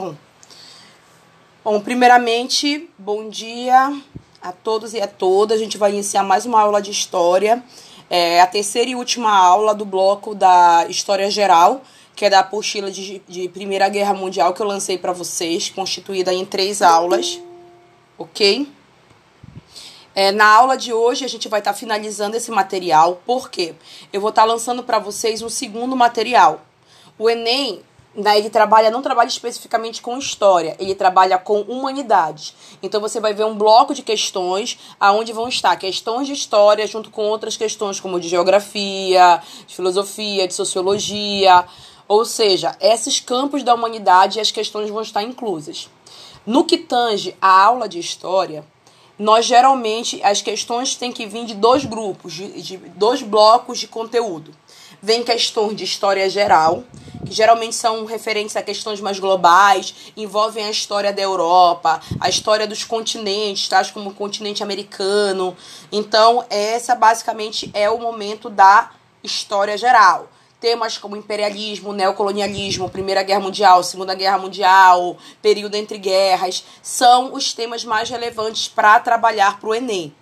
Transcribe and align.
Bom, 0.00 0.16
bom, 1.62 1.78
primeiramente, 1.78 2.88
bom 2.96 3.28
dia 3.28 3.94
a 4.40 4.50
todos 4.50 4.94
e 4.94 5.00
a 5.00 5.06
todas. 5.06 5.60
A 5.60 5.62
gente 5.62 5.76
vai 5.76 5.92
iniciar 5.92 6.22
mais 6.22 6.46
uma 6.46 6.58
aula 6.58 6.80
de 6.80 6.90
história. 6.90 7.62
É 8.08 8.40
a 8.40 8.46
terceira 8.46 8.88
e 8.88 8.94
última 8.94 9.30
aula 9.30 9.74
do 9.74 9.84
bloco 9.84 10.34
da 10.34 10.86
História 10.88 11.30
Geral, 11.30 11.82
que 12.16 12.24
é 12.24 12.30
da 12.30 12.38
apostila 12.38 12.90
de, 12.90 13.20
de 13.28 13.46
Primeira 13.50 13.90
Guerra 13.90 14.14
Mundial 14.14 14.54
que 14.54 14.62
eu 14.62 14.66
lancei 14.66 14.96
para 14.96 15.12
vocês, 15.12 15.68
constituída 15.68 16.32
em 16.32 16.46
três 16.46 16.80
aulas, 16.80 17.38
ok? 18.16 18.66
É, 20.14 20.32
na 20.32 20.46
aula 20.46 20.78
de 20.78 20.94
hoje 20.94 21.26
a 21.26 21.28
gente 21.28 21.46
vai 21.46 21.60
estar 21.60 21.74
tá 21.74 21.78
finalizando 21.78 22.38
esse 22.38 22.50
material, 22.50 23.20
porque 23.26 23.74
eu 24.10 24.20
vou 24.22 24.30
estar 24.30 24.42
tá 24.42 24.48
lançando 24.48 24.82
para 24.82 24.98
vocês 24.98 25.42
um 25.42 25.50
segundo 25.50 25.94
material. 25.94 26.62
O 27.18 27.28
Enem 27.28 27.82
né, 28.14 28.38
ele 28.38 28.50
trabalha, 28.50 28.90
não 28.90 29.02
trabalha 29.02 29.28
especificamente 29.28 30.02
com 30.02 30.18
história, 30.18 30.76
ele 30.78 30.94
trabalha 30.94 31.38
com 31.38 31.60
humanidades. 31.62 32.54
Então 32.82 33.00
você 33.00 33.20
vai 33.20 33.32
ver 33.32 33.44
um 33.44 33.56
bloco 33.56 33.94
de 33.94 34.02
questões 34.02 34.78
aonde 34.98 35.32
vão 35.32 35.48
estar 35.48 35.76
questões 35.76 36.26
de 36.26 36.32
história 36.32 36.86
junto 36.86 37.10
com 37.10 37.22
outras 37.22 37.56
questões 37.56 38.00
como 38.00 38.18
de 38.18 38.28
geografia, 38.28 39.40
de 39.66 39.74
filosofia, 39.74 40.48
de 40.48 40.54
sociologia, 40.54 41.64
ou 42.08 42.24
seja, 42.24 42.76
esses 42.80 43.20
campos 43.20 43.62
da 43.62 43.74
humanidade 43.74 44.40
as 44.40 44.50
questões 44.50 44.90
vão 44.90 45.02
estar 45.02 45.22
inclusas. 45.22 45.88
No 46.44 46.64
que 46.64 46.78
tange 46.78 47.36
a 47.40 47.64
aula 47.64 47.88
de 47.88 48.00
história, 48.00 48.64
nós 49.16 49.44
geralmente 49.44 50.20
as 50.24 50.40
questões 50.40 50.96
têm 50.96 51.12
que 51.12 51.26
vir 51.26 51.44
de 51.44 51.54
dois 51.54 51.84
grupos, 51.84 52.32
de, 52.32 52.62
de 52.62 52.76
dois 52.78 53.22
blocos 53.22 53.78
de 53.78 53.86
conteúdo. 53.86 54.52
Vem 55.02 55.22
questões 55.22 55.76
de 55.76 55.84
história 55.84 56.28
geral, 56.28 56.84
que 57.24 57.32
geralmente 57.32 57.74
são 57.74 58.04
referentes 58.04 58.54
a 58.54 58.62
questões 58.62 59.00
mais 59.00 59.18
globais, 59.18 60.12
envolvem 60.14 60.66
a 60.66 60.70
história 60.70 61.10
da 61.10 61.22
Europa, 61.22 62.02
a 62.20 62.28
história 62.28 62.66
dos 62.66 62.84
continentes, 62.84 63.66
tais 63.66 63.90
como 63.90 64.10
o 64.10 64.14
continente 64.14 64.62
americano. 64.62 65.56
Então, 65.90 66.44
essa 66.50 66.94
basicamente 66.94 67.70
é 67.72 67.88
o 67.88 67.98
momento 67.98 68.50
da 68.50 68.90
história 69.24 69.78
geral. 69.78 70.28
Temas 70.60 70.98
como 70.98 71.16
imperialismo, 71.16 71.94
neocolonialismo, 71.94 72.90
Primeira 72.90 73.22
Guerra 73.22 73.40
Mundial, 73.40 73.82
Segunda 73.82 74.14
Guerra 74.14 74.36
Mundial, 74.36 75.16
período 75.40 75.76
entre 75.76 75.96
guerras, 75.96 76.62
são 76.82 77.32
os 77.32 77.54
temas 77.54 77.86
mais 77.86 78.10
relevantes 78.10 78.68
para 78.68 79.00
trabalhar 79.00 79.58
para 79.58 79.70
o 79.70 79.74
Enem. 79.74 80.14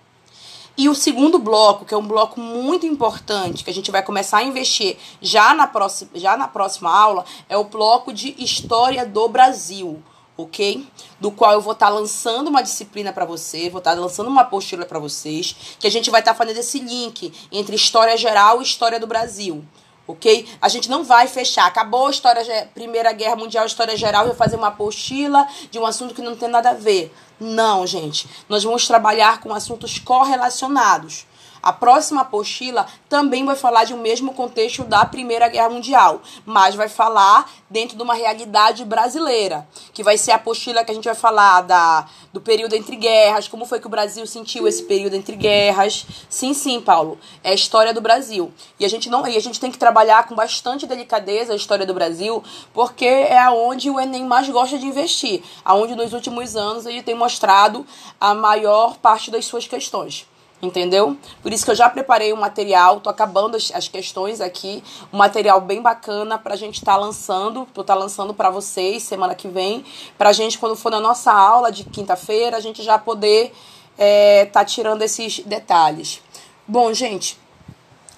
E 0.79 0.87
o 0.87 0.95
segundo 0.95 1.37
bloco, 1.37 1.83
que 1.83 1.93
é 1.93 1.97
um 1.97 2.07
bloco 2.07 2.39
muito 2.39 2.85
importante, 2.85 3.65
que 3.65 3.69
a 3.69 3.73
gente 3.73 3.91
vai 3.91 4.01
começar 4.01 4.37
a 4.37 4.43
investir 4.43 4.95
já 5.21 5.53
na 5.53 5.67
próxima, 5.67 6.09
já 6.15 6.37
na 6.37 6.47
próxima 6.47 6.89
aula, 6.89 7.25
é 7.49 7.57
o 7.57 7.65
bloco 7.65 8.13
de 8.13 8.33
História 8.41 9.05
do 9.05 9.27
Brasil 9.27 10.01
ok? 10.37 10.87
Do 11.19 11.31
qual 11.31 11.51
eu 11.51 11.59
vou 11.59 11.73
estar 11.73 11.87
tá 11.87 11.91
lançando 11.91 12.47
uma 12.47 12.61
disciplina 12.61 13.11
para 13.11 13.25
você, 13.25 13.69
vou 13.69 13.79
estar 13.79 13.93
tá 13.93 13.99
lançando 13.99 14.29
uma 14.29 14.43
apostila 14.43 14.85
para 14.85 14.97
vocês, 14.97 15.53
que 15.77 15.85
a 15.85 15.91
gente 15.91 16.09
vai 16.09 16.21
estar 16.21 16.31
tá 16.31 16.37
fazendo 16.37 16.59
esse 16.59 16.79
link 16.79 17.33
entre 17.51 17.75
história 17.75 18.15
geral 18.15 18.61
e 18.61 18.63
história 18.63 19.01
do 19.01 19.05
Brasil 19.05 19.65
ok? 20.07 20.47
A 20.59 20.67
gente 20.67 20.89
não 20.89 21.03
vai 21.03 21.27
fechar. 21.27 21.67
Acabou 21.67 22.07
a 22.07 22.09
história, 22.09 22.67
Primeira 22.73 23.11
Guerra 23.13 23.35
Mundial, 23.35 23.65
história 23.65 23.95
geral, 23.95 24.27
e 24.27 24.33
fazer 24.33 24.55
uma 24.55 24.69
apostila 24.69 25.47
de 25.69 25.77
um 25.77 25.85
assunto 25.85 26.15
que 26.15 26.21
não 26.21 26.35
tem 26.35 26.49
nada 26.49 26.71
a 26.71 26.73
ver. 26.73 27.13
Não, 27.39 27.87
gente. 27.87 28.27
Nós 28.49 28.63
vamos 28.63 28.85
trabalhar 28.87 29.39
com 29.39 29.53
assuntos 29.53 29.97
correlacionados. 29.97 31.25
A 31.61 31.73
próxima 31.73 32.21
apostila 32.21 32.87
também 33.07 33.45
vai 33.45 33.55
falar 33.55 33.83
de 33.83 33.93
um 33.93 34.01
mesmo 34.01 34.33
contexto 34.33 34.83
da 34.83 35.05
Primeira 35.05 35.47
Guerra 35.47 35.69
Mundial, 35.69 36.21
mas 36.45 36.75
vai 36.75 36.87
falar 36.87 37.49
dentro 37.69 37.97
de 37.97 38.01
uma 38.03 38.13
realidade 38.13 38.85
brasileira, 38.85 39.67
que 39.93 40.01
vai 40.01 40.17
ser 40.17 40.31
a 40.31 40.35
apostila 40.35 40.83
que 40.83 40.91
a 40.91 40.93
gente 40.93 41.05
vai 41.05 41.15
falar 41.15 41.61
da, 41.61 42.07
do 42.33 42.39
período 42.39 42.73
entre 42.73 42.95
guerras, 42.95 43.47
como 43.47 43.65
foi 43.65 43.79
que 43.79 43.87
o 43.87 43.89
Brasil 43.89 44.25
sentiu 44.25 44.67
esse 44.67 44.83
período 44.83 45.15
entre 45.15 45.35
guerras. 45.35 46.05
Sim, 46.29 46.53
sim, 46.53 46.79
Paulo, 46.79 47.19
é 47.43 47.51
a 47.51 47.53
história 47.53 47.93
do 47.93 48.01
Brasil. 48.01 48.51
E 48.79 48.85
a 48.85 48.89
gente 48.89 49.09
não, 49.09 49.27
e 49.27 49.35
a 49.35 49.41
gente 49.41 49.59
tem 49.59 49.71
que 49.71 49.77
trabalhar 49.77 50.27
com 50.27 50.35
bastante 50.35 50.87
delicadeza 50.87 51.53
a 51.53 51.55
história 51.55 51.85
do 51.85 51.93
Brasil, 51.93 52.43
porque 52.73 53.05
é 53.05 53.37
aonde 53.37 53.89
o 53.89 53.99
ENEM 53.99 54.25
mais 54.25 54.49
gosta 54.49 54.77
de 54.77 54.85
investir, 54.85 55.43
aonde 55.63 55.95
nos 55.95 56.13
últimos 56.13 56.55
anos 56.55 56.85
ele 56.85 57.03
tem 57.03 57.15
mostrado 57.15 57.85
a 58.19 58.33
maior 58.33 58.97
parte 58.97 59.29
das 59.29 59.45
suas 59.45 59.67
questões 59.67 60.28
entendeu? 60.61 61.17
Por 61.41 61.53
isso 61.53 61.63
que 61.63 61.71
eu 61.71 61.75
já 61.75 61.89
preparei 61.89 62.33
o 62.33 62.35
um 62.35 62.39
material, 62.39 62.99
tô 62.99 63.09
acabando 63.09 63.55
as, 63.55 63.71
as, 63.73 63.87
questões 63.87 64.41
aqui, 64.41 64.83
um 65.11 65.17
material 65.17 65.61
bem 65.61 65.81
bacana 65.81 66.37
pra 66.37 66.55
gente 66.55 66.75
estar 66.75 66.93
tá 66.93 66.97
lançando, 66.97 67.67
tô 67.73 67.83
tá 67.83 67.95
lançando 67.95 68.33
para 68.33 68.49
vocês 68.49 69.03
semana 69.03 69.35
que 69.35 69.47
vem, 69.47 69.85
pra 70.17 70.33
gente 70.33 70.57
quando 70.57 70.75
for 70.75 70.91
na 70.91 70.99
nossa 70.99 71.31
aula 71.31 71.71
de 71.71 71.83
quinta-feira, 71.83 72.57
a 72.57 72.59
gente 72.59 72.83
já 72.83 72.97
poder 72.97 73.53
é, 73.97 74.45
tá 74.45 74.63
tirando 74.65 75.01
esses 75.01 75.39
detalhes. 75.39 76.21
Bom, 76.67 76.93
gente, 76.93 77.37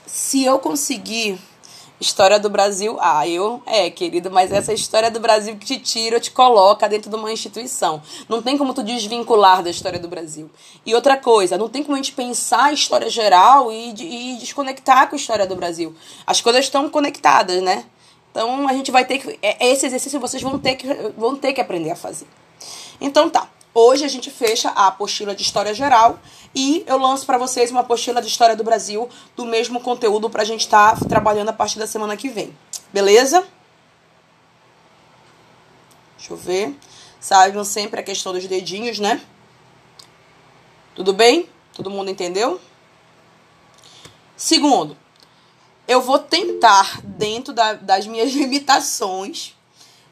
se 0.05 0.43
eu 0.43 0.59
conseguir 0.59 1.39
História 2.01 2.39
do 2.39 2.49
Brasil, 2.49 2.97
ah, 2.99 3.27
eu, 3.27 3.61
é, 3.63 3.87
querido, 3.91 4.31
mas 4.31 4.51
essa 4.51 4.73
história 4.73 5.11
do 5.11 5.19
Brasil 5.19 5.55
que 5.55 5.67
te 5.67 5.77
tira, 5.77 6.19
te 6.19 6.31
coloca 6.31 6.89
dentro 6.89 7.11
de 7.11 7.15
uma 7.15 7.31
instituição. 7.31 8.01
Não 8.27 8.41
tem 8.41 8.57
como 8.57 8.73
tu 8.73 8.81
desvincular 8.81 9.61
da 9.61 9.69
história 9.69 9.99
do 9.99 10.07
Brasil. 10.07 10.49
E 10.83 10.95
outra 10.95 11.15
coisa, 11.15 11.59
não 11.59 11.69
tem 11.69 11.83
como 11.83 11.93
a 11.93 11.97
gente 11.97 12.13
pensar 12.13 12.65
a 12.65 12.73
história 12.73 13.07
geral 13.07 13.71
e, 13.71 13.91
e 13.91 14.37
desconectar 14.37 15.09
com 15.09 15.15
a 15.15 15.19
história 15.19 15.45
do 15.45 15.55
Brasil. 15.55 15.95
As 16.25 16.41
coisas 16.41 16.65
estão 16.65 16.89
conectadas, 16.89 17.61
né? 17.61 17.85
Então 18.31 18.67
a 18.67 18.73
gente 18.73 18.89
vai 18.89 19.05
ter 19.05 19.19
que. 19.19 19.37
É, 19.39 19.67
esse 19.67 19.85
exercício 19.85 20.19
vocês 20.19 20.41
vão 20.41 20.57
ter 20.57 20.77
que, 20.77 20.87
vão 21.15 21.35
ter 21.35 21.53
que 21.53 21.61
aprender 21.61 21.91
a 21.91 21.95
fazer. 21.95 22.25
Então 22.99 23.29
tá. 23.29 23.47
Hoje 23.73 24.03
a 24.03 24.07
gente 24.07 24.29
fecha 24.29 24.69
a 24.69 24.87
apostila 24.87 25.33
de 25.33 25.43
História 25.43 25.73
Geral 25.73 26.19
e 26.53 26.83
eu 26.85 26.97
lanço 26.97 27.25
para 27.25 27.37
vocês 27.37 27.71
uma 27.71 27.81
apostila 27.81 28.21
de 28.21 28.27
História 28.27 28.55
do 28.55 28.63
Brasil 28.63 29.09
do 29.35 29.45
mesmo 29.45 29.79
conteúdo 29.79 30.29
para 30.29 30.41
a 30.41 30.45
gente 30.45 30.61
estar 30.61 30.99
tá 30.99 31.05
trabalhando 31.05 31.49
a 31.49 31.53
partir 31.53 31.79
da 31.79 31.87
semana 31.87 32.17
que 32.17 32.29
vem. 32.29 32.55
Beleza? 32.91 33.45
Deixa 36.17 36.33
eu 36.33 36.37
ver. 36.37 36.77
Saibam 37.19 37.63
sempre 37.63 37.99
a 37.99 38.03
questão 38.03 38.33
dos 38.33 38.45
dedinhos, 38.47 38.99
né? 38.99 39.21
Tudo 40.93 41.13
bem? 41.13 41.47
Todo 41.73 41.89
mundo 41.89 42.11
entendeu? 42.11 42.59
Segundo, 44.35 44.97
eu 45.87 46.01
vou 46.01 46.19
tentar, 46.19 46.99
dentro 47.01 47.53
da, 47.53 47.73
das 47.73 48.05
minhas 48.05 48.31
limitações, 48.33 49.55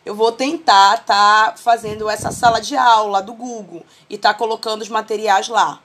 eu 0.05 0.15
vou 0.15 0.31
tentar 0.31 1.03
tá 1.03 1.55
fazendo 1.57 2.09
essa 2.09 2.31
sala 2.31 2.61
de 2.61 2.75
aula 2.77 3.21
do 3.21 3.33
Google 3.33 3.85
e 4.09 4.17
tá 4.17 4.33
colocando 4.33 4.81
os 4.81 4.89
materiais 4.89 5.47
lá. 5.49 5.81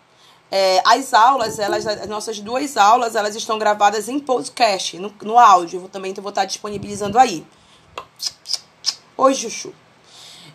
É, 0.56 0.80
as 0.84 1.12
aulas, 1.12 1.58
elas, 1.58 1.84
as 1.84 2.06
nossas 2.06 2.38
duas 2.38 2.76
aulas, 2.76 3.16
elas 3.16 3.34
estão 3.34 3.58
gravadas 3.58 4.08
em 4.08 4.20
podcast, 4.20 4.96
no, 5.00 5.12
no 5.22 5.36
áudio. 5.36 5.82
Eu 5.82 5.88
também 5.88 6.14
vou 6.14 6.28
estar 6.28 6.44
disponibilizando 6.44 7.18
aí. 7.18 7.44
Oi, 9.16 9.34
Chuchu 9.34 9.74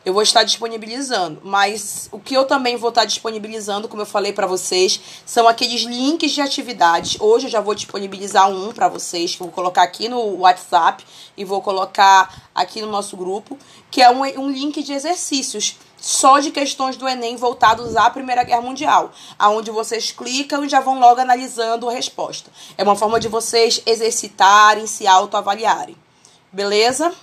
eu 0.05 0.13
vou 0.13 0.21
estar 0.21 0.43
disponibilizando. 0.43 1.41
Mas 1.43 2.09
o 2.11 2.19
que 2.19 2.33
eu 2.33 2.45
também 2.45 2.77
vou 2.77 2.89
estar 2.89 3.05
disponibilizando, 3.05 3.87
como 3.87 4.01
eu 4.01 4.05
falei 4.05 4.33
para 4.33 4.47
vocês, 4.47 4.99
são 5.25 5.47
aqueles 5.47 5.81
links 5.81 6.31
de 6.31 6.41
atividades. 6.41 7.19
Hoje 7.19 7.47
eu 7.47 7.51
já 7.51 7.61
vou 7.61 7.75
disponibilizar 7.75 8.49
um 8.49 8.71
para 8.71 8.87
vocês, 8.87 9.35
que 9.35 9.41
eu 9.41 9.47
vou 9.47 9.53
colocar 9.53 9.83
aqui 9.83 10.07
no 10.09 10.39
WhatsApp 10.39 11.03
e 11.35 11.45
vou 11.45 11.61
colocar 11.61 12.49
aqui 12.53 12.81
no 12.81 12.87
nosso 12.87 13.15
grupo, 13.17 13.57
que 13.91 14.01
é 14.01 14.09
um, 14.09 14.21
um 14.39 14.49
link 14.49 14.81
de 14.83 14.93
exercícios 14.93 15.77
só 16.01 16.39
de 16.39 16.51
questões 16.51 16.95
do 16.95 17.07
Enem 17.07 17.35
voltados 17.35 17.95
à 17.95 18.09
Primeira 18.09 18.43
Guerra 18.43 18.61
Mundial, 18.61 19.11
aonde 19.37 19.69
vocês 19.69 20.11
clicam 20.11 20.63
e 20.63 20.69
já 20.69 20.79
vão 20.79 20.99
logo 20.99 21.19
analisando 21.19 21.89
a 21.89 21.93
resposta. 21.93 22.49
É 22.77 22.83
uma 22.83 22.95
forma 22.95 23.19
de 23.19 23.27
vocês 23.27 23.81
exercitarem, 23.85 24.87
se 24.87 25.05
autoavaliarem. 25.05 25.97
Beleza? 26.51 27.13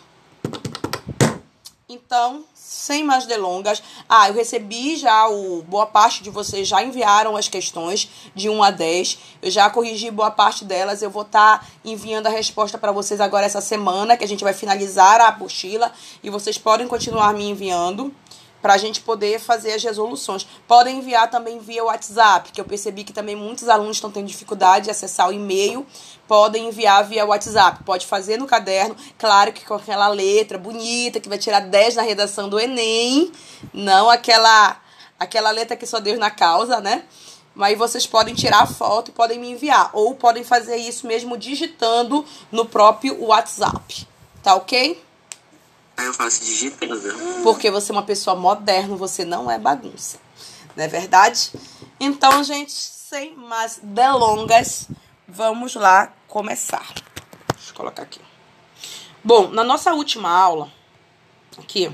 Então, 1.89 2.45
sem 2.67 3.05
mais 3.05 3.27
delongas. 3.27 3.81
Ah, 4.09 4.29
eu 4.29 4.35
recebi 4.35 4.97
já 4.97 5.29
o. 5.29 5.63
Boa 5.63 5.87
parte 5.87 6.21
de 6.21 6.31
vocês 6.31 6.67
já 6.67 6.83
enviaram 6.83 7.37
as 7.37 7.47
questões 7.47 8.11
de 8.35 8.49
1 8.51 8.61
a 8.61 8.73
10. 8.73 9.19
Eu 9.41 9.51
já 9.53 9.71
corrigi 9.71 10.11
boa 10.11 10.33
parte 10.33 10.65
delas. 10.65 11.01
Eu 11.01 11.09
vou 11.09 11.23
estar 11.23 11.61
tá 11.61 11.67
enviando 11.85 12.27
a 12.27 12.31
resposta 12.31 12.77
para 12.77 12.91
vocês 12.91 13.21
agora 13.21 13.47
essa 13.47 13.61
semana, 13.61 14.17
que 14.17 14.25
a 14.25 14.29
gente 14.29 14.43
vai 14.43 14.53
finalizar 14.53 15.21
a 15.21 15.29
apostila. 15.29 15.93
E 16.25 16.29
vocês 16.29 16.59
podem 16.59 16.89
continuar 16.89 17.33
me 17.35 17.49
enviando 17.49 18.13
para 18.67 18.75
a 18.75 18.79
gente 18.79 19.01
poder 19.01 19.39
fazer 19.39 19.75
as 19.75 19.85
resoluções. 19.85 20.45
Podem 20.67 20.99
enviar 20.99 21.31
também 21.31 21.61
via 21.61 21.85
WhatsApp, 21.85 22.51
que 22.51 22.61
eu 22.61 22.65
percebi 22.65 23.05
que 23.05 23.13
também 23.13 23.37
muitos 23.37 23.69
alunos 23.69 23.99
estão 23.99 24.11
tendo 24.11 24.27
dificuldade 24.27 24.87
de 24.87 24.91
acessar 24.91 25.29
o 25.29 25.33
e-mail. 25.33 25.87
Podem 26.27 26.67
enviar 26.67 27.05
via 27.05 27.25
WhatsApp. 27.25 27.85
Pode 27.85 28.07
fazer 28.07 28.39
no 28.39 28.45
caderno, 28.45 28.97
claro 29.17 29.53
que 29.53 29.65
com 29.65 29.75
aquela 29.75 30.09
letra 30.09 30.59
bonita 30.59 31.21
que 31.21 31.29
vai 31.29 31.39
tirar 31.39 31.61
10 31.61 31.95
na 31.95 32.03
redação 32.03 32.49
do 32.49 32.59
Enem, 32.59 33.31
não 33.73 34.11
aquela 34.11 34.81
aquela 35.17 35.53
letra 35.53 35.77
que 35.77 35.87
só 35.87 36.01
Deus 36.01 36.19
na 36.19 36.33
causa, 36.33 36.81
né? 36.81 37.05
Mas 37.55 37.79
vocês 37.79 38.05
podem 38.05 38.35
tirar 38.35 38.63
a 38.63 38.67
foto 38.67 39.11
e 39.11 39.15
podem 39.15 39.39
me 39.39 39.49
enviar. 39.49 39.91
Ou 39.93 40.17
podem 40.17 40.43
fazer 40.43 40.75
isso 40.75 41.07
mesmo 41.07 41.39
digitando 41.39 42.25
no 42.51 42.67
próprio 42.67 43.17
WhatsApp. 43.23 44.09
Tá 44.43 44.57
ok? 44.57 45.06
Aí 45.97 46.07
eu 46.07 46.15
faço 46.15 46.45
digitando. 46.45 47.43
Porque 47.43 47.71
você 47.71 47.91
é 47.91 47.95
uma 47.95 48.03
pessoa 48.03 48.37
moderna, 48.37 48.97
você 48.97 49.25
não 49.25 49.51
é 49.51 49.59
bagunça. 49.59 50.19
Não 50.77 50.85
é 50.85 50.89
verdade? 50.89 51.53
Então, 51.99 52.45
gente, 52.45 52.73
sem 52.73 53.35
mais 53.35 53.81
delongas, 53.83 54.89
vamos 55.27 55.75
lá 55.75 56.13
começar. 56.29 56.87
Deixa 57.55 57.71
eu 57.71 57.75
colocar 57.75 58.03
aqui. 58.03 58.21
Bom, 59.25 59.49
na 59.49 59.65
nossa 59.65 59.95
última 59.95 60.31
aula, 60.31 60.71
aqui, 61.59 61.91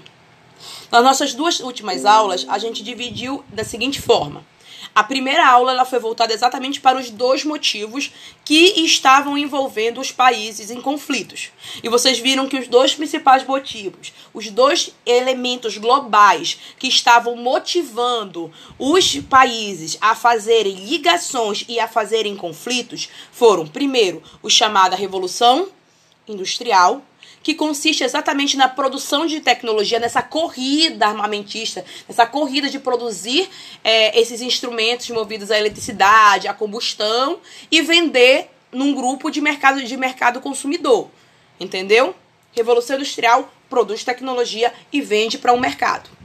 nas 0.91 1.03
nossas 1.03 1.33
duas 1.33 1.61
últimas 1.61 2.05
aulas, 2.05 2.45
a 2.49 2.59
gente 2.59 2.83
dividiu 2.83 3.45
da 3.49 3.65
seguinte 3.65 4.01
forma. 4.03 4.45
A 4.95 5.03
primeira 5.03 5.47
aula 5.47 5.73
ela 5.73 5.87
foi 5.87 5.99
voltada 5.99 6.35
exatamente 6.35 6.81
para 6.81 6.99
os 6.99 7.09
dois 7.09 7.45
motivos 7.45 8.13
que 8.45 8.85
estavam 8.85 9.39
envolvendo 9.39 10.01
os 10.01 10.13
países 10.13 10.71
em 10.71 10.83
conflitos. 10.83 11.51
E 11.83 11.89
vocês 11.89 12.19
viram 12.19 12.47
que 12.47 12.59
os 12.59 12.69
dois 12.69 12.95
principais 12.95 13.47
motivos, 13.47 14.13
os 14.35 14.51
dois 14.51 14.95
elementos 15.07 15.79
globais 15.79 16.59
que 16.79 16.89
estavam 16.89 17.37
motivando 17.37 18.53
os 18.79 19.17
países 19.31 19.97
a 20.01 20.15
fazerem 20.15 20.75
ligações 20.75 21.65
e 21.69 21.81
a 21.81 21.89
fazerem 21.89 22.37
conflitos 22.37 23.09
foram, 23.31 23.67
primeiro, 23.67 24.23
o 24.43 24.51
chamada 24.51 24.95
Revolução 24.95 25.69
Industrial, 26.29 27.03
que 27.43 27.55
consiste 27.55 28.05
exatamente 28.05 28.57
na 28.57 28.69
produção 28.69 29.27
de 29.27 29.41
tecnologia, 29.41 29.99
nessa 29.99 30.23
corrida 30.23 31.07
armamentista, 31.07 31.85
nessa 32.09 32.27
corrida 32.27 32.69
de 32.69 32.79
produzir 32.79 33.49
é, 33.83 34.19
esses 34.19 34.41
instrumentos 34.41 35.09
movidos 35.11 35.51
à 35.51 35.59
eletricidade, 35.59 36.49
à 36.49 36.55
combustão 36.55 37.41
e 37.71 37.83
vender 37.83 38.49
num 38.71 38.95
grupo 38.95 39.31
de 39.31 39.41
mercado 39.41 39.83
de 39.83 39.97
mercado 39.97 40.41
consumidor. 40.41 41.11
Entendeu? 41.59 42.15
Revolução 42.53 42.97
Industrial 42.97 43.53
produz 43.69 44.05
tecnologia 44.05 44.73
e 44.93 45.01
vende 45.01 45.39
para 45.39 45.53
um 45.53 45.59
mercado. 45.59 46.22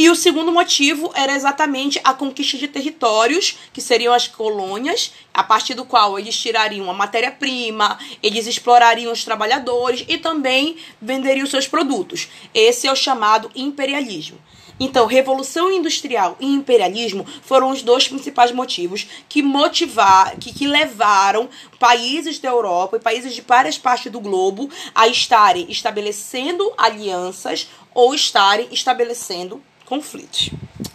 E 0.00 0.08
o 0.08 0.14
segundo 0.14 0.50
motivo 0.50 1.12
era 1.14 1.36
exatamente 1.36 2.00
a 2.02 2.14
conquista 2.14 2.56
de 2.56 2.66
territórios, 2.66 3.58
que 3.70 3.82
seriam 3.82 4.14
as 4.14 4.26
colônias, 4.26 5.12
a 5.34 5.44
partir 5.44 5.74
do 5.74 5.84
qual 5.84 6.18
eles 6.18 6.38
tirariam 6.38 6.90
a 6.90 6.94
matéria-prima, 6.94 7.98
eles 8.22 8.46
explorariam 8.46 9.12
os 9.12 9.26
trabalhadores 9.26 10.06
e 10.08 10.16
também 10.16 10.78
venderiam 11.02 11.46
seus 11.46 11.68
produtos. 11.68 12.30
Esse 12.54 12.86
é 12.86 12.92
o 12.92 12.96
chamado 12.96 13.50
imperialismo. 13.54 14.38
Então, 14.80 15.04
revolução 15.04 15.70
industrial 15.70 16.34
e 16.40 16.46
imperialismo 16.46 17.26
foram 17.42 17.68
os 17.68 17.82
dois 17.82 18.08
principais 18.08 18.52
motivos 18.52 19.06
que 19.28 19.42
motivaram, 19.42 20.38
que, 20.38 20.50
que 20.50 20.66
levaram 20.66 21.46
países 21.78 22.38
da 22.38 22.48
Europa 22.48 22.96
e 22.96 23.00
países 23.00 23.34
de 23.34 23.42
várias 23.42 23.76
partes 23.76 24.10
do 24.10 24.18
globo 24.18 24.70
a 24.94 25.06
estarem 25.08 25.70
estabelecendo 25.70 26.72
alianças 26.78 27.68
ou 27.92 28.14
estarem 28.14 28.66
estabelecendo 28.72 29.62
conflitos. 29.90 30.50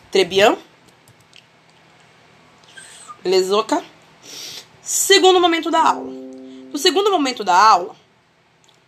Trebian? 0.09 0.57
Belezoca? 3.21 3.83
Segundo 4.81 5.41
momento 5.41 5.69
da 5.69 5.81
aula. 5.81 6.13
No 6.71 6.77
segundo 6.77 7.11
momento 7.11 7.43
da 7.43 7.55
aula, 7.55 7.93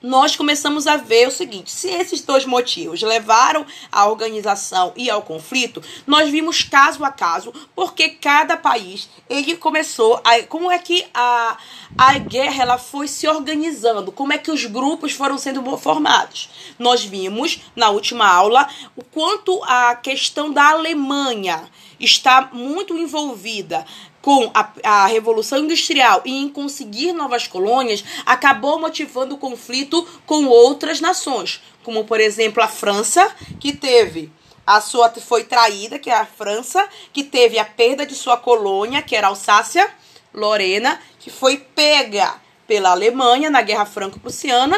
nós 0.02 0.36
começamos 0.36 0.86
a 0.86 0.98
ver 0.98 1.28
o 1.28 1.32
seguinte: 1.32 1.72
se 1.72 1.90
esses 1.90 2.22
dois 2.22 2.46
motivos 2.46 3.02
levaram 3.02 3.66
à 3.92 4.08
organização 4.08 4.94
e 4.96 5.10
ao 5.10 5.22
conflito, 5.22 5.82
nós 6.06 6.30
vimos 6.30 6.64
caso 6.64 7.04
a 7.04 7.12
caso, 7.12 7.54
porque 7.76 8.10
cada 8.10 8.56
país 8.56 9.10
ele 9.30 9.58
começou 9.58 10.22
a, 10.24 10.42
como 10.44 10.72
é 10.72 10.78
que 10.78 11.06
a, 11.14 11.58
a 11.98 12.18
guerra 12.20 12.64
ela 12.64 12.78
foi 12.78 13.08
se 13.08 13.28
organizando, 13.28 14.12
como 14.12 14.34
é 14.34 14.38
que 14.38 14.52
os 14.52 14.66
grupos 14.66 15.14
foram 15.14 15.38
sendo 15.38 15.78
formados. 15.78 16.50
Nós 16.78 17.04
vimos 17.04 17.62
na 17.76 17.90
última 17.90 18.28
aula 18.28 18.68
o 18.96 19.04
quanto 19.04 19.64
a 19.64 19.96
questão 19.96 20.52
da 20.52 20.70
Alemanha 20.70 21.68
está 22.00 22.50
muito 22.54 22.96
envolvida 22.96 23.86
com 24.28 24.52
a, 24.54 24.70
a, 24.84 25.08
Revolução 25.08 25.60
Industrial 25.60 26.22
e 26.26 26.36
em 26.36 26.50
conseguir 26.50 27.14
novas 27.14 27.48
colônias, 27.48 28.04
acabou 28.26 28.78
motivando 28.78 29.36
o 29.36 29.38
conflito 29.38 30.06
com 30.26 30.48
outras 30.48 31.00
nações, 31.00 31.64
como 31.82 32.04
por 32.04 32.20
exemplo 32.20 32.62
a 32.62 32.68
França, 32.68 33.34
que 33.58 33.72
teve 33.72 34.30
a 34.66 34.82
sua 34.82 35.10
foi 35.12 35.46
traída, 35.46 35.98
que 35.98 36.10
é 36.10 36.14
a 36.14 36.26
França, 36.26 36.90
que 37.14 37.24
teve 37.24 37.58
a 37.58 37.64
perda 37.64 38.06
de 38.06 38.16
sua 38.16 38.36
colônia, 38.36 39.02
que 39.02 39.16
era 39.16 39.28
Alsácia 39.28 39.90
Lorena, 40.34 41.00
que 41.20 41.30
foi 41.30 41.56
pega 41.56 42.36
pela 42.68 42.92
Alemanha 42.92 43.50
na 43.50 43.62
Guerra 43.62 43.86
Franco-Prussiana, 43.86 44.78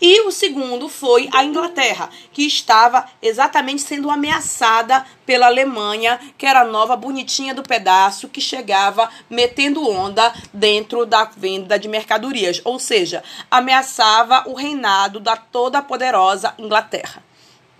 e 0.00 0.20
o 0.22 0.30
segundo 0.30 0.88
foi 0.88 1.28
a 1.32 1.42
Inglaterra, 1.42 2.08
que 2.32 2.46
estava 2.46 3.04
exatamente 3.20 3.82
sendo 3.82 4.10
ameaçada 4.10 5.04
pela 5.26 5.46
Alemanha, 5.46 6.20
que 6.36 6.46
era 6.46 6.60
a 6.60 6.64
nova 6.64 6.96
bonitinha 6.96 7.54
do 7.54 7.62
pedaço 7.62 8.28
que 8.28 8.40
chegava 8.40 9.10
metendo 9.28 9.88
onda 9.88 10.32
dentro 10.52 11.04
da 11.04 11.24
venda 11.24 11.78
de 11.78 11.88
mercadorias, 11.88 12.60
ou 12.64 12.78
seja, 12.78 13.24
ameaçava 13.50 14.44
o 14.46 14.54
reinado 14.54 15.18
da 15.18 15.36
toda 15.36 15.82
poderosa 15.82 16.54
Inglaterra. 16.58 17.22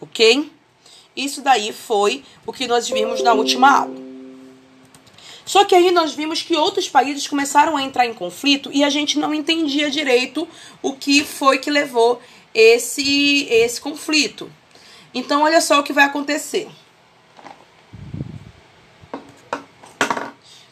OK? 0.00 0.50
Isso 1.16 1.40
daí 1.40 1.72
foi 1.72 2.24
o 2.46 2.52
que 2.52 2.66
nós 2.66 2.88
vimos 2.88 3.22
na 3.22 3.32
última 3.32 3.80
aula. 3.80 4.07
Só 5.48 5.64
que 5.64 5.74
aí 5.74 5.90
nós 5.90 6.12
vimos 6.12 6.42
que 6.42 6.54
outros 6.54 6.90
países 6.90 7.26
começaram 7.26 7.74
a 7.74 7.82
entrar 7.82 8.04
em 8.04 8.12
conflito 8.12 8.70
e 8.70 8.84
a 8.84 8.90
gente 8.90 9.18
não 9.18 9.32
entendia 9.32 9.90
direito 9.90 10.46
o 10.82 10.92
que 10.92 11.24
foi 11.24 11.56
que 11.56 11.70
levou 11.70 12.20
esse, 12.52 13.46
esse 13.50 13.80
conflito. 13.80 14.52
Então, 15.14 15.44
olha 15.44 15.62
só 15.62 15.80
o 15.80 15.82
que 15.82 15.90
vai 15.90 16.04
acontecer. 16.04 16.68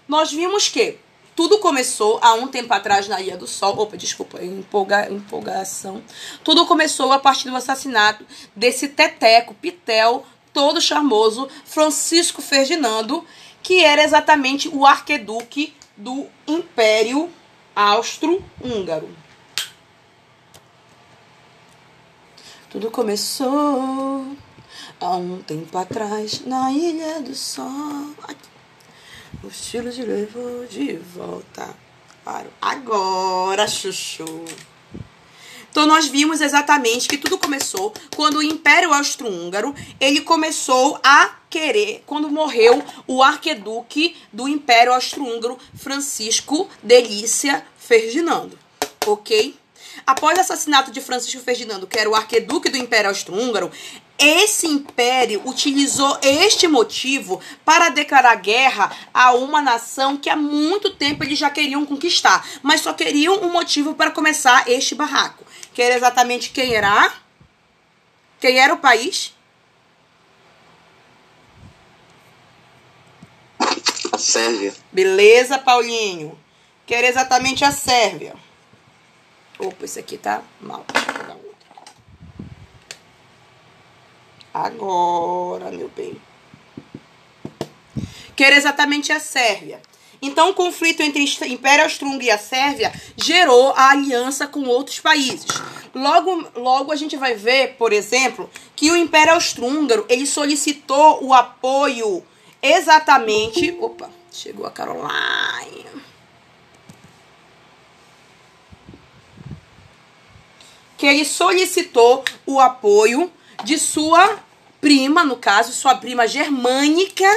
Nós 0.06 0.31
vimos 0.31 0.69
que 0.69 0.99
tudo 1.34 1.58
começou 1.58 2.19
há 2.20 2.34
um 2.34 2.46
tempo 2.46 2.75
atrás 2.75 3.08
na 3.08 3.19
Ilha 3.19 3.38
do 3.38 3.46
Sol. 3.46 3.79
Opa, 3.79 3.96
desculpa, 3.96 4.44
empolga, 4.44 5.11
empolgação. 5.11 6.05
Tudo 6.44 6.67
começou 6.67 7.12
a 7.12 7.19
partir 7.19 7.49
do 7.49 7.56
assassinato 7.56 8.26
desse 8.55 8.88
teteco, 8.88 9.55
pitel, 9.55 10.26
todo 10.52 10.81
charmoso, 10.81 11.49
Francisco 11.64 12.40
Ferdinando, 12.40 13.22
que 13.66 13.82
era 13.82 14.04
exatamente 14.04 14.68
o 14.68 14.86
arqueduque 14.86 15.74
do 15.96 16.28
Império 16.46 17.28
Austro-Húngaro. 17.74 19.08
Tudo 22.70 22.92
começou 22.92 24.36
há 25.00 25.16
um 25.16 25.42
tempo 25.42 25.76
atrás 25.76 26.46
na 26.46 26.70
Ilha 26.70 27.20
do 27.20 27.34
Sol. 27.34 28.14
O 29.43 29.48
estilo 29.48 29.91
te 29.91 30.02
levou 30.02 30.64
de 30.67 30.98
volta 30.98 31.74
agora, 32.62 33.67
chuchu. 33.67 34.44
Então 35.76 35.86
nós 35.86 36.06
vimos 36.06 36.40
exatamente 36.40 37.06
que 37.06 37.18
tudo 37.18 37.36
começou 37.36 37.92
quando 38.16 38.36
o 38.36 38.42
Império 38.42 38.94
Austro-Húngaro, 38.94 39.74
ele 40.00 40.22
começou 40.22 40.98
a 41.02 41.36
querer, 41.50 42.02
quando 42.06 42.30
morreu 42.30 42.82
o 43.06 43.22
arqueduque 43.22 44.16
do 44.32 44.48
Império 44.48 44.94
Austro-Húngaro, 44.94 45.58
Francisco 45.74 46.66
Delícia 46.82 47.62
Ferdinando. 47.76 48.58
OK? 49.04 49.54
Após 50.06 50.38
o 50.38 50.40
assassinato 50.40 50.90
de 50.90 51.02
Francisco 51.02 51.42
Ferdinando, 51.42 51.86
que 51.86 51.98
era 51.98 52.08
o 52.08 52.14
arqueduque 52.14 52.70
do 52.70 52.78
Império 52.78 53.10
Austro-Húngaro, 53.10 53.70
esse 54.19 54.67
império 54.67 55.43
utilizou 55.44 56.19
este 56.23 56.67
motivo 56.69 57.41
para 57.65 57.89
declarar 57.91 58.35
guerra 58.37 58.91
a 59.13 59.32
uma 59.32 59.61
nação 59.61 60.17
que 60.17 60.31
há 60.31 60.37
muito 60.37 60.91
tempo 60.94 61.25
eles 61.25 61.39
já 61.39 61.51
queriam 61.51 61.85
conquistar, 61.85 62.46
mas 62.63 62.81
só 62.81 62.93
queriam 62.93 63.37
um 63.43 63.53
motivo 63.53 63.94
para 63.94 64.11
começar 64.11 64.69
este 64.69 64.94
barraco 64.94 65.46
que 65.77 65.82
era 65.82 65.94
exatamente 65.94 66.49
quem 66.53 66.75
era? 66.75 67.13
Quem 68.41 68.58
era 68.58 68.73
o 68.73 68.79
país? 68.79 69.35
A 74.11 74.17
Sérvia. 74.17 74.75
Beleza, 74.91 75.58
Paulinho. 75.58 76.41
Que 76.87 76.94
era 76.94 77.06
exatamente 77.06 77.63
a 77.63 77.70
Sérvia. 77.70 78.35
Opa, 79.58 79.85
esse 79.85 79.99
aqui 79.99 80.17
tá 80.17 80.43
mal. 80.63 80.82
Deixa 80.91 81.11
eu 81.11 81.15
pegar 81.15 81.35
outro. 81.35 81.67
Agora, 84.65 85.70
meu 85.70 85.91
bem. 85.94 86.17
Que 88.34 88.43
era 88.43 88.56
exatamente 88.56 89.13
a 89.13 89.20
Sérvia. 89.20 89.82
Então, 90.22 90.48
o 90.48 90.55
conflito 90.55 91.03
entre 91.03 91.22
o 91.22 91.44
Império 91.46 91.84
Austro-Húngaro 91.84 92.22
e 92.22 92.31
a 92.31 92.39
Sérvia 92.39 92.91
gerou 93.19 93.75
a 93.77 93.91
aliança 93.91 94.46
com 94.46 94.65
outros 94.65 94.98
países. 94.98 95.46
Logo, 95.94 96.48
logo 96.55 96.91
a 96.91 96.96
gente 96.96 97.19
vai 97.19 97.34
ver, 97.34 97.75
por 97.75 97.93
exemplo, 97.93 98.48
que 98.75 98.91
o 98.91 98.96
Império 98.96 99.34
Austro-Húngaro 99.34 100.06
ele 100.08 100.27
solicitou 100.27 101.22
o 101.22 101.34
apoio 101.34 102.25
exatamente. 102.63 103.77
Opa, 103.79 104.08
chegou 104.32 104.65
a 104.65 104.70
Caroline. 104.70 105.86
que 110.96 111.05
ele 111.05 111.27
solicitou 111.27 112.25
o 112.46 112.58
apoio 112.58 113.31
de 113.65 113.79
sua 113.79 114.45
prima, 114.86 115.24
no 115.24 115.34
caso, 115.34 115.72
sua 115.72 115.96
prima 115.96 116.28
germânica 116.28 117.28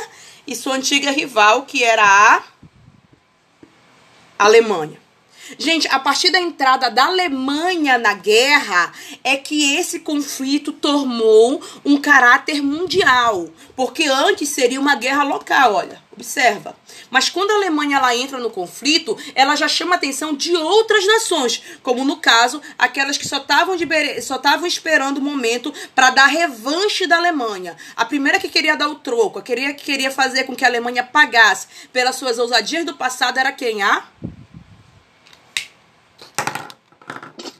e 0.45 0.55
sua 0.55 0.75
antiga 0.75 1.09
rival, 1.09 1.63
que 1.63 1.83
era 1.83 2.03
a 2.05 2.43
Alemanha. 4.37 5.01
Gente, 5.57 5.87
a 5.87 5.99
partir 5.99 6.29
da 6.29 6.39
entrada 6.39 6.91
da 6.91 7.05
Alemanha 7.05 7.97
na 7.97 8.13
guerra 8.13 8.93
é 9.23 9.35
que 9.35 9.75
esse 9.75 10.01
conflito 10.01 10.71
tomou 10.71 11.59
um 11.83 11.99
caráter 11.99 12.61
mundial, 12.61 13.49
porque 13.75 14.03
antes 14.03 14.49
seria 14.49 14.79
uma 14.79 14.93
guerra 14.93 15.23
local, 15.23 15.73
olha, 15.73 15.99
observa. 16.19 16.75
Mas 17.09 17.29
quando 17.29 17.51
a 17.51 17.55
Alemanha 17.55 17.97
ela 17.97 18.15
entra 18.15 18.37
no 18.37 18.49
conflito, 18.49 19.17
ela 19.33 19.55
já 19.55 19.67
chama 19.67 19.95
a 19.95 19.97
atenção 19.97 20.35
de 20.35 20.53
outras 20.55 21.07
nações, 21.07 21.63
como 21.81 22.03
no 22.03 22.17
caso, 22.17 22.61
aquelas 22.77 23.17
que 23.17 23.27
só 23.27 23.37
estavam 23.37 23.75
só 24.21 24.35
estavam 24.35 24.67
esperando 24.67 25.17
o 25.17 25.21
momento 25.21 25.73
para 25.95 26.09
dar 26.09 26.27
revanche 26.27 27.07
da 27.07 27.17
Alemanha. 27.17 27.75
A 27.95 28.05
primeira 28.05 28.39
que 28.39 28.49
queria 28.49 28.75
dar 28.75 28.89
o 28.89 28.95
troco, 28.95 29.39
a 29.39 29.41
queria 29.41 29.73
que 29.73 29.85
queria 29.85 30.11
fazer 30.11 30.43
com 30.43 30.55
que 30.55 30.65
a 30.65 30.67
Alemanha 30.67 31.03
pagasse 31.03 31.67
pelas 31.93 32.15
suas 32.15 32.37
ousadias 32.37 32.85
do 32.85 32.95
passado 32.95 33.39
era 33.39 33.51
quem? 33.51 33.81
A 33.81 34.03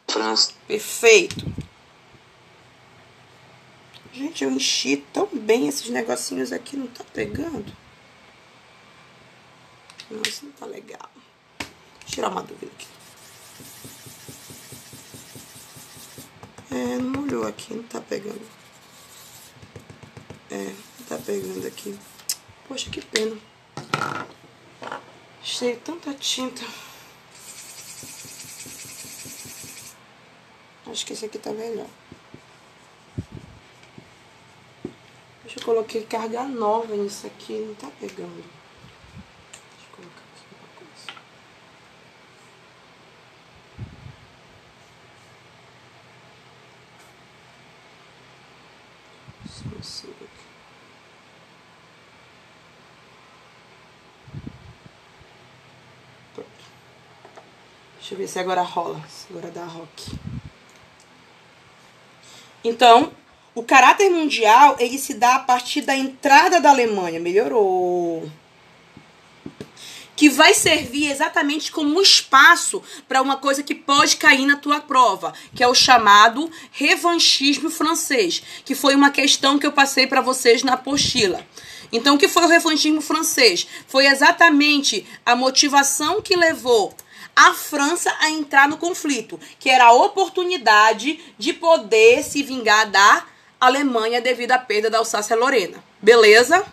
França. 0.07 0.51
Perfeito. 0.67 1.45
Gente, 4.11 4.43
eu 4.43 4.51
enchi 4.51 4.97
tão 5.13 5.29
bem 5.31 5.67
esses 5.69 5.89
negocinhos 5.89 6.51
aqui, 6.51 6.75
não 6.75 6.87
tá 6.87 7.05
pegando? 7.13 7.71
Não, 10.09 10.21
isso 10.27 10.45
não 10.45 10.51
tá 10.53 10.65
legal. 10.65 11.09
Deixa 11.99 12.15
tirar 12.15 12.29
uma 12.29 12.41
dúvida 12.43 12.71
aqui. 12.71 12.87
É, 16.71 16.97
não 16.97 17.21
molhou 17.21 17.47
aqui, 17.47 17.73
não 17.73 17.83
tá 17.83 18.01
pegando. 18.01 18.45
É, 20.49 20.73
não 20.99 21.05
tá 21.07 21.17
pegando 21.17 21.67
aqui. 21.67 21.97
Poxa, 22.67 22.89
que 22.89 23.01
pena. 23.01 23.37
Achei 25.41 25.75
tanta 25.75 26.13
tinta. 26.13 26.63
Acho 30.87 31.05
que 31.05 31.13
esse 31.13 31.25
aqui 31.25 31.37
tá 31.37 31.51
melhor. 31.51 31.87
Deixa 35.43 35.59
eu 35.59 35.63
coloquei 35.63 36.03
carga 36.05 36.43
nova 36.43 36.95
nisso 36.95 37.27
aqui, 37.27 37.53
não 37.53 37.75
tá 37.75 37.89
pegando. 37.99 38.43
Deixa 39.75 39.85
eu 39.85 39.95
colocar 39.95 40.23
aqui 40.33 40.45
uma 40.55 40.67
coisa. 40.77 41.07
Só 49.47 49.63
um 49.77 49.83
segundo 49.83 50.23
aqui. 50.23 50.45
Pronto. 56.33 56.49
Deixa 57.97 58.08
eu 58.08 58.08
ver 58.19 58.27
se 58.27 58.37
agora 58.37 58.61
rola. 58.61 59.01
Se 59.07 59.27
agora 59.29 59.49
dá 59.49 59.63
rock. 59.63 60.11
Então, 62.63 63.13
o 63.55 63.63
caráter 63.63 64.09
mundial, 64.09 64.75
ele 64.77 64.97
se 64.97 65.13
dá 65.13 65.35
a 65.35 65.39
partir 65.39 65.81
da 65.81 65.95
entrada 65.95 66.59
da 66.59 66.69
Alemanha. 66.69 67.19
Melhorou. 67.19 68.29
Que 70.17 70.27
vai 70.27 70.53
servir 70.53 71.09
exatamente 71.09 71.71
como 71.71 71.97
um 71.97 72.01
espaço 72.01 72.83
para 73.07 73.21
uma 73.21 73.37
coisa 73.37 73.63
que 73.63 73.73
pode 73.73 74.17
cair 74.17 74.45
na 74.45 74.57
tua 74.57 74.81
prova, 74.81 75.33
que 75.55 75.63
é 75.63 75.67
o 75.67 75.73
chamado 75.73 76.51
revanchismo 76.71 77.69
francês, 77.69 78.43
que 78.65 78.75
foi 78.75 78.95
uma 78.95 79.11
questão 79.11 79.57
que 79.57 79.65
eu 79.65 79.71
passei 79.71 80.05
para 80.05 80.19
vocês 80.19 80.61
na 80.61 80.73
apostila. 80.73 81.47
Então, 81.89 82.15
o 82.15 82.17
que 82.17 82.27
foi 82.27 82.43
o 82.43 82.49
revanchismo 82.49 82.99
francês? 82.99 83.65
Foi 83.87 84.07
exatamente 84.07 85.07
a 85.25 85.37
motivação 85.37 86.21
que 86.21 86.35
levou 86.35 86.93
a 87.39 87.53
França 87.53 88.13
a 88.19 88.29
entrar 88.29 88.67
no 88.67 88.75
conflito, 88.75 89.39
que 89.57 89.69
era 89.69 89.85
a 89.85 89.93
oportunidade 89.93 91.21
de 91.37 91.53
poder 91.53 92.21
se 92.21 92.43
vingar 92.43 92.91
da 92.91 93.25
Alemanha 93.57 94.19
devido 94.19 94.51
à 94.51 94.57
perda 94.57 94.89
da 94.89 94.97
Alsácia-Lorena. 94.97 95.81
Beleza? 96.01 96.65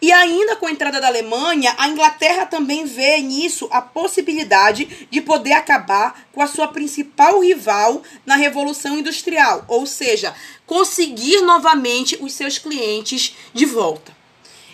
E 0.00 0.12
ainda 0.12 0.56
com 0.56 0.66
a 0.66 0.70
entrada 0.70 1.00
da 1.00 1.06
Alemanha, 1.06 1.74
a 1.78 1.88
Inglaterra 1.88 2.44
também 2.44 2.84
vê 2.84 3.18
nisso 3.20 3.66
a 3.70 3.80
possibilidade 3.80 5.08
de 5.10 5.22
poder 5.22 5.52
acabar 5.52 6.26
com 6.32 6.42
a 6.42 6.46
sua 6.46 6.68
principal 6.68 7.40
rival 7.40 8.02
na 8.26 8.36
Revolução 8.36 8.98
Industrial, 8.98 9.64
ou 9.68 9.86
seja, 9.86 10.34
conseguir 10.66 11.40
novamente 11.40 12.18
os 12.20 12.34
seus 12.34 12.58
clientes 12.58 13.34
de 13.54 13.64
volta. 13.64 14.15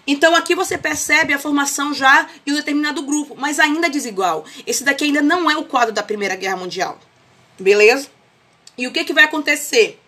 Então 0.07 0.35
aqui 0.35 0.55
você 0.55 0.77
percebe 0.77 1.33
a 1.33 1.39
formação 1.39 1.95
já 1.95 2.29
de 2.45 2.53
um 2.53 2.57
determinado 2.57 3.03
grupo, 3.03 3.37
mas 3.39 3.61
ainda 3.61 3.89
desigual. 3.89 4.45
Esse 4.67 4.83
daqui 4.83 5.05
ainda 5.05 5.23
não 5.23 5.51
é 5.51 5.57
o 5.57 5.65
quadro 5.65 5.95
da 5.95 6.03
Primeira 6.03 6.35
Guerra 6.35 6.57
Mundial. 6.57 6.99
Beleza? 7.59 8.09
E 8.77 8.87
o 8.87 8.93
que, 8.93 9.05
que 9.05 9.13
vai 9.13 9.25
acontecer? 9.25 10.01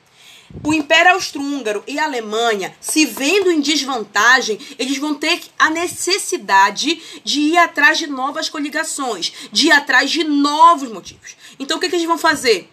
O 0.62 0.72
Império 0.72 1.12
Austro-Húngaro 1.12 1.82
e 1.86 1.98
a 1.98 2.04
Alemanha, 2.04 2.76
se 2.80 3.04
vendo 3.06 3.50
em 3.50 3.60
desvantagem, 3.60 4.58
eles 4.78 4.98
vão 4.98 5.14
ter 5.14 5.40
a 5.58 5.70
necessidade 5.70 7.00
de 7.24 7.40
ir 7.40 7.58
atrás 7.58 7.98
de 7.98 8.06
novas 8.06 8.48
coligações, 8.48 9.32
de 9.50 9.68
ir 9.68 9.72
atrás 9.72 10.10
de 10.10 10.22
novos 10.22 10.90
motivos. 10.90 11.36
Então, 11.58 11.76
o 11.76 11.80
que, 11.80 11.88
que 11.88 11.96
eles 11.96 12.06
vão 12.06 12.18
fazer? 12.18 12.70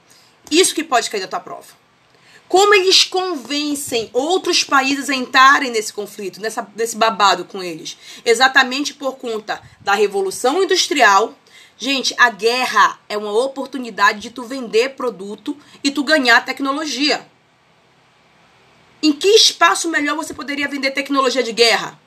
Isso 0.49 0.75
que 0.75 0.83
pode 0.83 1.09
cair 1.09 1.21
da 1.21 1.27
tua 1.27 1.39
prova. 1.39 1.80
Como 2.51 2.73
eles 2.73 3.05
convencem 3.05 4.09
outros 4.11 4.61
países 4.61 5.09
a 5.09 5.15
entrarem 5.15 5.71
nesse 5.71 5.93
conflito, 5.93 6.41
nessa, 6.41 6.69
nesse 6.75 6.97
babado 6.97 7.45
com 7.45 7.63
eles? 7.63 7.97
Exatamente 8.25 8.93
por 8.93 9.15
conta 9.15 9.61
da 9.79 9.93
Revolução 9.93 10.61
Industrial. 10.61 11.33
Gente, 11.77 12.13
a 12.17 12.29
guerra 12.29 12.99
é 13.07 13.17
uma 13.17 13.31
oportunidade 13.31 14.19
de 14.19 14.31
tu 14.31 14.43
vender 14.43 14.95
produto 14.95 15.55
e 15.81 15.89
tu 15.89 16.03
ganhar 16.03 16.43
tecnologia. 16.43 17.25
Em 19.01 19.13
que 19.13 19.29
espaço 19.29 19.87
melhor 19.89 20.17
você 20.17 20.33
poderia 20.33 20.67
vender 20.67 20.91
tecnologia 20.91 21.41
de 21.41 21.53
guerra? 21.53 21.97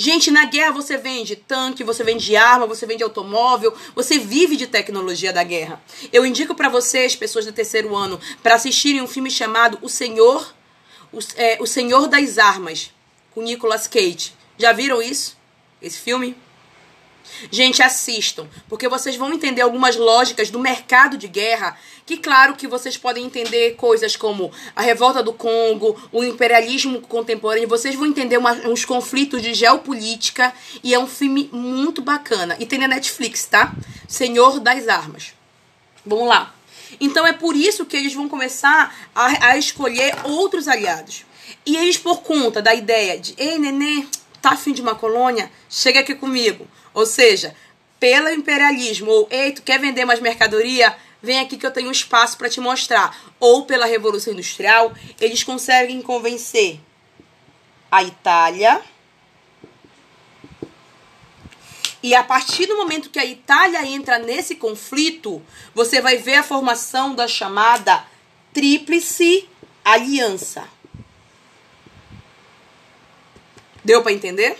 Gente, 0.00 0.30
na 0.30 0.46
guerra 0.46 0.72
você 0.72 0.96
vende 0.96 1.36
tanque, 1.36 1.84
você 1.84 2.02
vende 2.02 2.34
arma, 2.34 2.66
você 2.66 2.86
vende 2.86 3.02
automóvel, 3.02 3.74
você 3.94 4.18
vive 4.18 4.56
de 4.56 4.66
tecnologia 4.66 5.30
da 5.30 5.44
guerra. 5.44 5.78
Eu 6.10 6.24
indico 6.24 6.54
para 6.54 6.70
vocês, 6.70 7.14
pessoas 7.14 7.44
do 7.44 7.52
terceiro 7.52 7.94
ano, 7.94 8.18
para 8.42 8.54
assistirem 8.54 9.02
um 9.02 9.06
filme 9.06 9.30
chamado 9.30 9.78
O 9.82 9.90
Senhor, 9.90 10.54
o, 11.12 11.18
é, 11.36 11.58
o 11.60 11.66
Senhor 11.66 12.08
das 12.08 12.38
Armas, 12.38 12.90
com 13.32 13.42
Nicolas 13.42 13.86
Cage. 13.86 14.32
Já 14.56 14.72
viram 14.72 15.02
isso? 15.02 15.36
Esse 15.82 15.98
filme? 15.98 16.34
Gente, 17.50 17.82
assistam, 17.82 18.46
porque 18.68 18.88
vocês 18.88 19.16
vão 19.16 19.32
entender 19.32 19.62
algumas 19.62 19.96
lógicas 19.96 20.50
do 20.50 20.58
mercado 20.58 21.16
de 21.16 21.28
guerra, 21.28 21.76
que 22.06 22.16
claro 22.16 22.54
que 22.54 22.66
vocês 22.66 22.96
podem 22.96 23.24
entender 23.24 23.76
coisas 23.76 24.16
como 24.16 24.52
a 24.74 24.82
revolta 24.82 25.22
do 25.22 25.32
Congo, 25.32 25.96
o 26.12 26.24
imperialismo 26.24 27.00
contemporâneo, 27.02 27.68
vocês 27.68 27.94
vão 27.94 28.06
entender 28.06 28.36
uma, 28.36 28.52
uns 28.66 28.84
conflitos 28.84 29.42
de 29.42 29.54
geopolítica 29.54 30.52
e 30.82 30.94
é 30.94 30.98
um 30.98 31.06
filme 31.06 31.48
muito 31.52 32.02
bacana. 32.02 32.56
E 32.58 32.66
tem 32.66 32.78
na 32.78 32.88
Netflix, 32.88 33.44
tá? 33.46 33.72
Senhor 34.08 34.60
das 34.60 34.88
Armas. 34.88 35.32
Vamos 36.04 36.28
lá. 36.28 36.54
Então 37.00 37.26
é 37.26 37.32
por 37.32 37.54
isso 37.54 37.84
que 37.84 37.96
eles 37.96 38.14
vão 38.14 38.28
começar 38.28 38.94
a, 39.14 39.50
a 39.50 39.58
escolher 39.58 40.14
outros 40.24 40.66
aliados. 40.66 41.24
E 41.64 41.76
eles, 41.76 41.98
por 41.98 42.22
conta 42.22 42.62
da 42.62 42.74
ideia 42.74 43.18
de, 43.18 43.34
ei, 43.36 43.58
nenê, 43.58 44.06
tá 44.40 44.50
afim 44.50 44.72
de 44.72 44.80
uma 44.82 44.94
colônia? 44.94 45.50
Chega 45.68 46.00
aqui 46.00 46.14
comigo. 46.14 46.66
Ou 46.92 47.06
seja, 47.06 47.54
pelo 47.98 48.30
imperialismo, 48.30 49.10
ou 49.10 49.28
ei, 49.30 49.52
tu 49.52 49.62
quer 49.62 49.78
vender 49.78 50.04
mais 50.04 50.20
mercadoria? 50.20 50.96
Vem 51.22 51.38
aqui 51.38 51.58
que 51.58 51.66
eu 51.66 51.70
tenho 51.70 51.90
espaço 51.90 52.38
para 52.38 52.48
te 52.48 52.60
mostrar. 52.60 53.14
Ou 53.38 53.66
pela 53.66 53.86
Revolução 53.86 54.32
Industrial, 54.32 54.92
eles 55.20 55.42
conseguem 55.42 56.00
convencer 56.00 56.80
a 57.90 58.02
Itália. 58.02 58.80
E 62.02 62.14
a 62.14 62.24
partir 62.24 62.66
do 62.66 62.76
momento 62.78 63.10
que 63.10 63.18
a 63.18 63.26
Itália 63.26 63.84
entra 63.86 64.18
nesse 64.18 64.54
conflito, 64.54 65.42
você 65.74 66.00
vai 66.00 66.16
ver 66.16 66.36
a 66.36 66.42
formação 66.42 67.14
da 67.14 67.28
chamada 67.28 68.02
Tríplice 68.54 69.46
Aliança. 69.84 70.66
Deu 73.84 74.02
para 74.02 74.12
entender? 74.12 74.58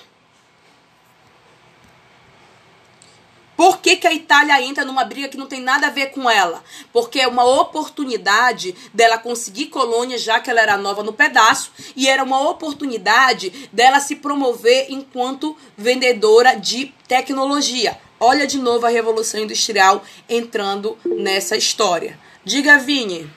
Por 3.60 3.82
que, 3.82 3.96
que 3.96 4.06
a 4.06 4.12
Itália 4.14 4.62
entra 4.62 4.86
numa 4.86 5.04
briga 5.04 5.28
que 5.28 5.36
não 5.36 5.44
tem 5.44 5.60
nada 5.60 5.88
a 5.88 5.90
ver 5.90 6.12
com 6.12 6.30
ela? 6.30 6.64
Porque 6.94 7.20
é 7.20 7.28
uma 7.28 7.44
oportunidade 7.44 8.74
dela 8.94 9.18
conseguir 9.18 9.66
colônia, 9.66 10.16
já 10.16 10.40
que 10.40 10.48
ela 10.48 10.62
era 10.62 10.78
nova 10.78 11.02
no 11.02 11.12
pedaço, 11.12 11.70
e 11.94 12.08
era 12.08 12.24
uma 12.24 12.40
oportunidade 12.48 13.68
dela 13.70 14.00
se 14.00 14.16
promover 14.16 14.86
enquanto 14.88 15.54
vendedora 15.76 16.54
de 16.54 16.86
tecnologia. 17.06 18.00
Olha 18.18 18.46
de 18.46 18.56
novo 18.56 18.86
a 18.86 18.88
Revolução 18.88 19.42
Industrial 19.42 20.02
entrando 20.26 20.96
nessa 21.04 21.54
história. 21.54 22.18
Diga, 22.42 22.78
Vini. 22.78 23.30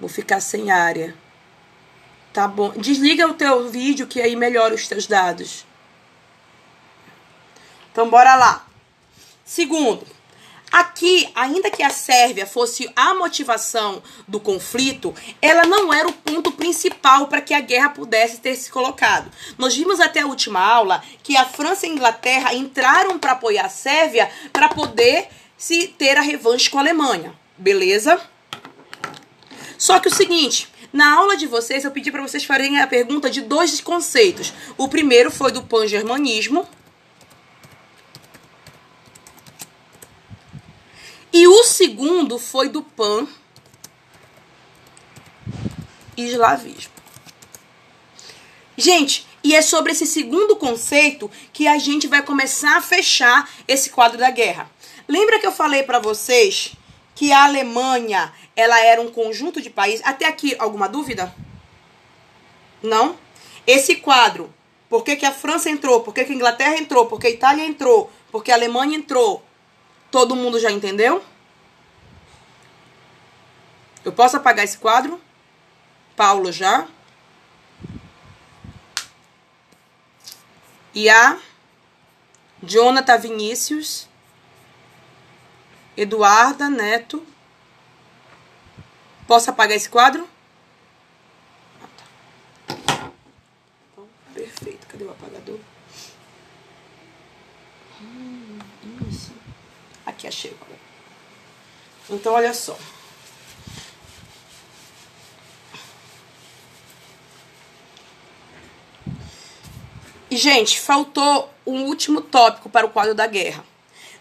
Vou 0.00 0.08
ficar 0.08 0.40
sem 0.40 0.72
área. 0.72 1.14
Tá 2.32 2.48
bom. 2.48 2.72
Desliga 2.76 3.28
o 3.28 3.34
teu 3.34 3.70
vídeo 3.70 4.08
que 4.08 4.20
aí 4.20 4.34
melhora 4.34 4.74
os 4.74 4.88
teus 4.88 5.06
dados. 5.06 5.69
Então, 7.92 8.08
bora 8.08 8.34
lá. 8.36 8.66
Segundo, 9.44 10.06
aqui, 10.70 11.28
ainda 11.34 11.70
que 11.70 11.82
a 11.82 11.90
Sérvia 11.90 12.46
fosse 12.46 12.90
a 12.94 13.14
motivação 13.14 14.02
do 14.28 14.38
conflito, 14.38 15.14
ela 15.42 15.64
não 15.64 15.92
era 15.92 16.08
o 16.08 16.12
ponto 16.12 16.52
principal 16.52 17.26
para 17.26 17.40
que 17.40 17.52
a 17.52 17.60
guerra 17.60 17.90
pudesse 17.90 18.38
ter 18.38 18.54
se 18.54 18.70
colocado. 18.70 19.30
Nós 19.58 19.74
vimos 19.74 19.98
até 19.98 20.20
a 20.20 20.26
última 20.26 20.60
aula 20.60 21.02
que 21.22 21.36
a 21.36 21.44
França 21.44 21.86
e 21.86 21.90
a 21.90 21.92
Inglaterra 21.92 22.54
entraram 22.54 23.18
para 23.18 23.32
apoiar 23.32 23.66
a 23.66 23.68
Sérvia 23.68 24.30
para 24.52 24.68
poder 24.68 25.28
se 25.58 25.88
ter 25.88 26.16
a 26.16 26.22
revanche 26.22 26.70
com 26.70 26.78
a 26.78 26.80
Alemanha. 26.80 27.34
Beleza? 27.58 28.20
Só 29.76 29.98
que 29.98 30.08
o 30.08 30.14
seguinte, 30.14 30.68
na 30.92 31.14
aula 31.14 31.36
de 31.36 31.46
vocês 31.46 31.84
eu 31.84 31.90
pedi 31.90 32.10
para 32.10 32.22
vocês 32.22 32.44
fazerem 32.44 32.80
a 32.80 32.86
pergunta 32.86 33.28
de 33.28 33.40
dois 33.40 33.80
conceitos. 33.80 34.52
O 34.78 34.88
primeiro 34.88 35.30
foi 35.30 35.50
do 35.50 35.62
pan-germanismo, 35.62 36.68
E 41.32 41.46
o 41.46 41.62
segundo 41.64 42.38
foi 42.38 42.68
do 42.68 42.82
pan 42.82 43.26
eslavismo. 46.16 46.92
Gente, 48.76 49.26
e 49.42 49.54
é 49.54 49.62
sobre 49.62 49.92
esse 49.92 50.06
segundo 50.06 50.56
conceito 50.56 51.30
que 51.52 51.66
a 51.66 51.78
gente 51.78 52.06
vai 52.06 52.22
começar 52.22 52.76
a 52.76 52.82
fechar 52.82 53.48
esse 53.66 53.90
quadro 53.90 54.18
da 54.18 54.30
guerra. 54.30 54.70
Lembra 55.08 55.38
que 55.38 55.46
eu 55.46 55.52
falei 55.52 55.82
para 55.82 55.98
vocês 55.98 56.72
que 57.14 57.32
a 57.32 57.44
Alemanha, 57.44 58.32
ela 58.56 58.80
era 58.80 59.00
um 59.00 59.10
conjunto 59.10 59.60
de 59.60 59.70
países? 59.70 60.04
Até 60.04 60.26
aqui 60.26 60.54
alguma 60.58 60.88
dúvida? 60.88 61.34
Não? 62.82 63.16
Esse 63.66 63.96
quadro, 63.96 64.52
por 64.88 65.04
que, 65.04 65.16
que 65.16 65.26
a 65.26 65.32
França 65.32 65.70
entrou? 65.70 66.00
Por 66.00 66.14
que, 66.14 66.24
que 66.24 66.32
a 66.32 66.34
Inglaterra 66.34 66.76
entrou? 66.76 67.06
Por 67.06 67.20
que 67.20 67.26
a 67.26 67.30
Itália 67.30 67.64
entrou? 67.64 68.10
Por 68.32 68.42
que 68.42 68.50
a 68.50 68.54
Alemanha 68.54 68.96
entrou? 68.96 69.44
Todo 70.10 70.34
mundo 70.34 70.58
já 70.58 70.70
entendeu? 70.70 71.24
Eu 74.04 74.12
posso 74.12 74.36
apagar 74.36 74.64
esse 74.64 74.78
quadro? 74.78 75.20
Paulo 76.16 76.50
já. 76.50 76.88
E 80.92 81.08
a 81.08 81.38
Jonathan 82.62 83.18
Vinícius. 83.18 84.08
Eduarda 85.96 86.68
Neto. 86.68 87.24
Posso 89.28 89.50
apagar 89.50 89.76
esse 89.76 89.88
quadro? 89.88 90.28
Ah, 91.80 91.86
tá. 91.96 93.12
Então, 93.92 94.08
perfeito. 94.34 94.86
Cadê 94.88 95.04
o 95.04 95.10
apagador? 95.10 95.60
Hum, 98.00 98.58
isso. 99.08 99.32
Aqui 100.20 100.26
achei. 100.26 100.54
Então, 102.10 102.34
olha 102.34 102.52
só. 102.52 102.76
E, 110.30 110.36
gente, 110.36 110.78
faltou 110.78 111.50
um 111.66 111.84
último 111.84 112.20
tópico 112.20 112.68
para 112.68 112.84
o 112.84 112.90
quadro 112.90 113.14
da 113.14 113.26
guerra. 113.26 113.64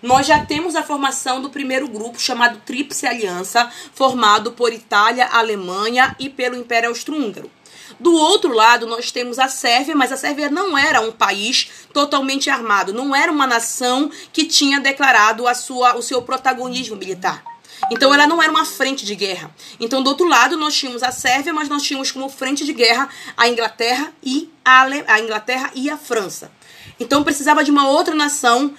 Nós 0.01 0.25
já 0.25 0.46
temos 0.46 0.77
a 0.77 0.84
formação 0.84 1.41
do 1.41 1.50
primeiro 1.50 1.89
grupo, 1.89 2.18
chamado 2.18 2.62
Tríplice 2.62 3.06
Aliança, 3.06 3.70
formado 3.94 4.53
por 4.53 4.72
Itália, 4.72 5.27
Alemanha 5.27 6.15
e 6.18 6.29
pelo 6.29 6.56
Império 6.56 6.88
Austro-Húngaro. 6.88 7.51
Do 8.00 8.13
outro 8.13 8.53
lado, 8.53 8.88
nós 8.88 9.12
temos 9.12 9.38
a 9.38 9.50
Sérvia, 9.50 9.96
mas 9.96 10.12
a 10.12 10.18
Sérvia 10.18 10.50
não 10.50 10.77
era 10.77 11.01
um 11.01 11.12
país 11.12 11.69
totalmente 11.93 12.50
armado, 12.50 12.93
não 12.93 13.13
era 13.13 13.32
uma 13.32 13.45
nação 13.45 14.10
que 14.32 14.45
tinha 14.45 14.80
declarado 14.80 15.47
a 15.47 15.54
sua, 15.54 15.95
o 15.97 16.02
seu 16.02 16.21
protagonismo 16.21 16.95
militar. 16.95 17.43
Então 17.91 18.13
ela 18.13 18.28
não 18.28 18.41
era 18.41 18.52
uma 18.52 18.65
frente 18.65 19.06
de 19.06 19.15
guerra. 19.15 19.54
Então 19.80 20.02
do 20.04 20.10
outro 20.10 20.28
lado 20.28 20.58
nós 20.58 20.76
tínhamos 20.76 21.04
a 21.04 21.12
Sérvia, 21.12 21.54
mas 21.54 21.69
nós 21.69 21.84
tínhamos 21.84 22.12
como 22.12 22.30
frente 22.30 22.65
de 22.65 22.73
guerra 22.73 23.10
a 23.36 23.47
Inglaterra 23.47 24.13
e 24.23 24.50
a, 24.63 24.82
Ale... 24.82 25.04
a 25.08 25.19
Inglaterra 25.19 25.71
e 25.73 25.89
a 25.89 25.97
França. 25.97 26.52
Então 27.00 27.23
precisava 27.23 27.63
de 27.63 27.71
uma 27.71 27.88
outra 27.88 28.13
nação 28.13 28.73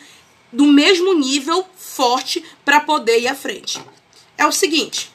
do 0.53 0.66
mesmo 0.66 1.14
nível 1.14 1.66
forte 1.77 2.44
para 2.64 2.81
poder 2.81 3.21
ir 3.21 3.29
à 3.29 3.35
frente. 3.35 3.83
É 4.37 4.47
o 4.47 4.53
seguinte: 4.53 5.11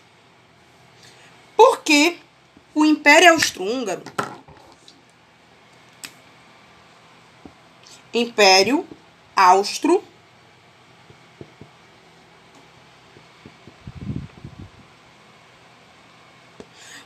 por 1.55 1.81
que 1.81 2.17
o 2.75 2.85
Império 2.85 3.31
Austro-Húngaro 3.31 4.03
Império 8.13 8.85
Austro 9.35 10.03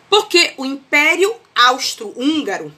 Porque 0.10 0.54
o 0.58 0.66
Império 0.66 1.34
Austro-Húngaro, 1.56 2.74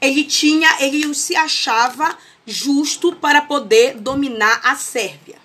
ele 0.00 0.24
tinha, 0.24 0.68
ele 0.80 1.12
se 1.14 1.34
achava 1.34 2.16
justo 2.46 3.16
para 3.16 3.40
poder 3.42 3.94
dominar 3.94 4.60
a 4.62 4.76
Sérvia. 4.76 5.37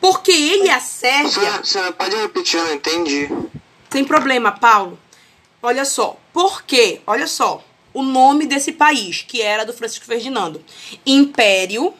Porque 0.00 0.32
ele 0.32 0.64
e 0.64 0.70
a 0.70 0.80
Sérvia. 0.80 1.62
Você 1.62 1.92
pode 1.92 2.16
repetir, 2.16 2.58
eu 2.58 2.64
não 2.64 2.74
entendi. 2.74 3.28
Tem 3.90 4.04
problema, 4.04 4.52
Paulo. 4.52 4.98
Olha 5.62 5.84
só. 5.84 6.18
Por 6.32 6.62
quê? 6.62 7.02
Olha 7.06 7.26
só. 7.26 7.62
O 7.92 8.02
nome 8.02 8.46
desse 8.46 8.72
país, 8.72 9.22
que 9.22 9.42
era 9.42 9.64
do 9.64 9.72
Francisco 9.72 10.06
Ferdinando: 10.06 10.64
Império 11.04 11.92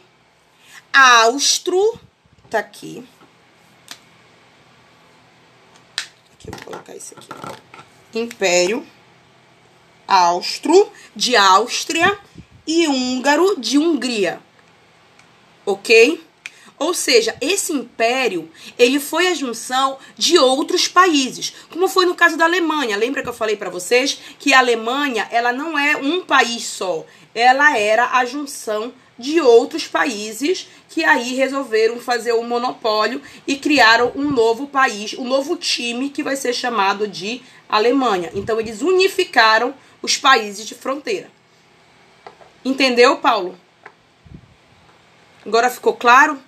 Austro 0.93 2.01
tá 2.49 2.61
aqui. 2.61 3.05
Aqui, 6.33 6.49
eu 6.49 6.53
vou 6.53 6.65
colocar 6.67 6.97
isso 6.97 7.15
aqui. 7.17 7.29
Império 8.15 8.87
Austro 10.07 10.91
de 11.15 11.37
Áustria 11.37 12.19
e 12.67 12.87
Húngaro 12.89 13.61
de 13.61 13.79
Hungria. 13.79 14.41
Ok? 15.67 16.25
Ou 16.81 16.95
seja, 16.95 17.37
esse 17.43 17.75
império, 17.75 18.51
ele 18.79 18.99
foi 18.99 19.27
a 19.27 19.35
junção 19.35 19.99
de 20.17 20.39
outros 20.39 20.89
países, 20.89 21.53
como 21.71 21.87
foi 21.87 22.07
no 22.07 22.15
caso 22.15 22.39
da 22.39 22.47
Alemanha. 22.47 22.97
Lembra 22.97 23.23
que 23.23 23.29
eu 23.29 23.35
falei 23.35 23.55
para 23.55 23.69
vocês 23.69 24.19
que 24.39 24.55
a 24.55 24.61
Alemanha, 24.61 25.29
ela 25.31 25.53
não 25.53 25.79
é 25.79 25.99
um 25.99 26.25
país 26.25 26.65
só, 26.65 27.05
ela 27.35 27.77
era 27.77 28.13
a 28.13 28.25
junção 28.25 28.95
de 29.19 29.43
outros 29.43 29.87
países 29.87 30.69
que 30.89 31.05
aí 31.05 31.35
resolveram 31.35 32.01
fazer 32.01 32.33
o 32.33 32.41
um 32.41 32.49
monopólio 32.49 33.21
e 33.47 33.57
criaram 33.57 34.11
um 34.17 34.31
novo 34.31 34.67
país, 34.67 35.13
um 35.13 35.29
novo 35.29 35.57
time 35.57 36.09
que 36.09 36.23
vai 36.23 36.35
ser 36.35 36.55
chamado 36.55 37.07
de 37.07 37.43
Alemanha. 37.69 38.31
Então 38.35 38.59
eles 38.59 38.81
unificaram 38.81 39.75
os 40.01 40.17
países 40.17 40.67
de 40.67 40.75
fronteira. 40.75 41.31
Entendeu, 42.65 43.19
Paulo? 43.19 43.55
Agora 45.45 45.69
ficou 45.69 45.93
claro? 45.93 46.41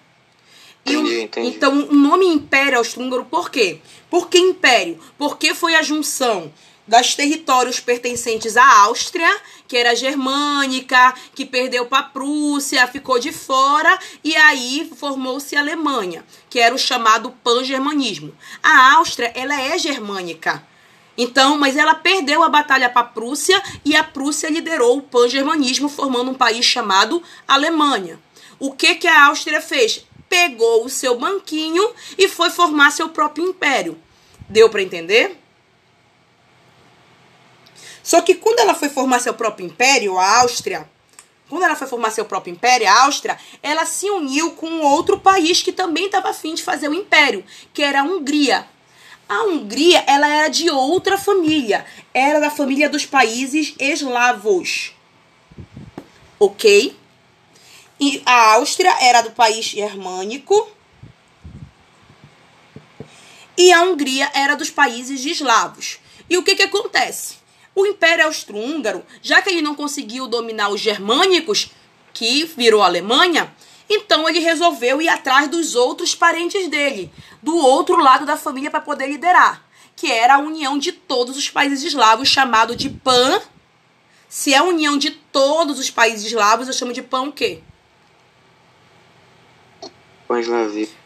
Entendi, 0.84 1.22
entendi. 1.22 1.48
Então, 1.48 1.88
o 1.88 1.94
nome 1.94 2.26
Império 2.26 2.78
Austro-Húngaro, 2.78 3.24
por 3.24 3.50
quê? 3.50 3.78
Por 4.10 4.28
que 4.28 4.38
Império? 4.38 4.98
Porque 5.16 5.54
foi 5.54 5.74
a 5.74 5.82
junção 5.82 6.52
das 6.86 7.14
territórios 7.14 7.78
pertencentes 7.78 8.56
à 8.56 8.80
Áustria, 8.82 9.28
que 9.68 9.76
era 9.76 9.94
germânica, 9.94 11.14
que 11.34 11.46
perdeu 11.46 11.86
para 11.86 12.00
a 12.00 12.08
Prússia, 12.08 12.86
ficou 12.88 13.18
de 13.18 13.32
fora, 13.32 13.98
e 14.22 14.36
aí 14.36 14.90
formou-se 14.96 15.54
a 15.56 15.60
Alemanha, 15.60 16.24
que 16.50 16.58
era 16.58 16.74
o 16.74 16.78
chamado 16.78 17.30
pan-germanismo. 17.44 18.34
A 18.62 18.94
Áustria, 18.94 19.32
ela 19.34 19.60
é 19.60 19.78
germânica. 19.78 20.66
Então, 21.16 21.58
mas 21.58 21.76
ela 21.76 21.94
perdeu 21.94 22.42
a 22.42 22.48
batalha 22.48 22.88
para 22.88 23.02
a 23.02 23.10
Prússia 23.10 23.62
e 23.84 23.94
a 23.94 24.02
Prússia 24.02 24.50
liderou 24.50 24.98
o 24.98 25.02
pan-germanismo, 25.02 25.88
formando 25.88 26.30
um 26.30 26.34
país 26.34 26.64
chamado 26.64 27.22
Alemanha. 27.46 28.18
O 28.58 28.72
que 28.72 28.94
que 28.96 29.06
a 29.06 29.26
Áustria 29.26 29.60
fez? 29.60 30.04
Pegou 30.32 30.86
o 30.86 30.88
seu 30.88 31.18
banquinho 31.18 31.92
e 32.16 32.26
foi 32.26 32.48
formar 32.48 32.90
seu 32.90 33.10
próprio 33.10 33.46
império. 33.46 33.98
Deu 34.48 34.70
para 34.70 34.80
entender? 34.80 35.36
Só 38.02 38.22
que 38.22 38.34
quando 38.36 38.60
ela 38.60 38.72
foi 38.72 38.88
formar 38.88 39.18
seu 39.20 39.34
próprio 39.34 39.66
império, 39.66 40.16
a 40.16 40.38
Áustria, 40.38 40.88
quando 41.50 41.64
ela 41.64 41.76
foi 41.76 41.86
formar 41.86 42.10
seu 42.12 42.24
próprio 42.24 42.50
império, 42.50 42.88
a 42.88 43.02
Áustria, 43.02 43.38
ela 43.62 43.84
se 43.84 44.08
uniu 44.08 44.52
com 44.52 44.80
outro 44.80 45.20
país 45.20 45.62
que 45.62 45.70
também 45.70 46.06
estava 46.06 46.30
afim 46.30 46.54
de 46.54 46.62
fazer 46.62 46.88
o 46.88 46.94
império, 46.94 47.44
que 47.74 47.82
era 47.82 48.00
a 48.00 48.04
Hungria. 48.04 48.66
A 49.28 49.42
Hungria, 49.42 50.02
ela 50.06 50.26
era 50.26 50.48
de 50.48 50.70
outra 50.70 51.18
família, 51.18 51.84
era 52.14 52.40
da 52.40 52.48
família 52.50 52.88
dos 52.88 53.04
países 53.04 53.74
eslavos. 53.78 54.94
Ok? 56.40 57.01
E 58.04 58.20
a 58.26 58.54
Áustria 58.54 58.92
era 59.00 59.22
do 59.22 59.30
país 59.30 59.64
germânico. 59.64 60.68
E 63.56 63.70
a 63.70 63.84
Hungria 63.84 64.28
era 64.34 64.56
dos 64.56 64.70
países 64.70 65.24
eslavos. 65.24 66.00
E 66.28 66.36
o 66.36 66.42
que, 66.42 66.56
que 66.56 66.64
acontece? 66.64 67.36
O 67.72 67.86
Império 67.86 68.24
Austro-Húngaro, 68.24 69.06
já 69.22 69.40
que 69.40 69.50
ele 69.50 69.62
não 69.62 69.76
conseguiu 69.76 70.26
dominar 70.26 70.70
os 70.70 70.80
germânicos, 70.80 71.70
que 72.12 72.44
virou 72.56 72.82
Alemanha, 72.82 73.54
então 73.88 74.28
ele 74.28 74.40
resolveu 74.40 75.00
ir 75.00 75.08
atrás 75.08 75.46
dos 75.46 75.76
outros 75.76 76.12
parentes 76.12 76.68
dele, 76.68 77.08
do 77.40 77.56
outro 77.56 77.96
lado 77.98 78.26
da 78.26 78.36
família 78.36 78.68
para 78.68 78.80
poder 78.80 79.06
liderar, 79.06 79.64
que 79.94 80.10
era 80.10 80.34
a 80.34 80.40
união 80.40 80.76
de 80.76 80.90
todos 80.90 81.36
os 81.36 81.48
países 81.48 81.84
eslavos, 81.84 82.26
chamado 82.26 82.74
de 82.74 82.90
PAN. 82.90 83.40
Se 84.28 84.52
é 84.52 84.58
a 84.58 84.64
união 84.64 84.98
de 84.98 85.12
todos 85.12 85.78
os 85.78 85.88
países 85.88 86.26
eslavos, 86.26 86.66
eu 86.66 86.74
chamo 86.74 86.92
de 86.92 87.00
PAN 87.00 87.28
o 87.28 87.32
quê? 87.32 87.62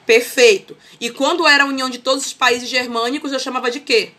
Perfeito. 0.05 0.77
E 1.01 1.11
quando 1.11 1.47
era 1.47 1.65
a 1.65 1.67
união 1.67 1.91
de 1.91 1.99
todos 1.99 2.27
os 2.27 2.33
países 2.33 2.69
germânicos, 2.69 3.33
eu 3.33 3.41
chamava 3.41 3.71
de 3.71 3.81
quê? 3.81 4.12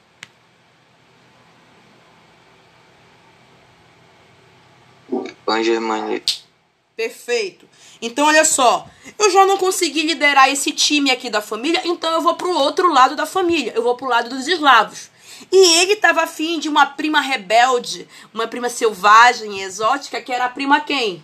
Pan-Germânia. 5.48 6.22
Perfeito. 6.96 7.70
Então, 8.02 8.28
olha 8.28 8.44
só. 8.44 8.86
Eu 9.18 9.32
já 9.32 9.46
não 9.46 9.58
consegui 9.58 10.02
liderar 10.02 10.50
esse 10.50 10.74
time 10.74 11.10
aqui 11.10 11.30
da 11.30 11.42
família, 11.42 11.82
então 11.86 12.12
eu 12.12 12.22
vou 12.22 12.36
pro 12.36 12.52
outro 12.52 12.92
lado 12.92 13.16
da 13.16 13.26
família. 13.26 13.72
Eu 13.74 13.82
vou 13.82 13.96
pro 13.96 14.10
lado 14.10 14.30
dos 14.30 14.46
eslavos. 14.46 15.10
E 15.52 15.82
ele 15.82 15.94
estava 15.94 16.24
afim 16.24 16.60
de 16.60 16.68
uma 16.68 16.86
prima 16.86 17.22
rebelde, 17.22 18.08
uma 18.34 18.48
prima 18.48 18.68
selvagem, 18.68 19.62
exótica, 19.62 20.22
que 20.22 20.34
era 20.34 20.46
a 20.46 20.50
prima 20.50 20.82
quem? 20.82 21.24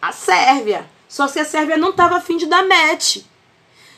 A 0.00 0.10
Sérvia. 0.10 0.90
Só 1.12 1.28
que 1.28 1.38
a 1.38 1.44
Sérvia 1.44 1.76
não 1.76 1.90
estava 1.90 2.16
afim 2.16 2.38
de 2.38 2.46
dar 2.46 2.66
match. 2.66 3.18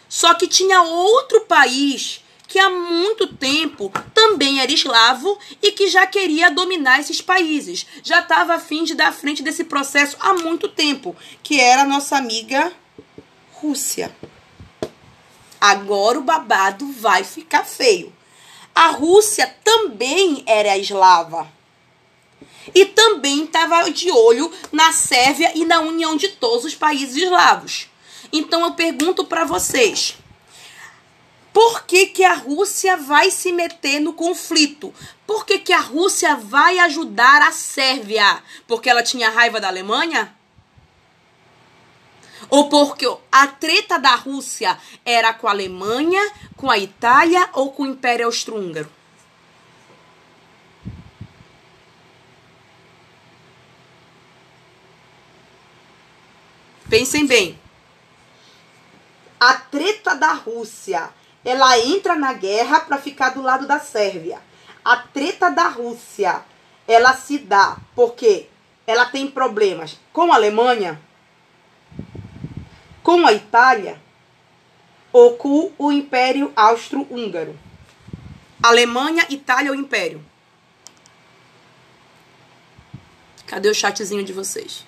Só 0.09 0.35
que 0.35 0.49
tinha 0.49 0.83
outro 0.83 1.43
país 1.43 2.25
que 2.49 2.59
há 2.59 2.69
muito 2.69 3.33
tempo 3.37 3.89
também 4.13 4.61
era 4.61 4.73
eslavo 4.73 5.39
e 5.63 5.71
que 5.71 5.87
já 5.87 6.09
queria 6.09 6.51
dominar 6.51 6.99
esses 6.99 7.21
países. 7.21 7.87
Já 8.03 8.19
estava 8.19 8.55
afim 8.55 8.83
de 8.83 8.97
dar 8.97 9.13
frente 9.13 9.45
desse 9.45 9.63
processo 9.63 10.17
há 10.19 10.35
muito 10.35 10.69
tempo, 10.69 11.15
que 11.41 11.61
era 11.61 11.83
a 11.83 11.87
nossa 11.87 12.17
amiga 12.17 12.73
Rússia. 13.53 14.13
Agora 15.61 16.19
o 16.19 16.25
babado 16.25 16.85
vai 16.95 17.23
ficar 17.23 17.65
feio. 17.65 18.13
A 18.75 18.89
Rússia 18.89 19.47
também 19.63 20.43
era 20.49 20.77
eslava. 20.77 21.54
E 22.73 22.87
também 22.87 23.45
estava 23.45 23.91
de 23.91 24.11
olho 24.11 24.53
na 24.71 24.93
Sérvia 24.93 25.53
e 25.55 25.65
na 25.65 25.81
união 25.81 26.17
de 26.17 26.29
todos 26.29 26.65
os 26.65 26.75
países 26.75 27.17
eslavos. 27.17 27.89
Então 28.33 28.63
eu 28.63 28.73
pergunto 28.73 29.25
para 29.25 29.45
vocês: 29.45 30.17
por 31.53 31.85
que, 31.85 32.07
que 32.07 32.25
a 32.25 32.35
Rússia 32.35 32.97
vai 32.97 33.31
se 33.31 33.53
meter 33.53 34.01
no 34.01 34.13
conflito? 34.13 34.93
Por 35.27 35.47
que, 35.47 35.59
que 35.59 35.73
a 35.73 35.79
Rússia 35.79 36.35
vai 36.35 36.79
ajudar 36.81 37.43
a 37.43 37.53
Sérvia? 37.53 38.43
Porque 38.67 38.91
ela 38.91 39.03
tinha 39.03 39.31
raiva 39.31 39.61
da 39.61 39.69
Alemanha? 39.69 40.35
Ou 42.51 42.69
porque 42.69 43.07
a 43.31 43.47
treta 43.47 43.99
da 43.99 44.15
Rússia 44.17 44.77
era 45.05 45.33
com 45.33 45.47
a 45.47 45.53
Alemanha, 45.53 46.21
com 46.57 46.71
a 46.71 46.79
Itália 46.79 47.49
ou 47.53 47.71
com 47.71 47.85
o 47.85 47.87
Império 47.87 48.27
Austro-Húngaro? 48.27 48.91
Pensem 56.89 57.27
bem. 57.27 57.59
A 59.41 59.55
treta 59.55 60.15
da 60.15 60.33
Rússia 60.33 61.11
ela 61.45 61.79
entra 61.79 62.17
na 62.17 62.33
guerra 62.33 62.81
para 62.81 62.99
ficar 62.99 63.31
do 63.31 63.43
lado 63.43 63.67
da 63.67 63.79
Sérvia. 63.79 64.41
A 64.83 64.97
treta 64.97 65.51
da 65.51 65.69
Rússia, 65.69 66.43
ela 66.89 67.15
se 67.15 67.39
dá 67.39 67.77
porque 67.95 68.49
ela 68.87 69.05
tem 69.05 69.31
problemas 69.31 69.99
com 70.13 70.33
a 70.33 70.37
Alemanha, 70.37 71.01
com 73.03 73.27
a 73.27 73.33
Itália 73.33 74.01
ou 75.13 75.37
com 75.37 75.73
o 75.79 75.93
Império 75.93 76.53
Austro-Húngaro. 76.57 77.59
Alemanha, 78.63 79.27
Itália 79.29 79.71
ou 79.71 79.77
Império? 79.77 80.25
Cadê 83.47 83.69
o 83.69 83.75
chatzinho 83.75 84.25
de 84.25 84.33
vocês? 84.33 84.85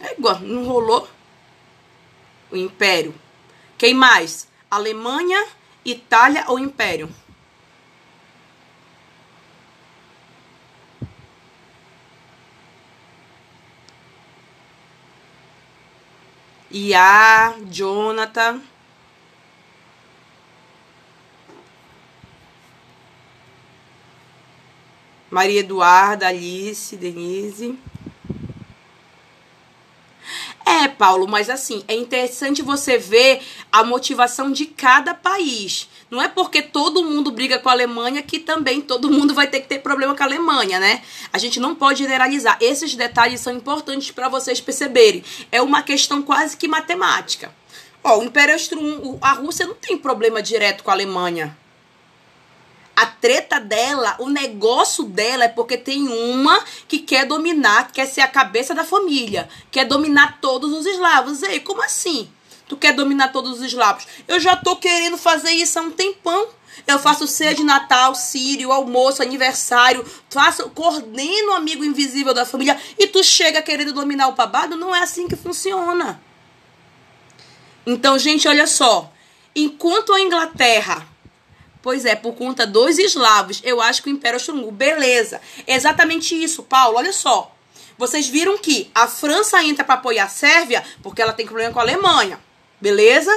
Égua, 0.00 0.38
não 0.40 0.64
rolou? 0.64 1.08
O 2.50 2.56
Império. 2.56 3.14
Quem 3.76 3.94
mais? 3.94 4.48
Alemanha, 4.70 5.46
Itália 5.84 6.44
ou 6.48 6.58
Império? 6.58 7.08
Iá, 16.70 17.54
Jonathan. 17.70 18.60
Maria 25.30 25.60
Eduarda, 25.60 26.28
Alice, 26.28 26.96
Denise. 26.96 27.78
É, 30.70 30.86
Paulo, 30.86 31.26
mas 31.26 31.48
assim, 31.48 31.82
é 31.88 31.94
interessante 31.94 32.60
você 32.60 32.98
ver 32.98 33.40
a 33.72 33.82
motivação 33.82 34.52
de 34.52 34.66
cada 34.66 35.14
país. 35.14 35.88
Não 36.10 36.20
é 36.20 36.28
porque 36.28 36.60
todo 36.60 37.02
mundo 37.02 37.30
briga 37.30 37.58
com 37.58 37.70
a 37.70 37.72
Alemanha 37.72 38.22
que 38.22 38.38
também 38.38 38.82
todo 38.82 39.08
mundo 39.10 39.32
vai 39.32 39.46
ter 39.46 39.60
que 39.60 39.66
ter 39.66 39.78
problema 39.78 40.14
com 40.14 40.22
a 40.22 40.26
Alemanha, 40.26 40.78
né? 40.78 41.00
A 41.32 41.38
gente 41.38 41.58
não 41.58 41.74
pode 41.74 42.00
generalizar. 42.00 42.58
Esses 42.60 42.94
detalhes 42.94 43.40
são 43.40 43.54
importantes 43.54 44.10
para 44.10 44.28
vocês 44.28 44.60
perceberem. 44.60 45.24
É 45.50 45.62
uma 45.62 45.82
questão 45.82 46.20
quase 46.20 46.54
que 46.54 46.68
matemática. 46.68 47.50
Ó, 48.04 48.18
o 48.18 48.24
Império 48.24 48.52
Austro, 48.52 49.18
a 49.22 49.32
Rússia 49.32 49.66
não 49.66 49.74
tem 49.74 49.96
problema 49.96 50.42
direto 50.42 50.84
com 50.84 50.90
a 50.90 50.94
Alemanha. 50.94 51.56
A 52.98 53.06
treta 53.06 53.60
dela, 53.60 54.16
o 54.18 54.28
negócio 54.28 55.04
dela 55.04 55.44
é 55.44 55.48
porque 55.48 55.78
tem 55.78 56.08
uma 56.08 56.64
que 56.88 56.98
quer 56.98 57.26
dominar, 57.26 57.92
quer 57.92 58.06
ser 58.06 58.22
a 58.22 58.26
cabeça 58.26 58.74
da 58.74 58.82
família, 58.82 59.48
quer 59.70 59.84
dominar 59.84 60.40
todos 60.40 60.72
os 60.72 60.84
eslavos. 60.84 61.44
Ei, 61.44 61.60
como 61.60 61.80
assim? 61.80 62.28
Tu 62.66 62.76
quer 62.76 62.92
dominar 62.92 63.28
todos 63.28 63.60
os 63.60 63.62
eslavos? 63.62 64.04
Eu 64.26 64.40
já 64.40 64.56
tô 64.56 64.74
querendo 64.74 65.16
fazer 65.16 65.52
isso 65.52 65.78
há 65.78 65.82
um 65.82 65.92
tempão. 65.92 66.48
Eu 66.88 66.98
faço 66.98 67.28
ceia 67.28 67.54
de 67.54 67.62
Natal, 67.62 68.16
sírio, 68.16 68.72
almoço, 68.72 69.22
aniversário, 69.22 70.04
faço, 70.28 70.68
coordeno 70.70 71.52
o 71.52 71.54
amigo 71.54 71.84
invisível 71.84 72.34
da 72.34 72.44
família 72.44 72.76
e 72.98 73.06
tu 73.06 73.22
chega 73.22 73.62
querendo 73.62 73.92
dominar 73.92 74.26
o 74.26 74.32
babado? 74.32 74.76
Não 74.76 74.92
é 74.92 75.04
assim 75.04 75.28
que 75.28 75.36
funciona. 75.36 76.20
Então, 77.86 78.18
gente, 78.18 78.48
olha 78.48 78.66
só. 78.66 79.08
Enquanto 79.54 80.12
a 80.12 80.20
Inglaterra 80.20 81.06
Pois 81.80 82.04
é, 82.04 82.14
por 82.14 82.34
conta 82.34 82.66
dos 82.66 82.98
eslavos, 82.98 83.60
eu 83.64 83.80
acho 83.80 84.02
que 84.02 84.10
o 84.10 84.12
Império 84.12 84.36
Austro-Húngaro. 84.36 84.72
Beleza. 84.72 85.40
Exatamente 85.66 86.34
isso, 86.34 86.62
Paulo. 86.62 86.98
Olha 86.98 87.12
só. 87.12 87.54
Vocês 87.96 88.28
viram 88.28 88.56
que 88.58 88.90
a 88.94 89.08
França 89.08 89.62
entra 89.64 89.84
para 89.84 89.96
apoiar 89.96 90.24
a 90.24 90.28
Sérvia 90.28 90.84
porque 91.02 91.20
ela 91.20 91.32
tem 91.32 91.46
problema 91.46 91.72
com 91.72 91.80
a 91.80 91.82
Alemanha. 91.82 92.38
Beleza? 92.80 93.36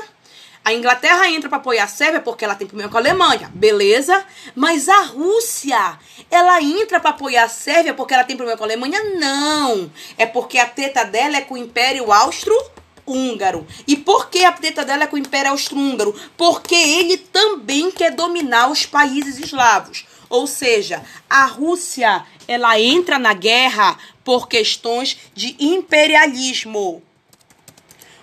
A 0.63 0.71
Inglaterra 0.71 1.27
entra 1.27 1.49
para 1.49 1.58
apoiar 1.58 1.86
a 1.86 1.88
Sérvia 1.88 2.21
porque 2.21 2.45
ela 2.45 2.54
tem 2.54 2.67
problema 2.67 2.91
com 2.91 2.97
a 2.97 2.99
Alemanha. 2.99 3.51
Beleza? 3.56 4.23
Mas 4.56 4.88
a 4.88 5.01
Rússia, 5.01 5.97
ela 6.30 6.62
entra 6.62 6.99
para 6.99 7.10
apoiar 7.10 7.45
a 7.45 7.49
Sérvia 7.49 7.95
porque 7.95 8.13
ela 8.13 8.23
tem 8.23 8.38
problema 8.38 8.58
com 8.58 8.63
a 8.63 8.67
Alemanha? 8.67 9.04
Não. 9.15 9.91
É 10.17 10.27
porque 10.27 10.60
a 10.60 10.67
treta 10.67 11.04
dela 11.04 11.38
é 11.38 11.41
com 11.41 11.56
o 11.56 11.58
Império 11.58 12.12
Austro-Húngaro 12.12 12.80
húngaro. 13.05 13.65
E 13.87 13.95
por 13.95 14.29
que 14.29 14.43
a 14.45 14.51
treta 14.51 14.85
dela 14.85 15.03
é 15.03 15.07
com 15.07 15.15
o 15.15 15.19
Império 15.19 15.51
Austro-Húngaro? 15.51 16.13
Porque 16.37 16.75
ele 16.75 17.17
também 17.17 17.91
quer 17.91 18.11
dominar 18.11 18.69
os 18.69 18.85
países 18.85 19.37
eslavos. 19.37 20.05
Ou 20.29 20.47
seja, 20.47 21.03
a 21.29 21.45
Rússia, 21.45 22.25
ela 22.47 22.79
entra 22.79 23.19
na 23.19 23.33
guerra 23.33 23.97
por 24.23 24.47
questões 24.47 25.17
de 25.33 25.55
imperialismo. 25.59 27.03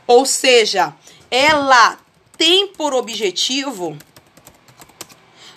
Ou 0.06 0.24
seja, 0.24 0.94
ela 1.30 1.98
tem 2.38 2.68
por 2.68 2.94
objetivo 2.94 3.98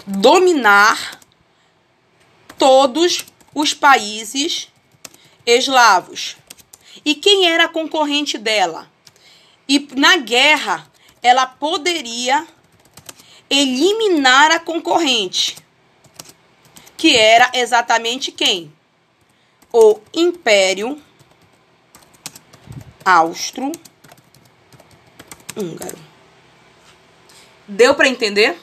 dominar 0.06 1.22
todos 2.58 3.26
os 3.56 3.74
países 3.74 4.68
eslavos. 5.46 6.36
E 7.06 7.16
quem 7.16 7.48
era 7.48 7.64
a 7.64 7.70
concorrente 7.70 8.38
dela? 8.38 8.91
E 9.72 9.88
na 9.96 10.18
guerra, 10.18 10.86
ela 11.24 11.48
poderia 11.48 12.46
eliminar 13.50 14.52
a 14.52 14.60
concorrente. 14.60 15.56
que 16.98 17.16
era 17.16 17.50
exatamente 17.54 18.34
quem? 18.34 18.70
O 19.72 20.02
Império 20.14 21.02
Austro-Húngaro. 23.06 23.72
Deu 27.66 27.96
para 27.96 28.10
entender? 28.10 28.60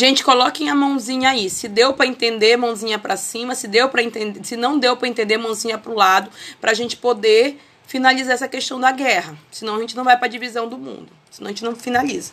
Gente, 0.00 0.24
coloquem 0.24 0.70
a 0.70 0.74
mãozinha 0.74 1.28
aí. 1.28 1.50
Se 1.50 1.68
deu 1.68 1.92
para 1.92 2.06
entender, 2.06 2.56
mãozinha 2.56 2.98
para 2.98 3.18
cima. 3.18 3.54
Se 3.54 3.68
deu 3.68 3.90
para 3.90 4.02
entender, 4.02 4.42
se 4.42 4.56
não 4.56 4.78
deu 4.78 4.96
para 4.96 5.06
entender, 5.06 5.36
mãozinha 5.36 5.76
para 5.76 5.92
o 5.92 5.94
lado, 5.94 6.30
para 6.58 6.70
a 6.70 6.74
gente 6.74 6.96
poder 6.96 7.60
finalizar 7.86 8.32
essa 8.32 8.48
questão 8.48 8.80
da 8.80 8.90
guerra. 8.92 9.36
Senão 9.50 9.76
a 9.76 9.80
gente 9.80 9.94
não 9.94 10.02
vai 10.02 10.16
para 10.16 10.24
a 10.24 10.30
divisão 10.30 10.66
do 10.66 10.78
mundo. 10.78 11.12
Senão 11.30 11.48
a 11.48 11.52
gente 11.52 11.62
não 11.62 11.76
finaliza. 11.76 12.32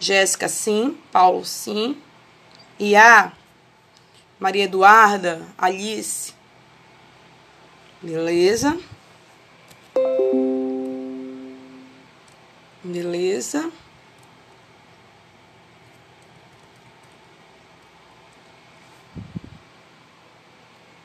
Jéssica, 0.00 0.48
sim. 0.48 0.98
Paulo, 1.12 1.44
sim. 1.44 1.96
A 3.00 3.30
Maria 4.40 4.64
Eduarda, 4.64 5.46
Alice. 5.56 6.34
Beleza. 8.02 8.76
Beleza. 12.82 13.70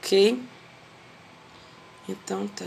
Ok? 0.09 0.41
Então 2.09 2.47
tá. 2.47 2.65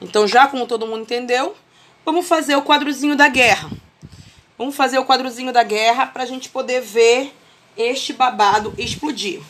Então, 0.00 0.24
já 0.28 0.46
como 0.46 0.68
todo 0.68 0.86
mundo 0.86 1.02
entendeu, 1.02 1.56
vamos 2.04 2.28
fazer 2.28 2.54
o 2.54 2.62
quadrozinho 2.62 3.16
da 3.16 3.26
guerra. 3.26 3.72
Vamos 4.56 4.76
fazer 4.76 4.96
o 5.00 5.04
quadrozinho 5.04 5.52
da 5.52 5.64
guerra 5.64 6.06
para 6.06 6.22
a 6.22 6.26
gente 6.26 6.48
poder 6.48 6.80
ver 6.80 7.34
este 7.76 8.12
babado 8.12 8.72
explodir. 8.78 9.42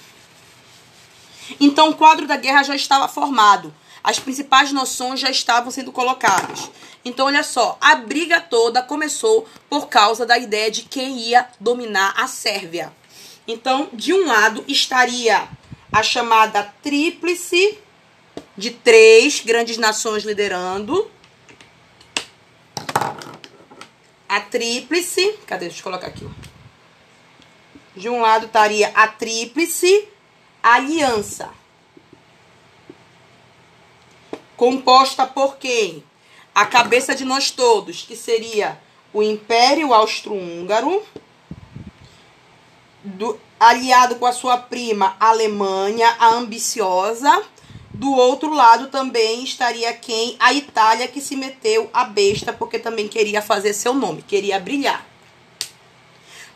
Então, 1.61 1.90
o 1.90 1.94
quadro 1.94 2.26
da 2.26 2.38
guerra 2.38 2.62
já 2.62 2.74
estava 2.74 3.07
formado. 3.07 3.74
As 4.02 4.18
principais 4.18 4.72
noções 4.72 5.20
já 5.20 5.28
estavam 5.28 5.70
sendo 5.70 5.92
colocadas. 5.92 6.70
Então, 7.04 7.26
olha 7.26 7.42
só, 7.42 7.76
a 7.83 7.96
briga 7.96 8.40
toda 8.40 8.80
começou 8.80 9.46
por 9.68 9.88
causa 9.88 10.24
da 10.24 10.38
ideia 10.38 10.70
de 10.70 10.85
quem 10.85 11.18
ia 11.18 11.46
dominar 11.61 12.14
a 12.16 12.26
Sérvia. 12.26 12.90
Então, 13.46 13.90
de 13.92 14.12
um 14.12 14.26
lado 14.26 14.64
estaria 14.66 15.48
a 15.92 16.02
chamada 16.02 16.62
tríplice 16.83 17.78
de 18.57 18.70
três 18.70 19.40
grandes 19.40 19.76
nações 19.76 20.24
liderando. 20.24 21.11
A 24.28 24.40
tríplice, 24.40 25.38
cadê? 25.46 25.66
Deixa 25.66 25.80
eu 25.80 25.85
colocar 25.85 26.07
aqui. 26.07 26.28
De 27.94 28.09
um 28.09 28.20
lado 28.20 28.46
estaria 28.46 28.88
a 28.94 29.07
tríplice 29.07 30.09
aliança. 30.62 31.50
Composta 34.57 35.26
por 35.26 35.57
quem? 35.59 36.02
A 36.54 36.64
cabeça 36.64 37.14
de 37.14 37.24
nós 37.24 37.50
todos, 37.50 38.02
que 38.02 38.16
seria 38.16 38.80
o 39.12 39.22
Império 39.22 39.92
Austro-Húngaro 39.92 41.02
do, 43.04 43.38
aliado 43.60 44.16
com 44.16 44.26
a 44.26 44.32
sua 44.32 44.56
prima 44.56 45.16
Alemanha, 45.20 46.16
a 46.18 46.28
ambiciosa. 46.30 47.44
Do 47.92 48.10
outro 48.10 48.52
lado 48.52 48.88
também 48.88 49.44
estaria 49.44 49.92
quem? 49.92 50.36
A 50.40 50.52
Itália, 50.52 51.06
que 51.06 51.20
se 51.20 51.36
meteu 51.36 51.88
a 51.92 52.04
besta, 52.04 52.52
porque 52.52 52.78
também 52.78 53.06
queria 53.06 53.40
fazer 53.40 53.72
seu 53.72 53.94
nome, 53.94 54.22
queria 54.22 54.58
brilhar. 54.58 55.06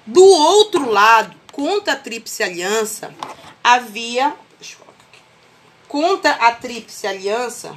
Do 0.05 0.25
outro 0.25 0.91
lado, 0.91 1.37
contra 1.53 1.93
a 1.93 1.97
Tríplice 1.97 2.43
Aliança, 2.43 3.15
havia. 3.63 4.35
Contra 5.87 6.33
a 6.33 6.53
Tríplice 6.53 7.07
Aliança, 7.07 7.75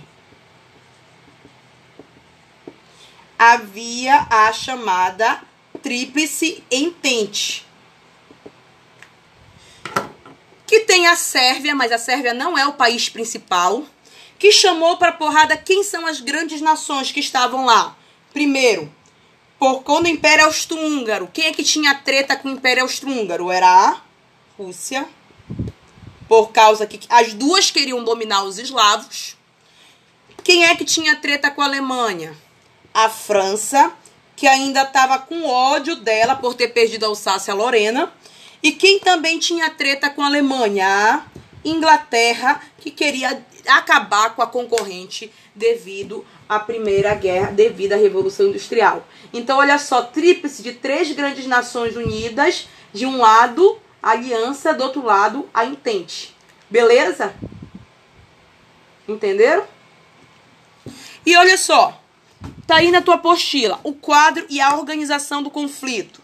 havia 3.40 4.28
a 4.30 4.52
chamada 4.52 5.42
Tríplice 5.82 6.62
Entente 6.70 7.66
que 10.72 10.80
tem 10.80 11.06
a 11.06 11.18
Sérvia, 11.18 11.76
mas 11.76 11.92
a 11.92 11.98
Sérvia 11.98 12.34
não 12.34 12.58
é 12.58 12.66
o 12.66 12.72
país 12.72 13.10
principal, 13.10 13.84
que 14.40 14.54
chamou 14.54 14.96
para 14.96 15.12
porrada 15.12 15.58
quem 15.58 15.84
são 15.84 16.08
as 16.08 16.22
grandes 16.22 16.62
nações 16.62 17.12
que 17.12 17.20
estavam 17.20 17.66
lá. 17.66 17.94
Primeiro, 18.32 18.90
por 19.60 19.84
quando 19.84 20.06
o 20.06 20.08
Império 20.08 20.46
Austro-Húngaro, 20.46 21.30
quem 21.34 21.48
é 21.48 21.52
que 21.52 21.62
tinha 21.62 21.94
treta 21.94 22.38
com 22.38 22.48
o 22.48 22.52
Império 22.52 22.84
Austro-Húngaro? 22.84 23.52
Era 23.52 23.68
a 23.68 24.02
Rússia, 24.58 25.06
por 26.26 26.54
causa 26.54 26.88
que 26.88 27.02
as 27.10 27.34
duas 27.34 27.70
queriam 27.70 28.02
dominar 28.02 28.46
os 28.46 28.58
eslavos. 28.58 29.36
Quem 30.42 30.64
é 30.64 30.74
que 30.74 30.86
tinha 30.86 31.18
treta 31.18 31.52
com 31.52 31.62
a 31.62 31.66
Alemanha? 31.66 32.34
A 32.94 33.10
França, 33.10 33.92
que 34.38 34.48
ainda 34.48 34.84
estava 34.84 35.20
com 35.20 35.44
ódio 35.46 35.98
dela 35.98 36.34
por 36.34 36.54
ter 36.54 36.70
perdido 36.70 37.04
a 37.04 37.10
Alsácia-Lorena 37.10 38.10
e 38.64 38.72
quem 38.72 39.00
também 39.00 39.40
tinha 39.40 39.70
treta 39.70 40.10
com 40.10 40.22
a 40.22 40.28
Alemanha? 40.28 40.88
A 40.88 41.24
Inglaterra, 41.64 42.62
que 42.80 42.92
queria 42.92 43.44
acabar 43.68 44.36
com 44.36 44.42
a 44.42 44.48
concorrente 44.48 45.32
devido 45.54 46.26
à 46.50 46.60
Primeira 46.60 47.14
Guerra, 47.14 47.52
devido 47.52 47.94
à 47.94 47.98
Revolução 47.98 48.48
Industrial. 48.48 49.06
Então, 49.32 49.58
olha 49.58 49.78
só, 49.78 50.02
tríplice 50.02 50.64
de 50.64 50.74
três 50.74 51.12
grandes 51.12 51.46
nações 51.46 51.96
unidas, 51.96 52.68
de 52.94 53.06
um 53.06 53.18
lado, 53.18 53.80
a 54.02 54.12
aliança, 54.12 54.74
do 54.74 54.84
outro 54.84 55.06
lado, 55.06 55.48
a 55.54 55.66
entente. 55.66 56.36
Beleza? 56.70 57.34
Entenderam? 59.08 59.66
E 61.26 61.38
olha 61.38 61.58
só, 61.58 62.01
tá 62.72 62.78
aí 62.78 62.90
na 62.90 63.02
tua 63.02 63.16
apostila 63.16 63.82
o 63.84 63.92
quadro 63.92 64.46
e 64.50 64.62
a 64.62 64.78
organização 64.78 65.44
do 65.44 65.50
conflito. 65.50 66.22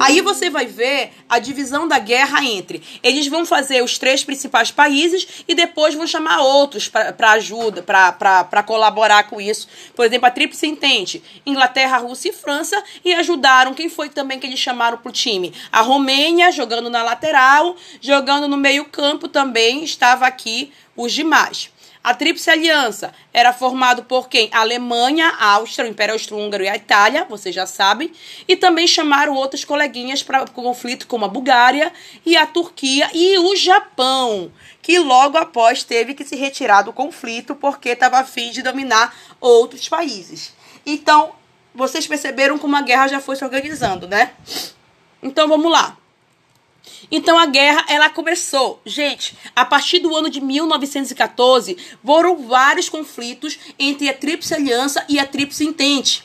Aí 0.00 0.22
você 0.22 0.48
vai 0.48 0.64
ver 0.64 1.12
a 1.28 1.38
divisão 1.38 1.86
da 1.86 1.98
guerra 1.98 2.42
entre. 2.42 2.82
Eles 3.02 3.26
vão 3.26 3.44
fazer 3.44 3.84
os 3.84 3.98
três 3.98 4.24
principais 4.24 4.70
países 4.70 5.44
e 5.46 5.54
depois 5.54 5.94
vão 5.94 6.06
chamar 6.06 6.40
outros 6.40 6.88
para 6.88 7.32
ajuda, 7.32 7.82
para 7.82 8.62
colaborar 8.62 9.24
com 9.24 9.38
isso. 9.38 9.68
Por 9.94 10.06
exemplo, 10.06 10.26
a 10.26 10.30
Tríplice 10.30 10.66
Entente: 10.66 11.22
Inglaterra, 11.44 11.98
Rússia 11.98 12.30
e 12.30 12.32
França. 12.32 12.82
E 13.04 13.12
ajudaram. 13.12 13.74
Quem 13.74 13.90
foi 13.90 14.08
também 14.08 14.38
que 14.38 14.46
eles 14.46 14.58
chamaram 14.58 14.96
pro 14.96 15.12
time? 15.12 15.52
A 15.70 15.82
Romênia, 15.82 16.50
jogando 16.50 16.88
na 16.88 17.02
lateral, 17.02 17.76
jogando 18.00 18.48
no 18.48 18.56
meio-campo 18.56 19.28
também 19.28 19.84
estava 19.84 20.26
aqui 20.26 20.72
os 20.96 21.12
demais. 21.12 21.73
A 22.04 22.12
Tríplice 22.12 22.50
Aliança 22.50 23.14
era 23.32 23.50
formado 23.50 24.04
por 24.04 24.28
quem? 24.28 24.50
A 24.52 24.60
Alemanha, 24.60 25.28
a 25.38 25.52
Áustria, 25.52 25.88
o 25.88 25.90
Império 25.90 26.12
Austro-Húngaro 26.12 26.62
e 26.62 26.68
a 26.68 26.76
Itália, 26.76 27.24
vocês 27.24 27.54
já 27.54 27.64
sabem. 27.64 28.12
E 28.46 28.56
também 28.56 28.86
chamaram 28.86 29.32
outros 29.32 29.64
coleguinhas 29.64 30.22
para 30.22 30.42
o 30.42 30.50
conflito, 30.50 31.06
como 31.06 31.24
a 31.24 31.28
Bulgária 31.28 31.90
e 32.26 32.36
a 32.36 32.44
Turquia 32.44 33.08
e 33.14 33.38
o 33.38 33.56
Japão, 33.56 34.52
que 34.82 34.98
logo 34.98 35.38
após 35.38 35.82
teve 35.82 36.12
que 36.12 36.26
se 36.26 36.36
retirar 36.36 36.82
do 36.82 36.92
conflito 36.92 37.54
porque 37.54 37.88
estava 37.88 38.18
afim 38.18 38.50
de 38.50 38.60
dominar 38.60 39.16
outros 39.40 39.88
países. 39.88 40.52
Então, 40.84 41.32
vocês 41.74 42.06
perceberam 42.06 42.58
como 42.58 42.76
a 42.76 42.82
guerra 42.82 43.08
já 43.08 43.20
foi 43.20 43.34
se 43.34 43.44
organizando, 43.46 44.06
né? 44.06 44.32
Então, 45.22 45.48
vamos 45.48 45.72
lá. 45.72 45.96
Então 47.10 47.38
a 47.38 47.46
guerra 47.46 47.84
ela 47.88 48.10
começou, 48.10 48.80
gente, 48.84 49.36
a 49.54 49.64
partir 49.64 49.98
do 49.98 50.14
ano 50.14 50.30
de 50.30 50.40
1914, 50.40 51.76
foram 52.04 52.46
vários 52.46 52.88
conflitos 52.88 53.58
entre 53.78 54.08
a 54.08 54.14
Tríplice 54.14 54.54
Aliança 54.54 55.04
e 55.08 55.18
a 55.18 55.26
Tríplice 55.26 55.64
Entente. 55.64 56.24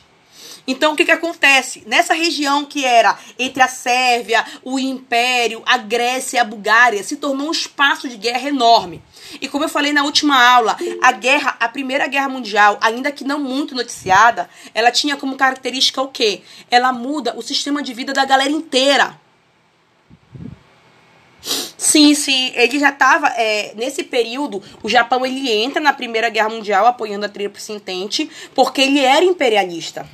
Então, 0.66 0.92
o 0.92 0.96
que, 0.96 1.04
que 1.04 1.10
acontece? 1.10 1.82
Nessa 1.86 2.14
região 2.14 2.64
que 2.64 2.84
era 2.84 3.18
entre 3.38 3.62
a 3.62 3.68
Sérvia, 3.68 4.44
o 4.62 4.78
Império, 4.78 5.62
a 5.66 5.76
Grécia 5.76 6.36
e 6.36 6.40
a 6.40 6.44
Bulgária, 6.44 7.02
se 7.02 7.16
tornou 7.16 7.48
um 7.48 7.52
espaço 7.52 8.08
de 8.08 8.16
guerra 8.16 8.48
enorme. 8.48 9.02
E 9.40 9.48
como 9.48 9.64
eu 9.64 9.68
falei 9.68 9.92
na 9.92 10.04
última 10.04 10.40
aula, 10.40 10.76
a 11.02 11.12
guerra, 11.12 11.56
a 11.58 11.68
Primeira 11.68 12.06
Guerra 12.06 12.28
Mundial, 12.28 12.78
ainda 12.80 13.10
que 13.10 13.24
não 13.24 13.40
muito 13.40 13.74
noticiada, 13.74 14.48
ela 14.72 14.90
tinha 14.90 15.16
como 15.16 15.36
característica 15.36 16.00
o 16.02 16.08
quê? 16.08 16.42
Ela 16.70 16.92
muda 16.92 17.34
o 17.36 17.42
sistema 17.42 17.82
de 17.82 17.92
vida 17.92 18.12
da 18.12 18.24
galera 18.24 18.50
inteira. 18.50 19.19
Sim, 21.42 22.14
sim. 22.14 22.52
Ele 22.54 22.78
já 22.78 22.90
estava 22.90 23.28
é, 23.28 23.72
nesse 23.74 24.02
período. 24.04 24.62
O 24.82 24.88
Japão 24.88 25.24
ele 25.24 25.50
entra 25.50 25.80
na 25.80 25.92
Primeira 25.92 26.28
Guerra 26.28 26.50
Mundial 26.50 26.86
apoiando 26.86 27.26
a 27.26 27.28
Tríplice 27.28 27.72
Entente 27.72 28.30
porque 28.54 28.82
ele 28.82 29.00
era 29.00 29.24
imperialista. 29.24 30.06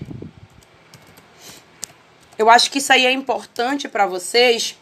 Eu 2.38 2.50
acho 2.50 2.70
que 2.70 2.78
isso 2.78 2.92
aí 2.92 3.06
é 3.06 3.12
importante 3.12 3.88
para 3.88 4.06
vocês, 4.06 4.76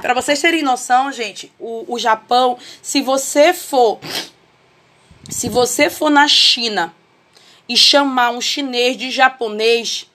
para 0.00 0.14
vocês 0.14 0.40
terem 0.40 0.62
noção, 0.62 1.10
gente. 1.10 1.52
O, 1.58 1.94
o 1.94 1.98
Japão, 1.98 2.56
se 2.80 3.02
você 3.02 3.52
for, 3.52 3.98
se 5.28 5.48
você 5.48 5.90
for 5.90 6.08
na 6.08 6.28
China 6.28 6.94
e 7.68 7.76
chamar 7.76 8.30
um 8.30 8.40
chinês 8.40 8.96
de 8.96 9.10
japonês, 9.10 10.08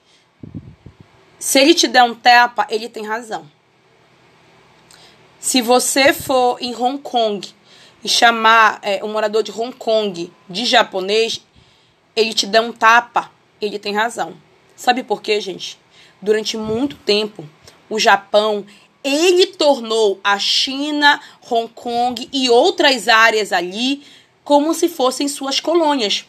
se 1.38 1.60
ele 1.60 1.74
te 1.74 1.86
der 1.86 2.02
um 2.02 2.14
tapa, 2.14 2.66
ele 2.70 2.88
tem 2.88 3.06
razão. 3.06 3.46
Se 5.46 5.62
você 5.62 6.12
for 6.12 6.60
em 6.60 6.74
Hong 6.74 6.98
Kong 6.98 7.48
e 8.02 8.08
chamar 8.08 8.80
é, 8.82 9.04
um 9.04 9.12
morador 9.12 9.44
de 9.44 9.52
Hong 9.52 9.70
Kong 9.70 10.32
de 10.50 10.64
japonês, 10.64 11.40
ele 12.16 12.34
te 12.34 12.48
der 12.48 12.60
um 12.60 12.72
tapa, 12.72 13.30
ele 13.60 13.78
tem 13.78 13.94
razão. 13.94 14.34
Sabe 14.74 15.04
por 15.04 15.22
quê, 15.22 15.40
gente? 15.40 15.78
Durante 16.20 16.56
muito 16.56 16.96
tempo, 16.96 17.48
o 17.88 17.96
Japão 17.96 18.66
ele 19.04 19.46
tornou 19.46 20.18
a 20.24 20.36
China, 20.36 21.20
Hong 21.48 21.72
Kong 21.72 22.28
e 22.32 22.50
outras 22.50 23.06
áreas 23.06 23.52
ali 23.52 24.02
como 24.42 24.74
se 24.74 24.88
fossem 24.88 25.28
suas 25.28 25.60
colônias. 25.60 26.26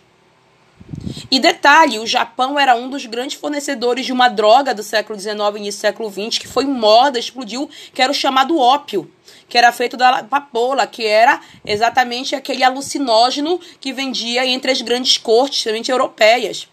E 1.29 1.39
detalhe, 1.39 1.99
o 1.99 2.07
Japão 2.07 2.57
era 2.57 2.75
um 2.75 2.89
dos 2.89 3.05
grandes 3.05 3.37
fornecedores 3.37 4.05
de 4.05 4.13
uma 4.13 4.29
droga 4.29 4.73
do 4.73 4.83
século 4.83 5.19
XIX 5.19 5.35
e 5.35 5.57
início 5.57 5.79
do 5.79 5.81
século 5.81 6.09
XX, 6.09 6.37
que 6.37 6.47
foi 6.47 6.65
moda, 6.65 7.19
explodiu, 7.19 7.69
que 7.93 8.01
era 8.01 8.11
o 8.11 8.15
chamado 8.15 8.57
ópio, 8.57 9.11
que 9.49 9.57
era 9.57 9.71
feito 9.71 9.97
da 9.97 10.23
papoula, 10.23 10.87
que 10.87 11.05
era 11.05 11.41
exatamente 11.65 12.35
aquele 12.35 12.63
alucinógeno 12.63 13.59
que 13.79 13.91
vendia 13.91 14.45
entre 14.45 14.71
as 14.71 14.81
grandes 14.81 15.17
cortes, 15.17 15.61
principalmente 15.61 15.91
europeias. 15.91 16.67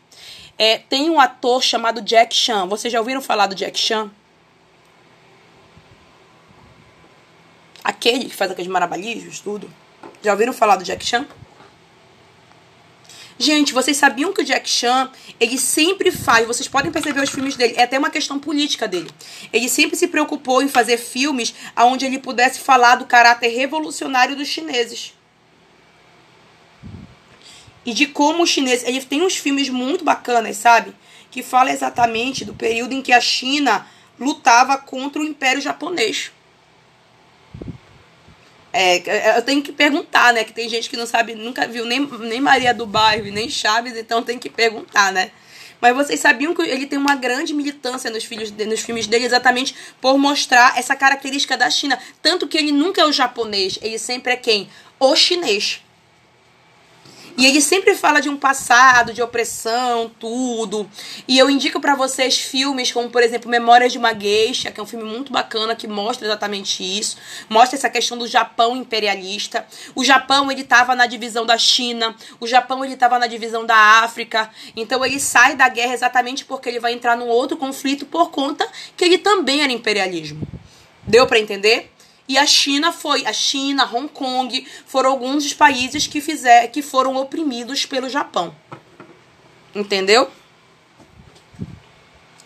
É, 0.57 0.79
tem 0.79 1.11
um 1.11 1.18
ator 1.18 1.62
chamado 1.62 2.00
Jack 2.00 2.35
Chan. 2.35 2.66
Vocês 2.66 2.92
já 2.92 3.00
ouviram 3.00 3.20
falar 3.20 3.48
do 3.48 3.55
Jack 3.57 3.79
Chan? 3.79 4.11
Aquele 7.83 8.27
que 8.27 8.35
faz 8.35 8.50
aqueles 8.50 8.70
maravilhos, 8.70 9.40
tudo. 9.40 9.70
Já 10.22 10.33
ouviram 10.33 10.53
falar 10.53 10.77
do 10.77 10.85
Jack 10.85 11.05
Chan? 11.05 11.27
Gente, 13.37 13.73
vocês 13.73 13.97
sabiam 13.97 14.33
que 14.33 14.42
o 14.42 14.44
Jack 14.44 14.68
Chan, 14.68 15.11
ele 15.40 15.59
sempre 15.59 16.12
faz, 16.12 16.47
vocês 16.47 16.68
podem 16.68 16.92
perceber 16.92 17.20
os 17.20 17.31
filmes 17.31 17.57
dele, 17.57 17.75
é 17.77 17.83
até 17.83 17.99
uma 17.99 18.11
questão 18.11 18.38
política 18.38 18.87
dele. 18.87 19.11
Ele 19.53 19.68
sempre 19.68 19.97
se 19.97 20.07
preocupou 20.07 20.62
em 20.62 20.68
fazer 20.68 20.99
filmes 20.99 21.53
onde 21.77 22.05
ele 22.05 22.18
pudesse 22.18 22.61
falar 22.61 22.94
do 22.97 23.07
caráter 23.07 23.49
revolucionário 23.49 24.37
dos 24.37 24.47
chineses. 24.47 25.14
E 27.85 27.92
de 27.92 28.07
como 28.07 28.44
os 28.44 28.51
chineses, 28.51 28.87
ele 28.87 29.03
tem 29.03 29.23
uns 29.23 29.37
filmes 29.37 29.68
muito 29.68 30.05
bacanas, 30.05 30.57
sabe? 30.57 30.94
Que 31.31 31.42
fala 31.42 31.73
exatamente 31.73 32.44
do 32.44 32.55
período 32.55 32.94
em 32.94 33.03
que 33.03 33.12
a 33.12 33.20
China 33.20 33.85
lutava 34.18 34.79
contra 34.79 35.20
o 35.20 35.25
Império 35.25 35.61
Japonês. 35.61 36.31
É, 38.76 39.38
eu 39.38 39.42
tenho 39.42 39.62
que 39.62 39.70
perguntar, 39.70 40.32
né? 40.32 40.42
Que 40.42 40.52
tem 40.52 40.68
gente 40.68 40.90
que 40.90 40.96
não 40.96 41.06
sabe, 41.06 41.32
nunca 41.37 41.64
viu 41.64 41.84
nem, 41.84 42.00
nem 42.00 42.40
Maria 42.40 42.74
do 42.74 42.84
Bairro, 42.84 43.30
nem 43.30 43.48
Chaves, 43.48 43.96
então 43.96 44.20
tem 44.20 44.37
que 44.37 44.50
perguntar, 44.50 45.12
né? 45.12 45.30
Mas 45.80 45.94
vocês 45.94 46.18
sabiam 46.18 46.52
que 46.52 46.62
ele 46.62 46.84
tem 46.84 46.98
uma 46.98 47.14
grande 47.14 47.54
militância 47.54 48.10
nos, 48.10 48.24
filhos, 48.24 48.50
nos 48.50 48.80
filmes 48.80 49.06
dele 49.06 49.26
exatamente 49.26 49.76
por 50.00 50.18
mostrar 50.18 50.76
essa 50.76 50.96
característica 50.96 51.56
da 51.56 51.70
China. 51.70 51.96
Tanto 52.20 52.48
que 52.48 52.58
ele 52.58 52.72
nunca 52.72 53.00
é 53.00 53.04
o 53.04 53.12
japonês, 53.12 53.78
ele 53.80 53.98
sempre 53.98 54.32
é 54.32 54.37
quem? 54.37 54.68
O 54.98 55.14
chinês. 55.14 55.80
E 57.37 57.47
ele 57.47 57.61
sempre 57.61 57.97
fala 57.97 58.20
de 58.20 58.29
um 58.29 58.37
passado, 58.37 59.12
de 59.12 59.20
opressão, 59.20 60.11
tudo. 60.20 60.88
E 61.27 61.37
eu 61.37 61.51
indico 61.51 61.81
para 61.81 61.97
vocês 61.97 62.38
filmes 62.38 62.92
como, 62.92 63.11
por 63.11 63.23
exemplo, 63.23 63.51
Memórias 63.51 63.92
de 63.92 63.99
uma 63.99 64.14
Geisha, 64.14 64.70
que 64.70 64.79
é 64.79 64.83
um 64.83 64.87
filme 64.87 65.05
muito 65.05 65.33
bacana 65.33 65.75
que 65.75 65.88
mostra 65.88 66.27
exatamente 66.27 66.83
isso. 66.83 67.16
Mostra 67.49 67.77
essa 67.77 67.90
questão 67.90 68.16
do 68.16 68.29
Japão 68.29 68.77
imperialista. 68.77 69.66
O 69.97 70.05
Japão, 70.05 70.51
ele 70.51 70.62
tava 70.62 70.94
na 70.94 71.07
divisão 71.07 71.44
da 71.44 71.59
China. 71.59 72.14
O 72.38 72.47
Japão, 72.47 72.85
ele 72.85 72.97
tava 72.97 73.18
na 73.18 73.27
divisão 73.27 73.66
da 73.66 73.77
África. 73.77 74.49
Então 74.77 75.05
ele 75.05 75.18
sai 75.18 75.57
da 75.57 75.68
guerra 75.68 75.94
exatamente 75.94 76.44
porque 76.44 76.68
ele 76.68 76.79
vai 76.79 76.92
entrar 76.92 77.16
num 77.16 77.29
outro 77.29 77.57
conflito 77.57 78.07
por 78.07 78.31
conta 78.31 78.66
que 78.97 79.05
ele 79.05 79.18
também 79.18 79.62
era 79.62 79.73
imperialismo. 79.73 80.47
Deu 81.07 81.27
para 81.27 81.38
entender? 81.38 81.93
E 82.26 82.38
a 82.38 82.46
China 82.46 82.90
foi, 82.90 83.26
a 83.26 83.32
China, 83.32 83.84
Hong 83.92 84.08
Kong, 84.08 84.66
foram 84.87 85.10
alguns 85.10 85.44
dos 85.44 85.52
países 85.52 86.06
que 86.06 86.20
fizer, 86.20 86.68
que 86.68 86.80
foram 86.80 87.16
oprimidos 87.16 87.84
pelo 87.84 88.08
Japão. 88.08 88.54
Entendeu? 89.74 90.30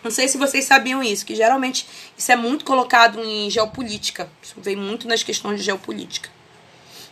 Não 0.03 0.11
sei 0.11 0.27
se 0.27 0.37
vocês 0.37 0.65
sabiam 0.65 1.03
isso, 1.03 1.25
que 1.25 1.35
geralmente 1.35 1.87
isso 2.17 2.31
é 2.31 2.35
muito 2.35 2.65
colocado 2.65 3.23
em 3.23 3.49
geopolítica. 3.49 4.29
Isso 4.41 4.55
vem 4.57 4.75
muito 4.75 5.07
nas 5.07 5.23
questões 5.23 5.59
de 5.59 5.65
geopolítica. 5.65 6.29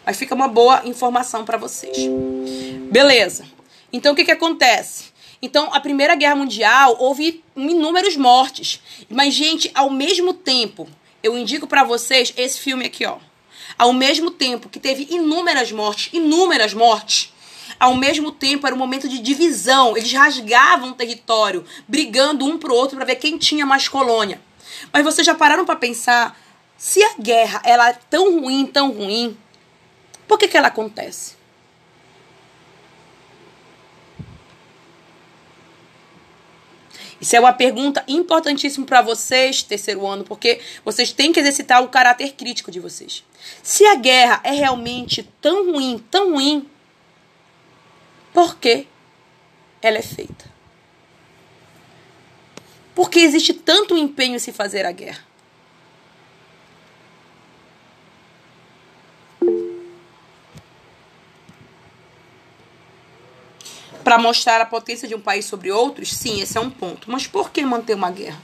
Mas 0.06 0.18
fica 0.18 0.34
uma 0.34 0.48
boa 0.48 0.82
informação 0.86 1.46
para 1.46 1.58
vocês. 1.58 1.98
Beleza. 2.90 3.46
Então 3.92 4.14
o 4.14 4.16
que 4.16 4.26
que 4.26 4.32
acontece? 4.32 5.18
Então, 5.42 5.72
a 5.72 5.80
Primeira 5.80 6.16
Guerra 6.16 6.36
Mundial 6.36 6.96
houve 7.00 7.44
inúmeras 7.56 8.18
mortes. 8.18 8.82
Mas, 9.08 9.34
gente, 9.34 9.70
ao 9.74 9.90
mesmo 9.90 10.34
tempo 10.34 10.88
eu 11.24 11.38
indico 11.38 11.68
para 11.68 11.84
vocês 11.84 12.34
esse 12.38 12.60
filme 12.60 12.86
aqui, 12.86 13.06
ó. 13.06 13.18
Ao 13.78 13.94
mesmo 13.94 14.32
tempo 14.32 14.70
que 14.70 14.80
teve 14.80 15.08
inúmeras 15.10 15.72
mortes, 15.72 16.10
inúmeras 16.14 16.74
mortes, 16.74 17.34
ao 17.80 17.96
mesmo 17.96 18.32
tempo 18.32 18.66
era 18.66 18.76
um 18.76 18.80
momento 18.80 19.08
de 19.08 19.20
divisão. 19.20 19.96
Eles 19.96 20.12
rasgavam 20.12 20.90
o 20.90 20.96
território, 20.96 21.66
brigando 21.88 22.46
um 22.46 22.58
pro 22.58 22.74
outro 22.74 22.96
para 22.96 23.06
ver 23.06 23.16
quem 23.16 23.38
tinha 23.38 23.66
mais 23.66 23.88
colônia. 23.88 24.42
Mas 24.92 25.04
vocês 25.04 25.26
já 25.26 25.36
pararam 25.36 25.66
para 25.66 25.76
pensar 25.76 26.38
se 26.78 27.04
a 27.04 27.14
guerra 27.20 27.62
ela 27.64 27.90
é 27.90 27.98
tão 28.10 28.40
ruim, 28.42 28.66
tão 28.66 28.92
ruim, 28.92 29.38
por 30.28 30.38
que 30.38 30.48
que 30.48 30.58
ela 30.58 30.68
acontece? 30.68 31.37
Isso 37.20 37.36
é 37.36 37.40
uma 37.40 37.54
pergunta 37.54 38.04
importantíssima 38.08 38.86
para 38.86 39.02
vocês, 39.02 39.64
terceiro 39.64 40.06
ano, 40.06 40.24
porque 40.24 40.62
vocês 40.86 41.12
têm 41.12 41.32
que 41.32 41.40
exercitar 41.40 41.84
o 41.84 41.90
caráter 41.90 42.34
crítico 42.34 42.70
de 42.70 42.80
vocês. 42.80 43.24
Se 43.64 43.86
a 43.86 43.96
guerra 43.96 44.40
é 44.44 44.52
realmente 44.52 45.24
tão 45.42 45.72
ruim, 45.72 45.98
tão 46.12 46.34
ruim, 46.34 46.70
por 48.34 48.58
que 48.58 48.88
ela 49.82 49.98
é 49.98 50.04
feita? 50.04 50.46
Por 52.94 53.10
que 53.10 53.20
existe 53.20 53.54
tanto 53.54 53.98
empenho 53.98 54.36
em 54.36 54.40
se 54.40 54.52
fazer 54.52 54.86
a 54.86 54.92
guerra? 54.92 55.27
Para 64.08 64.18
mostrar 64.18 64.62
a 64.62 64.66
potência 64.66 65.06
de 65.06 65.14
um 65.14 65.20
país 65.20 65.44
sobre 65.44 65.70
outros? 65.70 66.14
Sim, 66.14 66.40
esse 66.40 66.58
é 66.58 66.62
um 66.62 66.70
ponto. 66.70 67.12
Mas 67.12 67.28
por 67.28 67.52
que 67.52 67.62
manter 67.66 67.94
uma 67.94 68.10
guerra? 68.10 68.42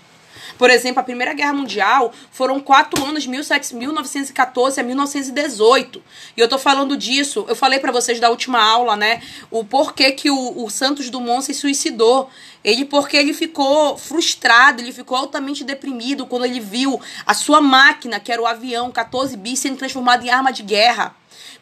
Por 0.58 0.70
exemplo, 0.70 1.00
a 1.00 1.04
Primeira 1.04 1.34
Guerra 1.34 1.54
Mundial 1.54 2.12
foram 2.34 2.60
quatro 2.60 3.02
anos, 3.02 3.26
1914 3.26 4.82
a 4.82 4.84
1918. 4.84 6.04
E 6.36 6.42
eu 6.42 6.50
tô 6.50 6.60
falando 6.60 6.98
disso, 6.98 7.46
eu 7.48 7.56
falei 7.56 7.80
para 7.80 7.94
vocês 7.94 8.20
da 8.20 8.30
última 8.30 8.62
aula, 8.62 8.98
né? 8.98 9.22
O 9.50 9.64
porquê 9.64 10.12
que 10.12 10.30
o, 10.30 10.66
o 10.66 10.70
Santos 10.70 11.10
Dumont 11.10 11.46
se 11.46 11.54
suicidou. 11.54 12.30
Ele, 12.62 12.84
porque 12.84 13.16
ele 13.16 13.34
ficou 13.34 13.98
frustrado, 13.98 14.82
ele 14.82 14.92
ficou 14.92 15.18
altamente 15.18 15.64
deprimido 15.64 16.26
quando 16.26 16.44
ele 16.44 16.60
viu 16.60 17.00
a 17.26 17.34
sua 17.34 17.62
máquina, 17.62 18.20
que 18.20 18.34
era 18.34 18.42
o 18.42 18.46
avião 18.46 18.92
14 18.92 19.38
bis, 19.38 19.60
sendo 19.60 19.78
transformado 19.78 20.26
em 20.26 20.30
arma 20.30 20.52
de 20.52 20.62
guerra. 20.62 21.16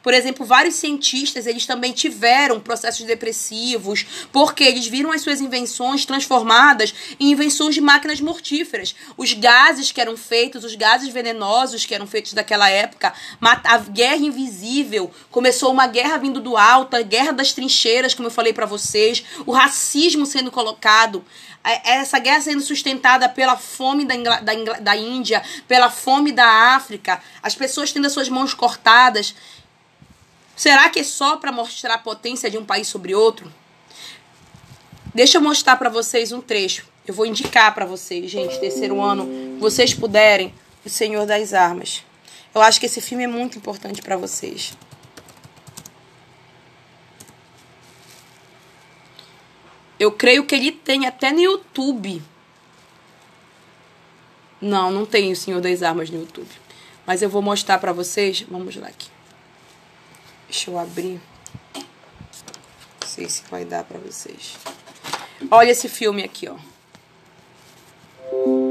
Por 0.04 0.14
exemplo, 0.14 0.46
vários 0.46 0.76
cientistas, 0.76 1.46
eles 1.46 1.66
também 1.66 1.92
tiveram 1.92 2.60
processos 2.60 3.06
depressivos, 3.06 4.06
porque 4.32 4.64
eles 4.64 4.88
viram 4.88 5.12
as 5.12 5.22
suas 5.22 5.42
invenções 5.42 6.06
transformadas 6.06 6.94
em 7.20 7.32
invenções 7.32 7.76
de 7.76 7.82
máquinas 7.82 8.20
mortíferas. 8.20 8.96
Os 9.16 9.34
gases 9.34 9.92
que 9.92 10.02
eram 10.02 10.18
feitos, 10.18 10.64
os 10.64 10.76
gases 10.76 11.10
venenosos 11.10 11.86
que 11.86 11.94
eram 11.94 12.08
feitos 12.08 12.34
daquela 12.34 12.70
época, 12.70 13.14
a 13.42 13.78
guerra 13.78 14.18
invisível, 14.18 15.12
começou 15.30 15.72
uma 15.72 15.88
guerra 15.88 16.18
vindo 16.18 16.40
do 16.40 16.58
alto, 16.58 16.96
a 16.96 17.02
guerra 17.02 17.32
das 17.32 17.54
trincheiras, 17.54 18.13
como 18.13 18.28
eu 18.28 18.32
falei 18.32 18.54
para 18.54 18.65
vocês, 18.65 19.23
o 19.46 19.52
racismo 19.52 20.25
sendo 20.25 20.52
colocado, 20.52 21.23
essa 21.63 22.17
guerra 22.17 22.42
sendo 22.42 22.62
sustentada 22.62 23.30
pela 23.30 23.56
fome 23.56 24.06
da, 24.06 24.40
da, 24.40 24.54
da 24.80 24.98
Índia, 24.98 25.44
pela 25.67 25.92
fome 25.92 26.32
da 26.32 26.75
África, 26.75 27.21
as 27.44 27.54
pessoas 27.54 27.92
tendo 27.92 28.08
as 28.08 28.13
suas 28.13 28.30
mãos 28.30 28.54
cortadas. 28.54 29.36
Será 30.56 30.89
que 30.89 30.99
é 30.99 31.04
só 31.04 31.37
para 31.37 31.52
mostrar 31.52 31.95
a 31.95 31.97
potência 31.97 32.49
de 32.49 32.58
um 32.58 32.65
país 32.65 32.87
sobre 32.87 33.15
outro? 33.15 33.52
Deixa 35.13 35.37
eu 35.37 35.41
mostrar 35.41 35.75
para 35.75 35.89
vocês 35.89 36.31
um 36.31 36.41
trecho. 36.41 36.87
Eu 37.06 37.13
vou 37.13 37.25
indicar 37.25 37.73
para 37.73 37.85
vocês, 37.85 38.29
gente, 38.31 38.60
terceiro 38.60 39.02
ano, 39.02 39.60
vocês 39.60 39.93
puderem, 39.93 40.54
O 40.85 40.89
Senhor 40.89 41.25
das 41.25 41.54
Armas. 41.54 42.04
Eu 42.56 42.62
acho 42.62 42.79
que 42.79 42.85
esse 42.85 43.02
filme 43.02 43.23
é 43.23 43.27
muito 43.27 43.58
importante 43.58 44.02
para 44.02 44.17
vocês. 44.17 44.73
Eu 49.99 50.12
creio 50.12 50.45
que 50.47 50.56
ele 50.56 50.71
tem 50.71 51.06
até 51.06 51.31
no 51.31 51.39
YouTube. 51.39 52.23
Não, 54.60 54.89
não 54.91 55.06
tem 55.06 55.31
o 55.31 55.35
Senhor 55.35 55.62
das 55.62 55.83
Armas 55.83 56.10
no 56.10 56.21
YouTube. 56.21 56.49
Mas 57.06 57.21
eu 57.21 57.29
vou 57.29 57.41
mostrar 57.41 57.77
para 57.77 57.93
vocês. 57.93 58.41
Vamos 58.49 58.75
lá 58.75 58.87
aqui. 58.87 59.11
Deixa 60.52 60.69
eu 60.69 60.77
abrir. 60.77 61.21
Não 61.73 63.08
sei 63.08 63.29
se 63.29 63.41
vai 63.49 63.63
dar 63.63 63.85
para 63.85 63.97
vocês. 63.97 64.58
Olha 65.49 65.71
esse 65.71 65.87
filme 65.87 66.23
aqui, 66.25 66.49
ó. 66.49 66.58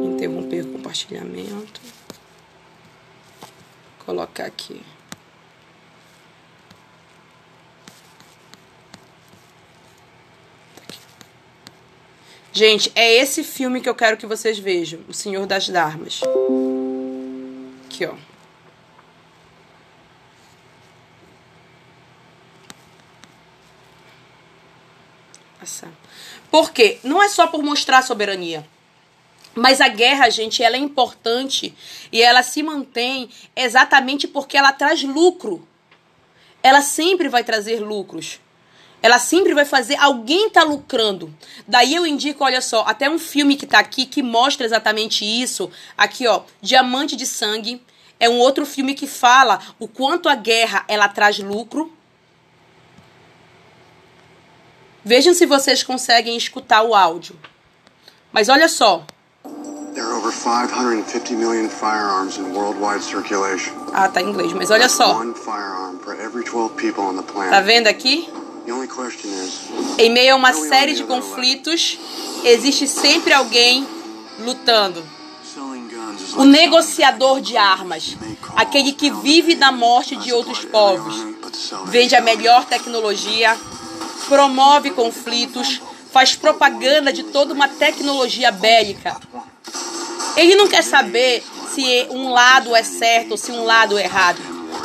Interromper 0.04 0.66
o 0.66 0.72
compartilhamento. 0.72 1.80
Colocar 4.04 4.44
aqui. 4.44 4.82
Gente, 12.52 12.92
é 12.94 13.10
esse 13.10 13.42
filme 13.42 13.80
que 13.80 13.88
eu 13.88 13.94
quero 13.94 14.18
que 14.18 14.26
vocês 14.26 14.58
vejam. 14.58 15.00
O 15.08 15.14
Senhor 15.14 15.46
das 15.46 15.66
Darmas. 15.70 16.20
Aqui, 17.86 18.04
ó. 18.04 18.29
Por 26.50 26.72
quê? 26.72 26.98
Não 27.04 27.22
é 27.22 27.28
só 27.28 27.46
por 27.46 27.62
mostrar 27.62 28.02
soberania. 28.02 28.66
Mas 29.54 29.80
a 29.80 29.88
guerra, 29.88 30.30
gente, 30.30 30.62
ela 30.62 30.76
é 30.76 30.78
importante 30.78 31.74
e 32.12 32.22
ela 32.22 32.42
se 32.42 32.62
mantém 32.62 33.28
exatamente 33.54 34.28
porque 34.28 34.56
ela 34.56 34.72
traz 34.72 35.02
lucro. 35.02 35.66
Ela 36.62 36.82
sempre 36.82 37.28
vai 37.28 37.42
trazer 37.42 37.80
lucros. 37.80 38.38
Ela 39.02 39.18
sempre 39.18 39.54
vai 39.54 39.64
fazer 39.64 39.96
alguém 39.96 40.50
tá 40.50 40.62
lucrando. 40.62 41.34
Daí 41.66 41.94
eu 41.94 42.06
indico, 42.06 42.44
olha 42.44 42.60
só, 42.60 42.82
até 42.82 43.08
um 43.08 43.18
filme 43.18 43.56
que 43.56 43.66
tá 43.66 43.78
aqui 43.78 44.04
que 44.04 44.22
mostra 44.22 44.66
exatamente 44.66 45.24
isso. 45.24 45.70
Aqui, 45.96 46.26
ó, 46.26 46.42
Diamante 46.60 47.16
de 47.16 47.26
Sangue. 47.26 47.82
É 48.18 48.28
um 48.28 48.38
outro 48.38 48.66
filme 48.66 48.94
que 48.94 49.06
fala 49.06 49.58
o 49.78 49.88
quanto 49.88 50.28
a 50.28 50.34
guerra 50.34 50.84
ela 50.86 51.08
traz 51.08 51.38
lucro. 51.38 51.90
Vejam 55.04 55.32
se 55.34 55.46
vocês 55.46 55.82
conseguem 55.82 56.36
escutar 56.36 56.82
o 56.82 56.94
áudio. 56.94 57.34
Mas 58.32 58.48
olha 58.48 58.68
só. 58.68 59.04
There 59.94 60.06
are 60.06 60.14
over 60.14 60.30
550 60.30 61.34
million 61.34 61.68
firearms 61.68 62.38
in 62.38 62.52
worldwide 62.54 63.02
circulation. 63.02 63.72
Ah, 63.92 64.08
tá 64.08 64.20
em 64.20 64.28
inglês, 64.28 64.52
mas 64.52 64.70
olha 64.70 64.88
só. 64.88 65.18
One 65.18 65.34
firearm 65.34 65.98
for 65.98 66.14
every 66.14 66.44
12 66.44 66.74
people 66.76 67.02
on 67.02 67.16
the 67.16 67.22
planet. 67.22 67.50
Tá 67.50 67.60
vendo 67.60 67.88
aqui? 67.88 68.28
Em 69.98 70.10
meio 70.10 70.34
a 70.34 70.36
uma 70.36 70.52
série 70.52 70.94
de 70.94 71.02
conflitos, 71.04 71.98
existe 72.44 72.86
sempre 72.86 73.32
alguém 73.32 73.86
lutando. 74.38 75.02
O 76.36 76.44
negociador 76.44 77.40
de 77.40 77.56
armas, 77.56 78.16
aquele 78.54 78.92
que 78.92 79.10
vive 79.10 79.56
da 79.56 79.72
morte 79.72 80.14
de 80.14 80.32
outros 80.32 80.64
povos, 80.64 81.16
vende 81.86 82.14
a 82.14 82.20
melhor 82.20 82.64
tecnologia, 82.66 83.58
promove 84.30 84.92
conflitos, 84.92 85.82
faz 86.12 86.36
propaganda 86.36 87.12
de 87.12 87.24
toda 87.24 87.52
uma 87.52 87.66
tecnologia 87.66 88.52
bélica. 88.52 89.16
Ele 90.36 90.54
não 90.54 90.68
quer 90.68 90.84
saber 90.84 91.42
se 91.74 92.06
um 92.10 92.30
lado 92.30 92.74
é 92.76 92.84
certo 92.84 93.32
ou 93.32 93.36
se 93.36 93.50
um 93.50 93.64
lado 93.64 93.98
é 93.98 94.04
errado. 94.04 94.38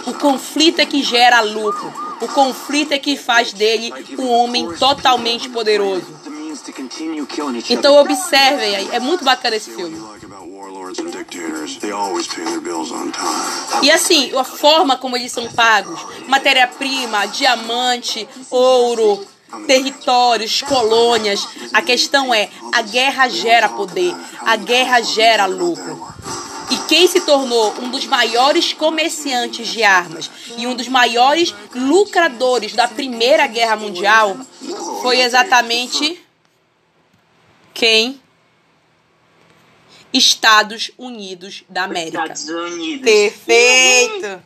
O 0.08 0.14
conflito 0.16 0.80
é 0.80 0.86
que 0.86 1.04
gera 1.04 1.42
lucro. 1.42 1.94
O 2.20 2.28
conflito 2.28 2.94
é 2.94 2.98
que 2.98 3.16
faz 3.16 3.54
dele 3.54 3.94
um 4.18 4.28
homem 4.30 4.68
totalmente 4.74 5.48
poderoso. 5.50 6.26
Então 7.70 8.00
observem 8.00 8.76
aí, 8.76 8.90
é 8.94 9.00
muito 9.00 9.24
bacana 9.24 9.56
esse 9.56 9.70
filme. 9.70 10.02
E 13.84 13.92
assim, 13.92 14.36
a 14.36 14.44
forma 14.44 14.98
como 14.98 15.18
eles 15.18 15.32
são 15.32 15.48
pagos, 15.52 16.00
matéria-prima, 16.28 17.28
diamante, 17.28 18.28
ouro, 18.50 19.26
territórios, 19.66 20.62
colônias. 20.62 21.48
A 21.74 21.82
questão 21.82 22.34
é, 22.34 22.50
a 22.72 22.82
guerra 22.82 23.30
gera 23.30 23.70
poder, 23.70 24.14
a 24.42 24.56
guerra 24.56 25.02
gera 25.02 25.46
lucro. 25.46 26.14
E 26.72 26.78
quem 26.88 27.08
se 27.08 27.22
tornou 27.22 27.74
um 27.80 27.90
dos 27.90 28.06
maiores 28.06 28.74
comerciantes 28.74 29.68
de 29.68 29.84
armas 29.84 30.32
e 30.58 30.66
um 30.66 30.76
dos 30.76 30.88
maiores 30.88 31.54
lucradores 31.76 32.74
da 32.74 32.88
Primeira 32.88 33.46
Guerra 33.46 33.76
Mundial 33.76 34.36
foi 35.02 35.22
exatamente 35.22 36.20
quem? 37.74 38.20
Estados 40.12 40.92
Unidos 40.98 41.64
da 41.70 41.84
América. 41.84 42.24
Estados 42.24 42.50
Unidos. 42.50 43.04
Perfeito! 43.04 44.44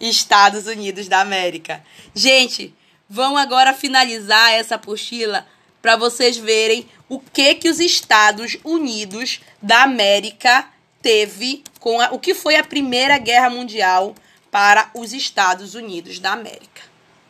Estados 0.00 0.66
Unidos 0.66 1.08
da 1.08 1.20
América. 1.20 1.82
Gente, 2.14 2.74
vamos 3.08 3.40
agora 3.40 3.72
finalizar 3.72 4.52
essa 4.52 4.74
apostila 4.74 5.46
para 5.80 5.96
vocês 5.96 6.36
verem 6.36 6.88
o 7.08 7.20
que 7.20 7.54
que 7.54 7.68
os 7.68 7.78
Estados 7.78 8.56
Unidos 8.64 9.40
da 9.62 9.82
América 9.82 10.68
teve 11.00 11.62
com 11.78 12.00
a, 12.00 12.10
o 12.10 12.18
que 12.18 12.34
foi 12.34 12.56
a 12.56 12.64
Primeira 12.64 13.18
Guerra 13.18 13.48
Mundial 13.48 14.14
para 14.50 14.90
os 14.94 15.12
Estados 15.12 15.74
Unidos 15.74 16.18
da 16.18 16.32
América. 16.32 16.82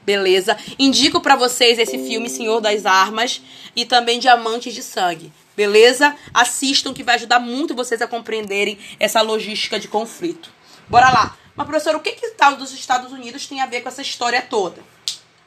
Beleza? 0.03 0.57
Indico 0.79 1.21
para 1.21 1.35
vocês 1.37 1.79
esse 1.79 1.99
filme 1.99 2.31
Senhor 2.31 2.61
das 2.61 2.87
Armas 2.87 3.43
e 3.75 3.85
também 3.85 4.21
Diamantes 4.21 4.73
de 4.73 4.83
Sangue. 4.83 5.33
Beleza? 5.57 6.15
Assistam 6.33 6.95
que 6.95 7.03
vai 7.03 7.17
ajudar 7.17 7.41
muito 7.41 7.75
vocês 7.75 8.01
a 8.01 8.07
compreenderem 8.07 8.79
essa 9.01 9.21
logística 9.21 9.81
de 9.81 9.89
conflito. 9.89 10.51
Bora 10.89 11.11
lá. 11.11 11.37
Mas, 11.57 11.67
professor, 11.67 11.97
o 11.97 12.01
que 12.01 12.13
que 12.13 12.31
tal 12.31 12.57
dos 12.57 12.73
Estados 12.73 13.11
Unidos 13.11 13.47
tem 13.47 13.61
a 13.61 13.67
ver 13.67 13.81
com 13.81 13.89
essa 13.89 14.03
história 14.03 14.41
toda? 14.41 14.81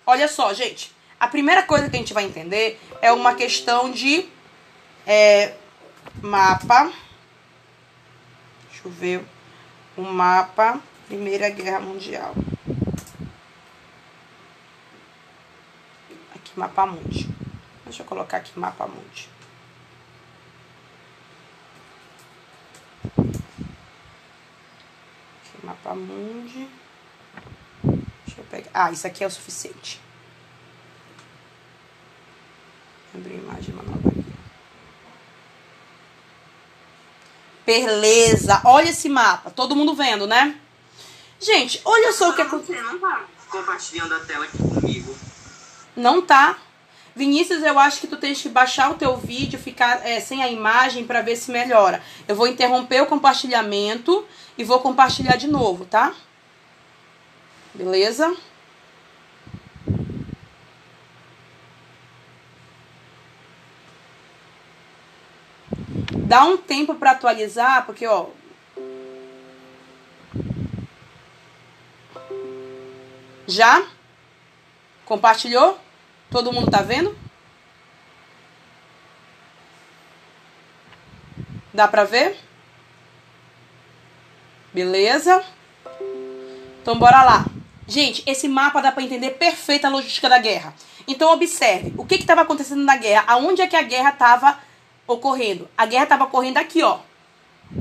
Olha 0.10 0.28
só, 0.28 0.51
gente. 0.55 0.91
A 1.20 1.28
primeira 1.28 1.62
coisa 1.62 1.88
que 1.88 1.95
a 1.95 1.99
gente 1.99 2.16
vai 2.16 2.24
entender 2.24 2.82
é 2.99 3.12
uma 3.12 3.36
questão 3.36 3.91
de 3.91 4.28
é, 5.05 5.53
mapa. 6.20 6.91
Deixa 8.72 8.88
eu 8.88 8.91
ver. 8.91 9.24
O 9.95 10.01
mapa 10.01 10.82
Primeira 11.05 11.47
Guerra 11.51 11.80
Mundial. 11.80 12.34
Aqui, 16.34 16.53
mapa 16.55 16.88
mundi. 16.88 17.30
Deixa 17.84 18.01
eu 18.01 18.07
colocar 18.07 18.38
aqui 18.38 18.60
mapa 18.60 18.88
mundi. 18.88 19.30
Aqui, 25.45 25.64
mapa 25.64 25.93
mundi. 25.93 26.68
Pegar. 28.50 28.70
Ah, 28.74 28.91
isso 28.91 29.06
aqui 29.06 29.24
é 29.24 29.28
o 29.28 29.32
suficiente. 29.32 30.02
Abrir 33.14 33.34
a 33.34 33.38
imagem 33.38 33.74
uma 33.74 33.84
nova 33.84 34.10
aqui. 34.10 34.26
Beleza. 37.66 38.62
Olha 38.66 38.89
esse 38.89 39.10
mapa. 39.10 39.52
Todo 39.52 39.76
mundo 39.76 39.93
vendo, 39.93 40.26
né? 40.26 40.56
Gente, 41.39 41.82
olha 41.86 42.12
só 42.12 42.32
o 42.32 42.34
que 42.34 42.41
aconteceu. 42.41 42.76
Você 42.76 42.82
não 42.82 43.00
tá 43.00 43.26
compartilhando 43.50 44.14
a 44.14 44.20
tela 44.20 44.45
aqui 44.45 44.58
comigo. 44.58 45.16
Não 45.95 46.22
tá. 46.22 46.58
Vinícius, 47.16 47.64
eu 47.64 47.78
acho 47.78 48.00
que 48.00 48.08
tu 48.08 48.18
tens 48.18 48.41
que 48.41 48.50
baixar 48.50 48.91
o 48.91 48.95
teu 48.95 49.18
vídeo, 49.18 49.60
ficar 49.60 50.06
é, 50.08 50.20
sem 50.20 50.41
a 50.41 50.50
imagem 50.50 51.06
para 51.06 51.22
ver 51.22 51.36
se 51.36 51.52
melhora. 51.52 52.02
Eu 52.28 52.36
vou 52.36 52.47
interromper 52.47 53.02
o 53.02 53.08
compartilhamento 53.08 54.26
e 54.58 54.64
vou 54.64 54.80
compartilhar 54.80 55.36
de 55.36 55.47
novo, 55.47 55.86
tá? 55.86 56.14
Beleza? 57.74 58.36
Dá 66.30 66.43
um 66.43 66.57
tempo 66.57 66.93
para 66.93 67.11
atualizar, 67.11 67.86
porque 67.86 68.05
ó, 68.05 68.28
já 73.47 73.84
compartilhou? 75.05 75.80
Todo 76.30 76.53
mundo 76.53 76.70
tá 76.70 76.84
vendo? 76.84 77.17
Dá 81.74 81.88
pra 81.88 82.03
ver? 82.03 82.38
Beleza? 84.72 85.43
Então 86.82 86.99
bora 86.99 87.24
lá. 87.24 87.59
Gente, 87.89 88.21
esse 88.27 88.47
mapa 88.47 88.83
dá 88.83 88.91
pra 88.91 89.01
entender 89.01 89.31
perfeita 89.31 89.87
a 89.87 89.89
logística 89.89 90.29
da 90.29 90.37
guerra. 90.37 90.75
Então 91.07 91.33
observe, 91.33 91.91
o 91.97 92.05
que 92.05 92.17
que 92.17 92.23
estava 92.23 92.41
acontecendo 92.41 92.83
na 92.83 92.95
guerra? 92.95 93.23
Aonde 93.25 93.63
é 93.63 93.67
que 93.67 93.75
a 93.75 93.81
guerra 93.81 94.11
estava 94.11 94.59
ocorrendo? 95.07 95.67
A 95.75 95.87
guerra 95.87 96.03
estava 96.03 96.25
ocorrendo 96.25 96.59
aqui, 96.59 96.83
ó. 96.83 96.99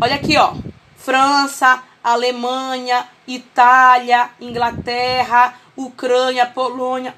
Olha 0.00 0.14
aqui, 0.14 0.34
ó. 0.38 0.54
França, 0.96 1.82
Alemanha, 2.02 3.06
Itália, 3.26 4.30
Inglaterra, 4.40 5.54
Ucrânia, 5.76 6.46
Polônia. 6.46 7.14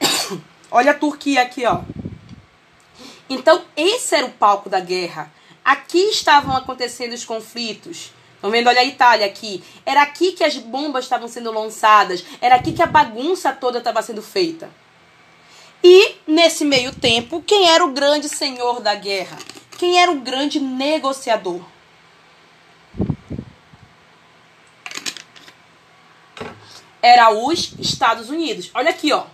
Olha 0.70 0.92
a 0.92 0.94
Turquia 0.94 1.42
aqui, 1.42 1.66
ó. 1.66 1.80
Então, 3.28 3.64
esse 3.76 4.14
era 4.14 4.26
o 4.26 4.30
palco 4.30 4.70
da 4.70 4.78
guerra. 4.78 5.28
Aqui 5.64 5.98
estavam 6.10 6.56
acontecendo 6.56 7.14
os 7.14 7.24
conflitos. 7.24 8.12
Estão 8.44 8.52
vendo? 8.52 8.68
Olha 8.68 8.82
a 8.82 8.84
Itália 8.84 9.24
aqui. 9.24 9.64
Era 9.86 10.02
aqui 10.02 10.32
que 10.32 10.44
as 10.44 10.58
bombas 10.58 11.06
estavam 11.06 11.26
sendo 11.26 11.50
lançadas. 11.50 12.22
Era 12.42 12.56
aqui 12.56 12.74
que 12.74 12.82
a 12.82 12.86
bagunça 12.86 13.50
toda 13.54 13.78
estava 13.78 14.02
sendo 14.02 14.20
feita. 14.20 14.68
E 15.82 16.16
nesse 16.26 16.62
meio 16.62 16.94
tempo, 16.94 17.42
quem 17.46 17.70
era 17.70 17.82
o 17.82 17.92
grande 17.92 18.28
senhor 18.28 18.82
da 18.82 18.94
guerra? 18.94 19.38
Quem 19.78 19.98
era 19.98 20.12
o 20.12 20.20
grande 20.20 20.60
negociador? 20.60 21.62
Era 27.00 27.30
os 27.30 27.72
Estados 27.78 28.28
Unidos. 28.28 28.70
Olha 28.74 28.90
aqui, 28.90 29.10
ó. 29.10 29.24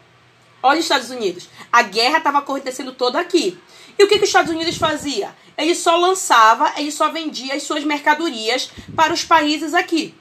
Olha 0.63 0.79
os 0.79 0.85
Estados 0.85 1.11
Unidos. 1.11 1.49
A 1.73 1.83
guerra 1.83 2.19
estava 2.19 2.39
acontecendo 2.39 2.93
toda 2.93 3.19
aqui. 3.19 3.59
E 4.01 4.03
o 4.03 4.09
que, 4.09 4.17
que 4.17 4.25
os 4.25 4.31
Estados 4.31 4.51
Unidos 4.51 4.79
fazia? 4.79 5.29
Ele 5.59 5.75
só 5.75 5.95
lançava, 5.95 6.73
ele 6.79 6.91
só 6.91 7.11
vendia 7.11 7.55
as 7.55 7.65
suas 7.65 7.85
mercadorias 7.85 8.71
para 8.97 9.13
os 9.13 9.25
países 9.25 9.75
aqui. 9.75 10.15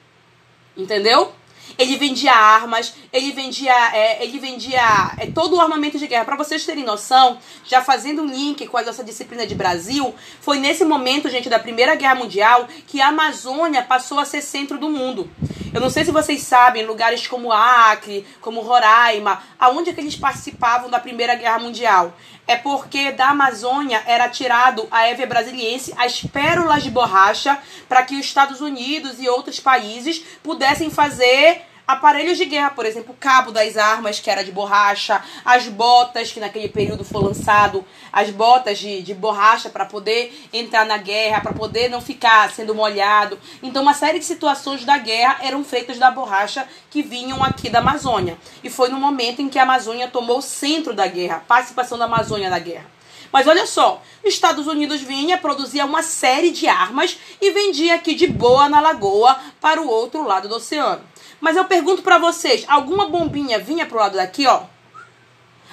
Entendeu? 0.76 1.32
Ele 1.78 1.96
vendia 1.96 2.34
armas, 2.34 2.92
ele 3.10 3.32
vendia, 3.32 3.72
é, 3.96 4.22
ele 4.22 4.38
vendia 4.38 4.82
é, 5.16 5.28
todo 5.28 5.56
o 5.56 5.60
armamento 5.62 5.98
de 5.98 6.06
guerra. 6.06 6.26
Para 6.26 6.36
vocês 6.36 6.66
terem 6.66 6.84
noção, 6.84 7.38
já 7.64 7.80
fazendo 7.80 8.20
um 8.20 8.26
link 8.26 8.66
com 8.66 8.76
a 8.76 8.82
nossa 8.82 9.02
disciplina 9.02 9.46
de 9.46 9.54
Brasil, 9.54 10.14
foi 10.42 10.58
nesse 10.58 10.84
momento, 10.84 11.30
gente, 11.30 11.48
da 11.48 11.58
Primeira 11.58 11.94
Guerra 11.94 12.16
Mundial 12.16 12.68
que 12.86 13.00
a 13.00 13.08
Amazônia 13.08 13.82
passou 13.82 14.18
a 14.18 14.26
ser 14.26 14.42
centro 14.42 14.76
do 14.76 14.90
mundo. 14.90 15.30
Eu 15.72 15.80
não 15.80 15.88
sei 15.88 16.04
se 16.04 16.10
vocês 16.10 16.42
sabem, 16.42 16.84
lugares 16.84 17.26
como 17.26 17.50
Acre, 17.50 18.26
como 18.42 18.60
Roraima, 18.60 19.42
aonde 19.58 19.88
é 19.88 19.92
que 19.94 20.00
eles 20.00 20.16
participavam 20.16 20.90
da 20.90 21.00
Primeira 21.00 21.34
Guerra 21.34 21.60
Mundial? 21.60 22.12
É 22.50 22.56
porque 22.56 23.12
da 23.12 23.28
Amazônia 23.28 24.02
era 24.06 24.28
tirado 24.28 24.88
a 24.90 25.08
Eve 25.08 25.24
brasiliense, 25.24 25.94
as 25.96 26.20
pérolas 26.20 26.82
de 26.82 26.90
borracha, 26.90 27.56
para 27.88 28.02
que 28.02 28.16
os 28.16 28.26
Estados 28.26 28.60
Unidos 28.60 29.20
e 29.20 29.28
outros 29.28 29.60
países 29.60 30.20
pudessem 30.42 30.90
fazer 30.90 31.62
aparelhos 31.92 32.38
de 32.38 32.44
guerra, 32.44 32.70
por 32.70 32.86
exemplo, 32.86 33.12
o 33.12 33.16
cabo 33.16 33.50
das 33.50 33.76
armas, 33.76 34.20
que 34.20 34.30
era 34.30 34.44
de 34.44 34.52
borracha, 34.52 35.22
as 35.44 35.66
botas, 35.66 36.32
que 36.32 36.40
naquele 36.40 36.68
período 36.68 37.04
foi 37.04 37.22
lançado, 37.22 37.84
as 38.12 38.30
botas 38.30 38.78
de, 38.78 39.02
de 39.02 39.14
borracha 39.14 39.68
para 39.68 39.84
poder 39.84 40.48
entrar 40.52 40.86
na 40.86 40.96
guerra, 40.96 41.40
para 41.40 41.52
poder 41.52 41.88
não 41.88 42.00
ficar 42.00 42.50
sendo 42.50 42.74
molhado. 42.74 43.38
Então, 43.62 43.82
uma 43.82 43.94
série 43.94 44.18
de 44.18 44.24
situações 44.24 44.84
da 44.84 44.98
guerra 44.98 45.38
eram 45.42 45.64
feitas 45.64 45.98
da 45.98 46.10
borracha 46.10 46.66
que 46.90 47.02
vinham 47.02 47.42
aqui 47.42 47.68
da 47.68 47.80
Amazônia. 47.80 48.38
E 48.62 48.70
foi 48.70 48.88
no 48.88 48.98
momento 48.98 49.40
em 49.42 49.48
que 49.48 49.58
a 49.58 49.62
Amazônia 49.62 50.08
tomou 50.08 50.38
o 50.38 50.42
centro 50.42 50.94
da 50.94 51.06
guerra, 51.06 51.44
participação 51.46 51.98
da 51.98 52.06
Amazônia 52.06 52.50
na 52.50 52.58
guerra. 52.58 53.00
Mas 53.32 53.46
olha 53.46 53.66
só, 53.66 54.02
os 54.24 54.32
Estados 54.32 54.66
Unidos 54.66 55.00
vinha, 55.00 55.38
produzia 55.38 55.84
uma 55.84 56.02
série 56.02 56.50
de 56.50 56.66
armas 56.66 57.16
e 57.40 57.50
vendia 57.52 57.94
aqui 57.94 58.14
de 58.14 58.26
boa 58.26 58.68
na 58.68 58.80
lagoa 58.80 59.38
para 59.60 59.80
o 59.80 59.88
outro 59.88 60.26
lado 60.26 60.48
do 60.48 60.56
oceano. 60.56 61.09
Mas 61.40 61.56
eu 61.56 61.64
pergunto 61.64 62.02
para 62.02 62.18
vocês, 62.18 62.64
alguma 62.68 63.08
bombinha 63.08 63.58
vinha 63.58 63.86
pro 63.86 63.98
lado 63.98 64.16
daqui, 64.16 64.46
ó? 64.46 64.62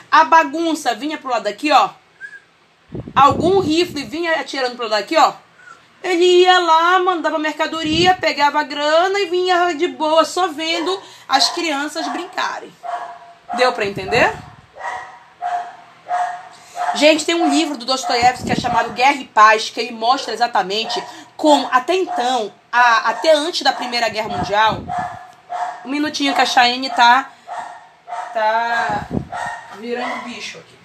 A 0.10 0.24
bagunça 0.24 0.96
vinha 0.96 1.18
pro 1.18 1.30
lado 1.30 1.44
daqui, 1.44 1.72
ó? 1.72 1.90
Algum 3.14 3.60
rifle 3.60 4.04
vinha 4.06 4.40
atirando 4.40 4.76
pro 4.76 4.88
lado 4.88 5.02
daqui, 5.02 5.18
ó? 5.18 5.34
Ele 6.02 6.24
ia 6.24 6.60
lá, 6.60 7.00
mandava 7.00 7.38
mercadoria, 7.38 8.14
pegava 8.14 8.64
grana 8.64 9.20
e 9.20 9.26
vinha 9.26 9.74
de 9.74 9.88
boa, 9.88 10.24
só 10.24 10.48
vendo 10.48 11.02
as 11.28 11.50
crianças 11.50 12.08
brincarem. 12.08 12.72
Deu 13.56 13.74
para 13.74 13.86
entender? 13.86 14.34
Gente, 16.96 17.26
tem 17.26 17.36
um 17.36 17.50
livro 17.50 17.78
do 17.78 17.86
Dostoiévski 17.86 18.46
que 18.46 18.52
é 18.52 18.56
chamado 18.56 18.94
Guerra 18.94 19.22
e 19.22 19.26
Paz, 19.26 19.70
que 19.70 19.80
ele 19.80 19.92
mostra 19.92 20.34
exatamente 20.34 21.04
como, 21.36 21.68
até 21.72 21.94
então, 21.96 22.52
a, 22.72 23.10
até 23.10 23.34
antes 23.34 23.62
da 23.62 23.74
Primeira 23.74 24.10
Guerra 24.10 24.30
Mundial, 24.30 24.82
um 25.86 25.90
minutinho 25.90 26.34
que 26.34 26.42
a 26.42 26.46
Cheyenne 26.46 26.90
tá, 26.90 27.32
tá 28.34 29.08
virando 29.80 30.24
bicho 30.24 30.58
aqui. 30.58 30.78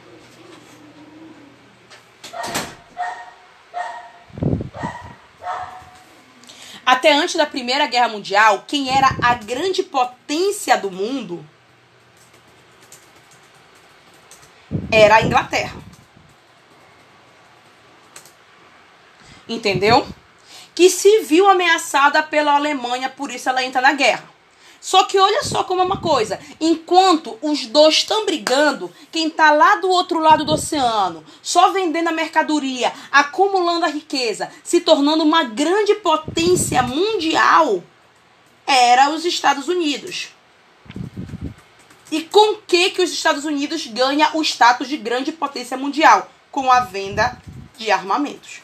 Até 6.85 7.13
antes 7.13 7.37
da 7.37 7.47
Primeira 7.47 7.87
Guerra 7.87 8.09
Mundial, 8.09 8.65
quem 8.67 8.97
era 8.97 9.09
a 9.23 9.35
grande 9.35 9.83
potência 9.83 10.77
do 10.77 10.91
mundo 10.91 11.45
era 14.91 15.17
a 15.17 15.23
Inglaterra. 15.23 15.81
Entendeu? 19.49 20.07
Que 20.75 20.91
se 20.91 21.21
viu 21.21 21.49
ameaçada 21.49 22.23
pela 22.23 22.55
Alemanha, 22.55 23.09
por 23.09 23.31
isso 23.31 23.49
ela 23.49 23.65
entra 23.65 23.81
na 23.81 23.93
guerra. 23.93 24.32
Só 24.83 25.05
que 25.05 25.17
olha 25.17 25.45
só 25.45 25.63
como 25.63 25.81
é 25.81 25.85
uma 25.85 26.01
coisa. 26.01 26.41
Enquanto 26.61 27.39
os 27.41 27.67
dois 27.67 27.95
estão 27.95 28.27
brigando, 28.27 28.93
quem 29.13 29.29
está 29.29 29.53
lá 29.53 29.77
do 29.77 29.89
outro 29.89 30.19
lado 30.19 30.45
do 30.45 30.55
oceano, 30.55 31.25
só 31.41 31.71
vendendo 31.71 32.09
a 32.09 32.13
mercadoria, 32.13 32.93
acumulando 33.13 33.85
a 33.85 33.89
riqueza, 33.89 34.51
se 34.65 34.81
tornando 34.81 35.23
uma 35.23 35.45
grande 35.45 35.95
potência 35.95 36.83
mundial, 36.83 37.81
era 38.67 39.11
os 39.11 39.25
Estados 39.25 39.69
Unidos. 39.69 40.31
E 42.11 42.23
com 42.25 42.57
que 42.57 42.91
que 42.91 43.03
os 43.03 43.13
Estados 43.13 43.45
Unidos 43.45 43.87
ganha 43.87 44.31
o 44.35 44.43
status 44.43 44.89
de 44.89 44.97
grande 44.97 45.31
potência 45.31 45.77
mundial? 45.77 46.29
Com 46.51 46.73
a 46.73 46.81
venda 46.81 47.41
de 47.79 47.89
armamentos. 47.93 48.63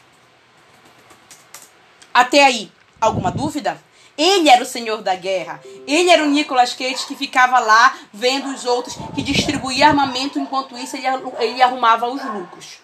Até 2.13 2.43
aí, 2.43 2.69
alguma 2.99 3.31
dúvida? 3.31 3.81
Ele 4.19 4.49
era 4.49 4.61
o 4.61 4.65
senhor 4.65 5.01
da 5.01 5.15
guerra. 5.15 5.61
Ele 5.87 6.09
era 6.09 6.21
o 6.21 6.27
Nicolas 6.27 6.73
Cage 6.73 7.05
que 7.07 7.15
ficava 7.15 7.57
lá 7.57 7.97
vendo 8.11 8.53
os 8.53 8.65
outros, 8.65 8.97
que 9.15 9.21
distribuía 9.21 9.87
armamento, 9.87 10.37
enquanto 10.37 10.77
isso 10.77 10.97
ele, 10.97 11.61
arrumava 11.61 12.05
os 12.05 12.21
lucros. 12.25 12.79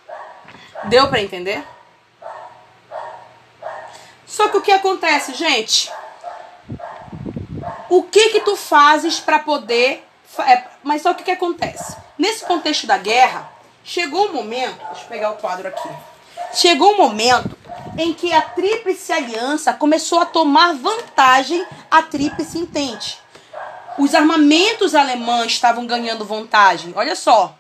Deu 0.86 1.10
para 1.10 1.22
entender? 1.22 1.62
Só 4.26 4.48
que 4.48 4.56
o 4.56 4.62
que 4.62 4.72
acontece, 4.72 5.34
gente? 5.34 5.92
O 7.90 8.04
que 8.04 8.30
que 8.30 8.40
tu 8.40 8.56
fazes 8.56 9.20
para 9.20 9.40
poder... 9.40 10.08
É, 10.40 10.64
mas 10.84 11.02
só 11.02 11.12
o 11.12 11.16
que 11.16 11.24
que 11.24 11.32
acontece? 11.32 11.98
Nesse 12.18 12.46
contexto 12.46 12.88
da 12.88 12.98
guerra, 12.98 13.52
chegou 13.84 14.30
um 14.30 14.34
momento... 14.34 14.78
Deixa 14.86 15.04
eu 15.04 15.10
pegar 15.10 15.32
o 15.32 15.36
quadro 15.36 15.68
aqui. 15.68 15.90
Chegou 16.54 16.94
um 16.94 16.98
momento 16.98 17.58
em 17.98 18.14
que 18.14 18.34
a 18.34 18.42
Tríplice 18.42 19.12
Aliança 19.12 19.74
começou 19.74 20.20
a 20.20 20.26
tomar 20.26 20.74
vantagem 20.74 21.66
à 21.90 22.02
Tríplice 22.02 22.58
Entente. 22.58 23.20
Os 23.98 24.14
armamentos 24.14 24.94
alemães 24.94 25.54
estavam 25.54 25.86
ganhando 25.86 26.26
vantagem. 26.26 26.94
Olha 26.96 27.16
só. 27.16 27.58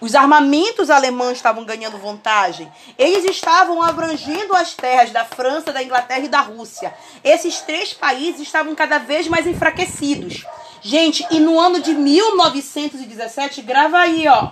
Os 0.00 0.14
armamentos 0.14 0.90
alemães 0.90 1.38
estavam 1.38 1.64
ganhando 1.64 1.98
vantagem. 1.98 2.70
Eles 2.98 3.24
estavam 3.24 3.82
abrangendo 3.82 4.54
as 4.54 4.74
terras 4.74 5.10
da 5.10 5.24
França, 5.24 5.72
da 5.72 5.82
Inglaterra 5.82 6.20
e 6.20 6.28
da 6.28 6.40
Rússia. 6.40 6.92
Esses 7.24 7.60
três 7.60 7.92
países 7.94 8.42
estavam 8.42 8.74
cada 8.74 8.98
vez 8.98 9.26
mais 9.26 9.46
enfraquecidos. 9.46 10.44
Gente, 10.82 11.26
e 11.30 11.40
no 11.40 11.58
ano 11.58 11.80
de 11.80 11.94
1917, 11.94 13.62
grava 13.62 13.98
aí, 13.98 14.28
ó. 14.28 14.50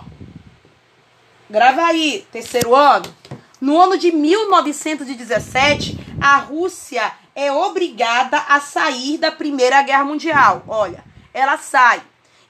Grava 1.49 1.83
aí, 1.83 2.25
terceiro 2.31 2.75
ano. 2.75 3.05
No 3.61 3.79
ano 3.79 3.97
de 3.97 4.11
1917, 4.11 5.97
a 6.21 6.37
Rússia 6.37 7.13
é 7.33 7.51
obrigada 7.51 8.37
a 8.49 8.59
sair 8.59 9.17
da 9.17 9.31
Primeira 9.31 9.81
Guerra 9.81 10.03
Mundial. 10.03 10.63
Olha, 10.67 11.03
ela 11.33 11.57
sai. 11.57 12.01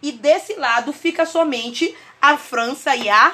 E 0.02 0.12
desse 0.12 0.56
lado 0.56 0.92
fica 0.92 1.26
somente 1.26 1.96
a 2.22 2.38
França 2.38 2.96
e 2.96 3.08
a 3.08 3.34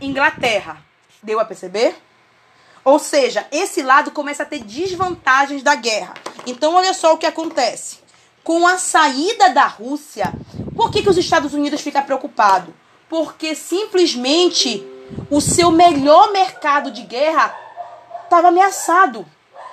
Inglaterra. 0.00 0.84
Deu 1.22 1.38
a 1.38 1.44
perceber? 1.44 1.96
Ou 2.84 2.98
seja, 2.98 3.46
esse 3.52 3.82
lado 3.82 4.10
começa 4.10 4.42
a 4.42 4.46
ter 4.46 4.60
desvantagens 4.60 5.62
da 5.62 5.74
guerra. 5.74 6.14
Então, 6.46 6.74
olha 6.74 6.92
só 6.92 7.14
o 7.14 7.18
que 7.18 7.26
acontece. 7.26 7.98
Com 8.42 8.66
a 8.66 8.78
saída 8.78 9.50
da 9.50 9.66
Rússia, 9.66 10.32
por 10.74 10.90
que, 10.90 11.02
que 11.02 11.10
os 11.10 11.18
Estados 11.18 11.52
Unidos 11.52 11.82
ficam 11.82 12.02
preocupados? 12.02 12.74
Porque 13.08 13.54
simplesmente 13.54 14.84
o 15.30 15.40
seu 15.40 15.70
melhor 15.70 16.32
mercado 16.32 16.90
de 16.90 17.02
guerra 17.02 17.56
estava 18.24 18.48
ameaçado. 18.48 19.26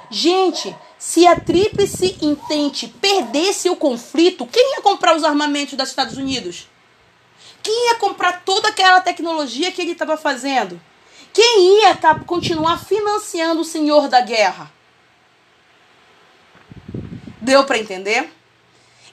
Gente, 0.09 0.75
se 0.97 1.27
a 1.27 1.39
Tríplice 1.39 2.17
Entente 2.21 2.87
perdesse 2.87 3.69
o 3.69 3.75
conflito, 3.75 4.47
quem 4.47 4.75
ia 4.75 4.81
comprar 4.81 5.15
os 5.15 5.23
armamentos 5.23 5.75
dos 5.75 5.89
Estados 5.89 6.17
Unidos? 6.17 6.67
Quem 7.61 7.89
ia 7.89 7.95
comprar 7.95 8.43
toda 8.45 8.69
aquela 8.69 9.01
tecnologia 9.01 9.71
que 9.71 9.81
ele 9.81 9.91
estava 9.91 10.15
fazendo? 10.15 10.79
Quem 11.33 11.81
ia 11.81 11.95
continuar 12.25 12.83
financiando 12.83 13.61
o 13.61 13.65
senhor 13.65 14.07
da 14.07 14.21
guerra? 14.21 14.71
Deu 17.41 17.63
para 17.65 17.77
entender? 17.77 18.31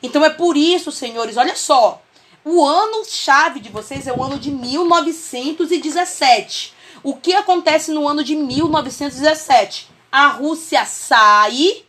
Então 0.02 0.24
é 0.24 0.30
por 0.30 0.56
isso, 0.56 0.92
senhores, 0.92 1.36
olha 1.36 1.56
só. 1.56 2.03
O 2.44 2.62
ano-chave 2.62 3.58
de 3.58 3.70
vocês 3.70 4.06
é 4.06 4.12
o 4.12 4.22
ano 4.22 4.38
de 4.38 4.50
1917. 4.50 6.74
O 7.02 7.16
que 7.16 7.32
acontece 7.32 7.90
no 7.90 8.06
ano 8.06 8.22
de 8.22 8.36
1917? 8.36 9.88
A 10.12 10.28
Rússia 10.28 10.84
sai 10.84 11.82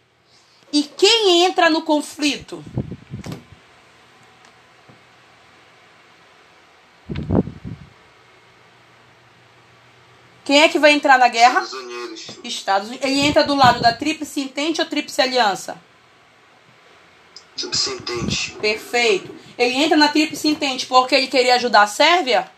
e 0.71 0.83
quem 0.83 1.43
entra 1.43 1.69
no 1.69 1.81
conflito? 1.81 2.63
Quem 10.45 10.61
é 10.61 10.69
que 10.69 10.79
vai 10.79 10.93
entrar 10.93 11.17
na 11.17 11.27
guerra? 11.27 11.63
Estados 11.63 11.73
Unidos. 11.73 12.27
Estados 12.43 12.87
Unidos. 12.87 13.05
Ele 13.05 13.19
entra 13.19 13.43
do 13.43 13.55
lado 13.55 13.81
da 13.81 13.91
Tríplice 13.91 14.39
Entente 14.39 14.79
ou 14.79 14.87
Tríplice 14.87 15.21
Aliança? 15.21 15.77
Tríplice 17.57 17.89
Entente. 17.89 18.51
Perfeito. 18.61 19.34
Ele 19.57 19.75
entra 19.75 19.97
na 19.97 20.09
Tríplice 20.09 20.47
Entente 20.47 20.85
porque 20.85 21.15
ele 21.15 21.27
queria 21.27 21.55
ajudar 21.55 21.83
a 21.83 21.87
Sérvia? 21.87 22.49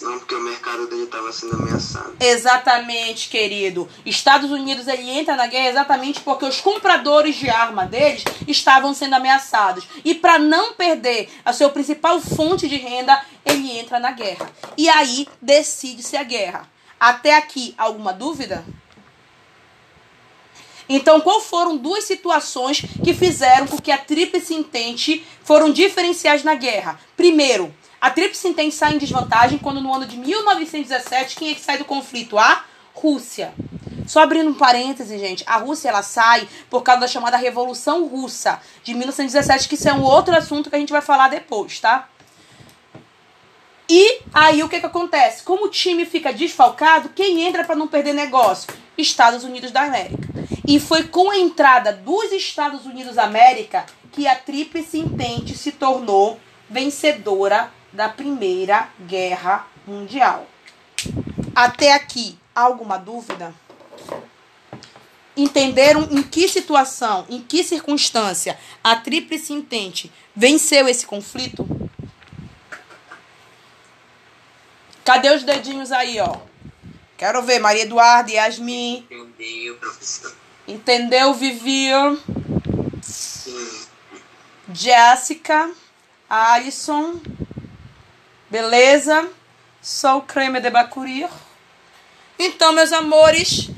Não, 0.00 0.18
porque 0.18 0.34
o 0.34 0.40
mercado 0.40 0.86
dele 0.88 1.04
estava 1.04 1.32
sendo 1.32 1.56
ameaçado. 1.56 2.16
Exatamente, 2.20 3.28
querido. 3.28 3.88
Estados 4.04 4.50
Unidos 4.50 4.86
ele 4.86 5.08
entra 5.10 5.34
na 5.36 5.46
guerra 5.46 5.70
exatamente 5.70 6.20
porque 6.20 6.44
os 6.44 6.60
compradores 6.60 7.36
de 7.36 7.48
arma 7.48 7.86
deles 7.86 8.22
estavam 8.46 8.92
sendo 8.92 9.14
ameaçados. 9.14 9.88
E 10.04 10.14
para 10.14 10.38
não 10.38 10.74
perder 10.74 11.30
a 11.44 11.52
sua 11.52 11.70
principal 11.70 12.20
fonte 12.20 12.68
de 12.68 12.76
renda, 12.76 13.20
ele 13.44 13.78
entra 13.78 13.98
na 13.98 14.10
guerra. 14.10 14.50
E 14.76 14.88
aí 14.88 15.26
decide-se 15.40 16.16
a 16.16 16.22
guerra. 16.22 16.70
Até 17.00 17.36
aqui, 17.36 17.74
alguma 17.78 18.12
dúvida? 18.12 18.64
Então, 20.88 21.20
qual 21.20 21.40
foram 21.40 21.76
duas 21.76 22.04
situações 22.04 22.84
que 23.02 23.12
fizeram 23.12 23.66
com 23.66 23.78
que 23.78 23.90
a 23.90 23.98
Tríplice 23.98 24.54
Entente 24.54 25.24
foram 25.42 25.72
diferenciais 25.72 26.44
na 26.44 26.54
guerra? 26.54 26.98
Primeiro, 27.16 27.74
a 28.00 28.10
Tríplice 28.10 28.48
Entente 28.48 28.74
sai 28.74 28.94
em 28.94 28.98
desvantagem 28.98 29.58
quando 29.58 29.80
no 29.80 29.92
ano 29.92 30.06
de 30.06 30.16
1917, 30.16 31.36
quem 31.36 31.50
é 31.50 31.54
que 31.54 31.60
sai 31.60 31.78
do 31.78 31.84
conflito? 31.84 32.38
A 32.38 32.64
Rússia. 32.94 33.52
Só 34.06 34.20
abrindo 34.22 34.50
um 34.50 34.54
parêntese, 34.54 35.18
gente, 35.18 35.42
a 35.46 35.56
Rússia 35.56 35.88
ela 35.88 36.02
sai 36.02 36.48
por 36.70 36.82
causa 36.82 37.00
da 37.00 37.08
chamada 37.08 37.36
Revolução 37.36 38.06
Russa 38.06 38.60
de 38.84 38.94
1917, 38.94 39.68
que 39.68 39.74
isso 39.74 39.88
é 39.88 39.92
um 39.92 40.02
outro 40.02 40.36
assunto 40.36 40.70
que 40.70 40.76
a 40.76 40.78
gente 40.78 40.92
vai 40.92 41.02
falar 41.02 41.28
depois, 41.28 41.80
tá? 41.80 42.08
E 43.88 44.20
aí 44.34 44.62
o 44.62 44.68
que, 44.68 44.80
que 44.80 44.86
acontece? 44.86 45.42
Como 45.42 45.66
o 45.66 45.70
time 45.70 46.04
fica 46.04 46.32
desfalcado, 46.32 47.10
quem 47.10 47.46
entra 47.46 47.64
para 47.64 47.76
não 47.76 47.86
perder 47.86 48.12
negócio? 48.12 48.68
Estados 48.98 49.44
Unidos 49.44 49.70
da 49.70 49.82
América. 49.82 50.28
E 50.66 50.80
foi 50.80 51.04
com 51.04 51.30
a 51.30 51.38
entrada 51.38 51.92
dos 51.92 52.32
Estados 52.32 52.84
Unidos 52.86 53.14
da 53.14 53.24
América 53.24 53.86
que 54.10 54.26
a 54.26 54.34
Tríplice 54.34 54.98
Entente 54.98 55.56
se 55.56 55.70
tornou 55.72 56.40
vencedora 56.68 57.70
da 57.92 58.08
Primeira 58.08 58.88
Guerra 59.06 59.66
Mundial. 59.86 60.46
Até 61.54 61.92
aqui, 61.92 62.36
alguma 62.54 62.98
dúvida? 62.98 63.54
Entenderam 65.36 66.08
em 66.10 66.22
que 66.22 66.48
situação, 66.48 67.26
em 67.28 67.40
que 67.40 67.62
circunstância 67.62 68.58
a 68.82 68.96
Tríplice 68.96 69.52
Entente 69.52 70.10
venceu 70.34 70.88
esse 70.88 71.06
conflito? 71.06 71.66
Cadê 75.06 75.30
os 75.30 75.44
dedinhos 75.44 75.92
aí, 75.92 76.18
ó? 76.18 76.36
Quero 77.16 77.40
ver, 77.40 77.60
Maria 77.60 77.82
Eduarda, 77.82 78.32
Yasmin. 78.32 79.06
Entendeu, 79.08 79.76
professor? 79.76 80.34
Entendeu, 80.66 81.32
Vivian? 81.32 82.18
Sim. 83.00 83.86
Jéssica, 84.68 85.70
Alisson. 86.28 87.20
Beleza? 88.50 89.30
Sou 89.80 90.22
creme 90.22 90.60
de 90.60 90.70
Bacurir. 90.70 91.28
Então, 92.36 92.72
meus 92.72 92.92
amores, 92.92 93.70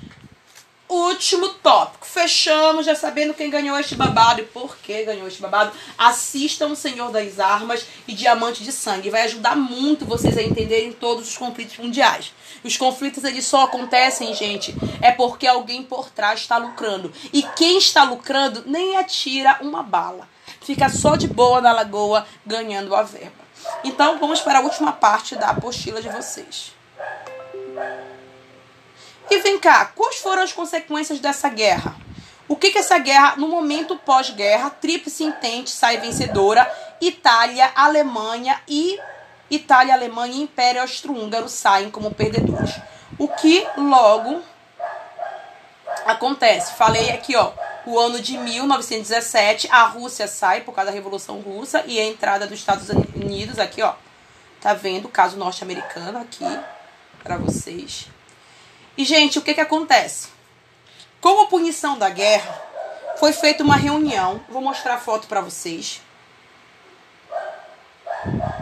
último 0.88 1.48
tópico. 1.50 2.06
Fechamos 2.06 2.86
já 2.86 2.94
sabendo 2.94 3.34
quem 3.34 3.50
ganhou 3.50 3.78
este 3.78 3.94
babado 3.94 4.40
e 4.40 4.44
por 4.44 4.76
que 4.78 5.04
ganhou 5.04 5.28
este 5.28 5.40
babado. 5.40 5.72
Assistam 5.96 6.68
o 6.68 6.76
Senhor 6.76 7.10
das 7.10 7.38
Armas 7.38 7.84
e 8.06 8.14
Diamante 8.14 8.64
de 8.64 8.72
Sangue. 8.72 9.10
Vai 9.10 9.22
ajudar 9.22 9.54
muito 9.56 10.04
vocês 10.04 10.36
a 10.36 10.42
entenderem 10.42 10.92
todos 10.92 11.28
os 11.28 11.36
conflitos 11.36 11.76
mundiais. 11.78 12.32
Os 12.64 12.76
conflitos 12.76 13.24
eles 13.24 13.46
só 13.46 13.64
acontecem, 13.64 14.34
gente, 14.34 14.74
é 15.00 15.12
porque 15.12 15.46
alguém 15.46 15.82
por 15.82 16.10
trás 16.10 16.40
está 16.40 16.56
lucrando. 16.56 17.12
E 17.32 17.42
quem 17.56 17.78
está 17.78 18.02
lucrando 18.04 18.64
nem 18.66 18.96
atira 18.96 19.58
uma 19.60 19.82
bala. 19.82 20.28
Fica 20.60 20.88
só 20.88 21.16
de 21.16 21.28
boa 21.28 21.60
na 21.60 21.72
lagoa 21.72 22.26
ganhando 22.44 22.94
a 22.94 23.02
verba. 23.02 23.48
Então 23.84 24.18
vamos 24.18 24.40
para 24.40 24.58
a 24.58 24.62
última 24.62 24.92
parte 24.92 25.36
da 25.36 25.50
apostila 25.50 26.00
de 26.00 26.08
vocês. 26.08 26.72
E 29.30 29.38
vem 29.40 29.58
cá, 29.58 29.86
quais 29.94 30.16
foram 30.16 30.42
as 30.42 30.52
consequências 30.52 31.20
dessa 31.20 31.48
guerra? 31.48 31.94
O 32.48 32.56
que 32.56 32.70
que 32.70 32.78
essa 32.78 32.98
guerra, 32.98 33.36
no 33.36 33.46
momento 33.46 33.96
pós-guerra, 33.96 34.70
Tríplice 34.70 35.22
Entente 35.22 35.70
sai 35.70 35.98
vencedora, 35.98 36.70
Itália, 36.98 37.70
Alemanha 37.74 38.58
e 38.66 38.98
Itália, 39.50 39.94
Alemanha 39.94 40.34
e 40.34 40.42
Império 40.42 40.80
Austro-Húngaro 40.80 41.48
saem 41.48 41.90
como 41.90 42.14
perdedores. 42.14 42.74
O 43.18 43.28
que 43.28 43.66
logo 43.76 44.42
acontece? 46.06 46.74
Falei 46.74 47.10
aqui, 47.10 47.36
ó, 47.36 47.52
o 47.84 47.98
ano 47.98 48.20
de 48.20 48.38
1917, 48.38 49.68
a 49.70 49.84
Rússia 49.84 50.26
sai 50.26 50.62
por 50.62 50.74
causa 50.74 50.90
da 50.90 50.94
Revolução 50.94 51.40
Russa 51.40 51.84
e 51.86 51.98
a 51.98 52.04
entrada 52.04 52.46
dos 52.46 52.58
Estados 52.58 52.88
Unidos 53.14 53.58
aqui, 53.58 53.82
ó. 53.82 53.94
Tá 54.60 54.72
vendo 54.72 55.04
o 55.04 55.10
caso 55.10 55.36
norte-americano 55.36 56.18
aqui 56.18 56.44
para 57.22 57.36
vocês. 57.36 58.08
E 58.98 59.04
gente, 59.04 59.38
o 59.38 59.42
que 59.42 59.54
que 59.54 59.60
acontece? 59.60 60.28
Como 61.20 61.46
punição 61.46 61.96
da 61.96 62.10
guerra, 62.10 62.60
foi 63.16 63.32
feita 63.32 63.62
uma 63.62 63.76
reunião. 63.76 64.40
Vou 64.48 64.60
mostrar 64.60 64.94
a 64.94 64.98
foto 64.98 65.28
para 65.28 65.40
vocês. 65.40 66.02
Deixa 68.24 68.58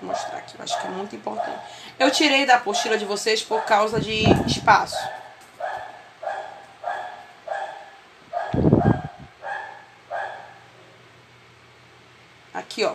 eu 0.00 0.06
mostrar 0.06 0.38
aqui, 0.38 0.54
eu 0.56 0.62
acho 0.62 0.80
que 0.80 0.86
é 0.86 0.90
muito 0.90 1.16
importante. 1.16 1.58
Eu 1.98 2.08
tirei 2.12 2.46
da 2.46 2.54
apostila 2.54 2.96
de 2.96 3.04
vocês 3.04 3.42
por 3.42 3.64
causa 3.64 3.98
de 4.00 4.22
espaço. 4.46 4.96
Aqui, 12.54 12.84
ó. 12.84 12.94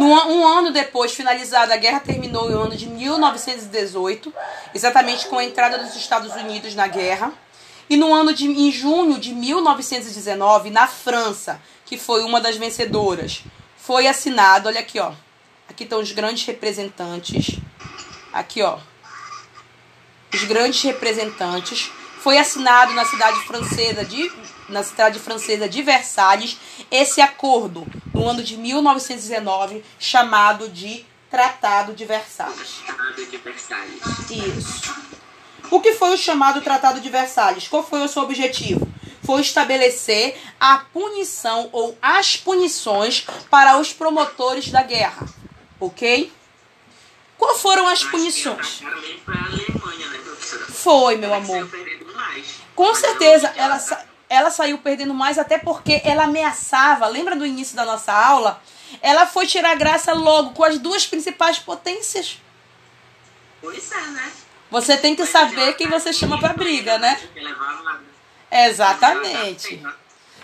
No, 0.00 0.06
um 0.06 0.48
ano 0.48 0.72
depois, 0.72 1.12
finalizada 1.12 1.74
a 1.74 1.76
guerra, 1.76 2.00
terminou 2.00 2.48
no 2.48 2.58
ano 2.58 2.74
de 2.74 2.86
1918, 2.86 4.32
exatamente 4.74 5.26
com 5.26 5.36
a 5.36 5.44
entrada 5.44 5.76
dos 5.76 5.94
Estados 5.94 6.32
Unidos 6.36 6.74
na 6.74 6.86
guerra. 6.86 7.30
E 7.86 7.98
no 7.98 8.14
ano 8.14 8.32
de 8.32 8.46
em 8.46 8.72
junho 8.72 9.18
de 9.18 9.34
1919, 9.34 10.70
na 10.70 10.86
França, 10.86 11.60
que 11.84 11.98
foi 11.98 12.22
uma 12.22 12.40
das 12.40 12.56
vencedoras, 12.56 13.44
foi 13.76 14.06
assinado, 14.06 14.68
olha 14.68 14.80
aqui, 14.80 14.98
ó. 14.98 15.12
Aqui 15.68 15.84
estão 15.84 16.00
os 16.00 16.12
grandes 16.12 16.46
representantes. 16.46 17.58
Aqui, 18.32 18.62
ó. 18.62 18.78
Os 20.32 20.44
grandes 20.44 20.82
representantes. 20.82 21.92
Foi 22.22 22.38
assinado 22.38 22.94
na 22.94 23.04
cidade 23.04 23.38
francesa 23.40 24.02
de 24.02 24.32
na 24.70 24.82
cidade 24.82 25.18
francesa 25.18 25.68
de 25.68 25.82
Versalhes 25.82 26.58
esse 26.90 27.20
acordo 27.20 27.86
no 28.14 28.28
ano 28.28 28.42
de 28.42 28.56
1919 28.56 29.84
chamado 29.98 30.68
de 30.68 31.04
Tratado 31.30 31.92
de 31.92 32.04
Versalhes. 32.04 32.80
Tratado 32.84 33.26
de 33.26 33.36
Versalhes. 33.36 34.02
Isso. 34.30 34.94
O 35.70 35.80
que 35.80 35.92
foi 35.94 36.12
o 36.12 36.16
chamado 36.16 36.60
Tratado 36.60 37.00
de 37.00 37.08
Versalhes? 37.08 37.68
Qual 37.68 37.86
foi 37.86 38.02
o 38.02 38.08
seu 38.08 38.22
objetivo? 38.22 38.88
Foi 39.22 39.40
estabelecer 39.40 40.36
a 40.58 40.78
punição 40.78 41.68
ou 41.70 41.96
as 42.02 42.36
punições 42.36 43.24
para 43.48 43.78
os 43.78 43.92
promotores 43.92 44.70
da 44.70 44.82
guerra. 44.82 45.26
Ok? 45.78 46.32
Qual 47.38 47.56
foram 47.56 47.88
as 47.88 48.02
punições? 48.02 48.82
Foi 50.68 51.16
meu 51.16 51.32
amor. 51.32 51.70
Com 52.74 52.94
certeza, 52.94 53.52
ela, 53.56 53.78
ela 54.30 54.48
saiu 54.48 54.78
perdendo 54.78 55.12
mais, 55.12 55.38
até 55.38 55.58
porque 55.58 56.00
ela 56.04 56.22
ameaçava. 56.22 57.08
Lembra 57.08 57.34
do 57.34 57.44
início 57.44 57.74
da 57.74 57.84
nossa 57.84 58.12
aula? 58.12 58.62
Ela 59.02 59.26
foi 59.26 59.44
tirar 59.44 59.74
graça 59.74 60.12
logo 60.12 60.52
com 60.52 60.62
as 60.62 60.78
duas 60.78 61.04
principais 61.04 61.58
potências. 61.58 62.38
Pois 63.60 63.90
é, 63.90 64.00
né? 64.00 64.32
Você 64.70 64.96
tem 64.96 65.16
que 65.16 65.26
saber 65.26 65.74
quem 65.74 65.88
você 65.88 66.12
chama 66.12 66.38
pra 66.38 66.52
briga, 66.52 66.96
né? 66.96 67.20
Exatamente. 68.52 69.82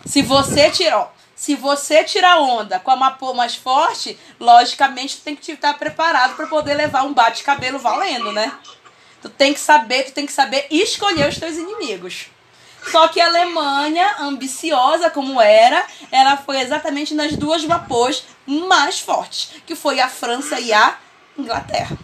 Se 0.04 0.20
você 0.20 0.68
tirar, 0.68 1.14
se 1.36 1.54
você 1.54 2.02
tirar 2.02 2.40
onda 2.40 2.80
com 2.80 2.90
a 2.90 2.96
Mapô 2.96 3.34
mais 3.34 3.54
forte, 3.54 4.18
logicamente 4.40 5.18
tu 5.18 5.22
tem 5.22 5.36
que 5.36 5.52
estar 5.52 5.74
preparado 5.74 6.34
para 6.34 6.48
poder 6.48 6.74
levar 6.74 7.04
um 7.04 7.14
bate-cabelo 7.14 7.78
valendo, 7.78 8.32
né? 8.32 8.52
Tu 9.22 9.28
tem 9.28 9.54
que 9.54 9.60
saber, 9.60 10.06
tu 10.06 10.12
tem 10.12 10.26
que 10.26 10.32
saber 10.32 10.66
escolher 10.70 11.28
os 11.28 11.38
teus 11.38 11.54
inimigos. 11.54 12.30
Só 12.90 13.08
que 13.08 13.20
a 13.20 13.26
Alemanha, 13.26 14.16
ambiciosa 14.20 15.10
como 15.10 15.40
era, 15.40 15.84
ela 16.10 16.36
foi 16.36 16.60
exatamente 16.60 17.14
nas 17.14 17.36
duas 17.36 17.64
vapores 17.64 18.24
mais 18.46 19.00
fortes, 19.00 19.50
que 19.66 19.74
foi 19.74 20.00
a 20.00 20.08
França 20.08 20.60
e 20.60 20.72
a 20.72 20.96
Inglaterra. 21.36 21.96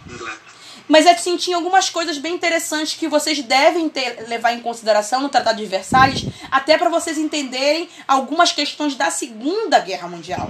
Mas 0.87 1.07
assim, 1.07 1.37
tinha 1.37 1.55
algumas 1.55 1.89
coisas 1.89 2.17
bem 2.17 2.35
interessantes 2.35 2.93
que 2.93 3.07
vocês 3.07 3.41
devem 3.41 3.87
ter, 3.87 4.27
levar 4.27 4.53
em 4.53 4.59
consideração 4.59 5.21
no 5.21 5.29
Tratado 5.29 5.57
de 5.57 5.65
Versalhes, 5.65 6.25
até 6.51 6.77
para 6.77 6.89
vocês 6.89 7.17
entenderem 7.17 7.89
algumas 8.07 8.51
questões 8.51 8.95
da 8.95 9.09
Segunda 9.09 9.79
Guerra 9.79 10.07
Mundial. 10.09 10.49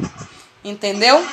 Entendeu? 0.64 1.24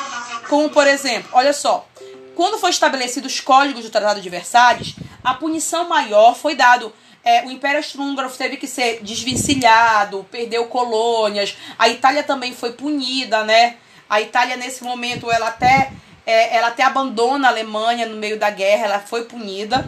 Como, 0.49 0.69
por 0.69 0.87
exemplo, 0.87 1.31
olha 1.33 1.53
só, 1.53 1.87
quando 2.35 2.59
foi 2.59 2.71
estabelecidos 2.71 3.35
os 3.35 3.41
códigos 3.41 3.85
do 3.85 3.91
Tratado 3.91 4.21
de 4.21 4.29
Versalhes, 4.29 4.95
a 5.25 5.35
punição 5.35 5.89
maior 5.89 6.35
foi 6.35 6.55
dado 6.55 6.93
é, 7.25 7.45
o 7.45 7.51
Império 7.51 7.79
Austro-Húngaro 7.79 8.31
teve 8.31 8.57
que 8.57 8.67
ser 8.67 9.01
desvencilhado, 9.03 10.27
perdeu 10.31 10.67
colônias. 10.67 11.57
A 11.79 11.89
Itália 11.89 12.23
também 12.23 12.55
foi 12.55 12.73
punida, 12.73 13.45
né? 13.45 13.77
A 14.09 14.21
Itália 14.21 14.57
nesse 14.57 14.83
momento 14.83 15.31
ela 15.31 15.49
até 15.49 15.93
é, 16.27 16.57
ela 16.57 16.69
até 16.69 16.83
abandona 16.83 17.49
a 17.49 17.51
Alemanha 17.51 18.07
no 18.07 18.17
meio 18.17 18.39
da 18.39 18.51
guerra, 18.51 18.85
ela 18.85 18.99
foi 19.01 19.25
punida. 19.25 19.87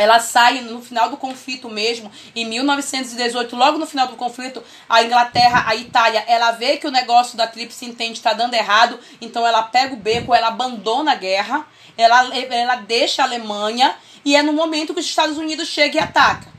Ela 0.00 0.18
sai 0.18 0.62
no 0.62 0.80
final 0.80 1.10
do 1.10 1.16
conflito 1.16 1.68
mesmo, 1.68 2.10
em 2.34 2.46
1918, 2.46 3.54
logo 3.54 3.78
no 3.78 3.86
final 3.86 4.06
do 4.06 4.16
conflito, 4.16 4.62
a 4.88 5.02
Inglaterra, 5.02 5.64
a 5.66 5.76
Itália, 5.76 6.24
ela 6.26 6.52
vê 6.52 6.78
que 6.78 6.86
o 6.86 6.90
negócio 6.90 7.36
da 7.36 7.46
Tríplice 7.46 7.84
Entente 7.84 8.16
está 8.16 8.32
dando 8.32 8.54
errado, 8.54 8.98
então 9.20 9.46
ela 9.46 9.62
pega 9.62 9.94
o 9.94 9.98
beco, 9.98 10.34
ela 10.34 10.48
abandona 10.48 11.12
a 11.12 11.16
guerra, 11.16 11.66
ela, 11.96 12.34
ela 12.34 12.76
deixa 12.76 13.22
a 13.22 13.26
Alemanha 13.26 13.94
e 14.24 14.34
é 14.34 14.42
no 14.42 14.52
momento 14.52 14.94
que 14.94 15.00
os 15.00 15.06
Estados 15.06 15.36
Unidos 15.36 15.68
chegam 15.68 16.00
e 16.00 16.04
atacam. 16.04 16.50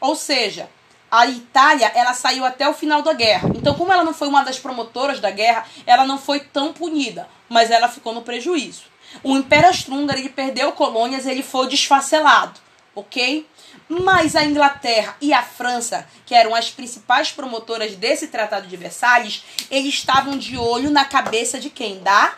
Ou 0.00 0.14
seja, 0.14 0.68
a 1.10 1.26
Itália, 1.26 1.90
ela 1.94 2.14
saiu 2.14 2.44
até 2.44 2.68
o 2.68 2.74
final 2.74 3.02
da 3.02 3.12
guerra. 3.12 3.50
Então, 3.54 3.74
como 3.74 3.92
ela 3.92 4.04
não 4.04 4.14
foi 4.14 4.28
uma 4.28 4.44
das 4.44 4.58
promotoras 4.58 5.20
da 5.20 5.30
guerra, 5.30 5.64
ela 5.86 6.04
não 6.04 6.18
foi 6.18 6.40
tão 6.40 6.72
punida, 6.72 7.28
mas 7.48 7.70
ela 7.70 7.88
ficou 7.88 8.12
no 8.12 8.22
prejuízo. 8.22 8.82
O 9.22 9.36
Império 9.36 9.68
Austro-Húngaro, 9.68 10.18
ele 10.18 10.28
perdeu 10.28 10.70
colônias, 10.72 11.26
ele 11.26 11.42
foi 11.42 11.66
desfacelado, 11.66 12.60
ok? 13.00 13.46
Mas 13.88 14.36
a 14.36 14.44
Inglaterra 14.44 15.16
e 15.20 15.32
a 15.32 15.42
França, 15.42 16.06
que 16.24 16.34
eram 16.34 16.54
as 16.54 16.70
principais 16.70 17.32
promotoras 17.32 17.96
desse 17.96 18.28
Tratado 18.28 18.66
de 18.66 18.76
Versalhes, 18.76 19.44
eles 19.70 19.94
estavam 19.94 20.38
de 20.38 20.56
olho 20.56 20.90
na 20.90 21.04
cabeça 21.04 21.58
de 21.58 21.70
quem? 21.70 21.98
Da 22.00 22.34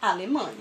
Alemanha. 0.00 0.56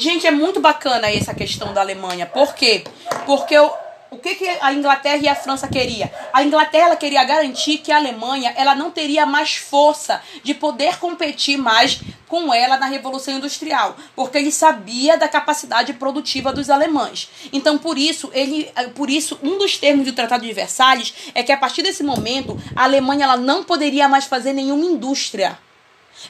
Gente, 0.00 0.26
é 0.26 0.30
muito 0.30 0.60
bacana 0.60 1.10
essa 1.10 1.34
questão 1.34 1.74
da 1.74 1.82
Alemanha. 1.82 2.24
Por 2.24 2.54
quê? 2.54 2.84
Porque 3.26 3.58
o, 3.58 3.70
o 4.10 4.18
que, 4.18 4.34
que 4.34 4.48
a 4.60 4.72
Inglaterra 4.72 5.20
e 5.22 5.28
a 5.28 5.36
França 5.36 5.68
queria? 5.68 6.12
A 6.32 6.42
Inglaterra 6.42 6.96
queria 6.96 7.22
garantir 7.22 7.78
que 7.78 7.92
a 7.92 7.96
Alemanha 7.96 8.52
ela 8.56 8.74
não 8.74 8.90
teria 8.90 9.24
mais 9.24 9.54
força 9.54 10.20
de 10.42 10.52
poder 10.52 10.98
competir 10.98 11.56
mais 11.56 12.00
com 12.26 12.52
ela 12.52 12.76
na 12.76 12.86
Revolução 12.86 13.34
Industrial, 13.34 13.96
porque 14.16 14.38
ele 14.38 14.50
sabia 14.50 15.16
da 15.16 15.28
capacidade 15.28 15.92
produtiva 15.94 16.52
dos 16.52 16.70
alemães. 16.70 17.30
Então, 17.52 17.78
por 17.78 17.96
isso, 17.96 18.30
ele, 18.32 18.70
por 18.94 19.08
isso, 19.08 19.38
um 19.42 19.58
dos 19.58 19.76
termos 19.76 20.06
do 20.06 20.12
Tratado 20.12 20.44
de 20.44 20.52
Versalhes 20.52 21.14
é 21.34 21.42
que 21.42 21.52
a 21.52 21.56
partir 21.56 21.82
desse 21.82 22.02
momento 22.02 22.60
a 22.74 22.84
Alemanha 22.84 23.24
ela 23.24 23.36
não 23.36 23.62
poderia 23.62 24.08
mais 24.08 24.24
fazer 24.24 24.52
nenhuma 24.52 24.84
indústria 24.84 25.58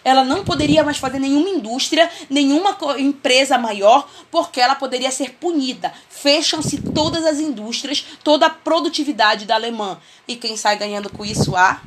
ela 0.04 0.24
não 0.24 0.44
poderia 0.44 0.82
mais 0.82 0.98
fazer 0.98 1.18
nenhuma 1.18 1.48
indústria, 1.48 2.10
nenhuma 2.28 2.76
empresa 2.98 3.58
maior, 3.58 4.08
porque 4.30 4.60
ela 4.60 4.74
poderia 4.74 5.10
ser 5.10 5.32
punida. 5.34 5.92
Fecham-se 6.08 6.80
todas 6.80 7.24
as 7.24 7.38
indústrias, 7.38 8.06
toda 8.22 8.46
a 8.46 8.50
produtividade 8.50 9.46
da 9.46 9.54
Alemanha. 9.54 9.98
E 10.26 10.36
quem 10.36 10.56
sai 10.56 10.76
ganhando 10.76 11.10
com 11.10 11.24
isso? 11.24 11.56
A 11.56 11.80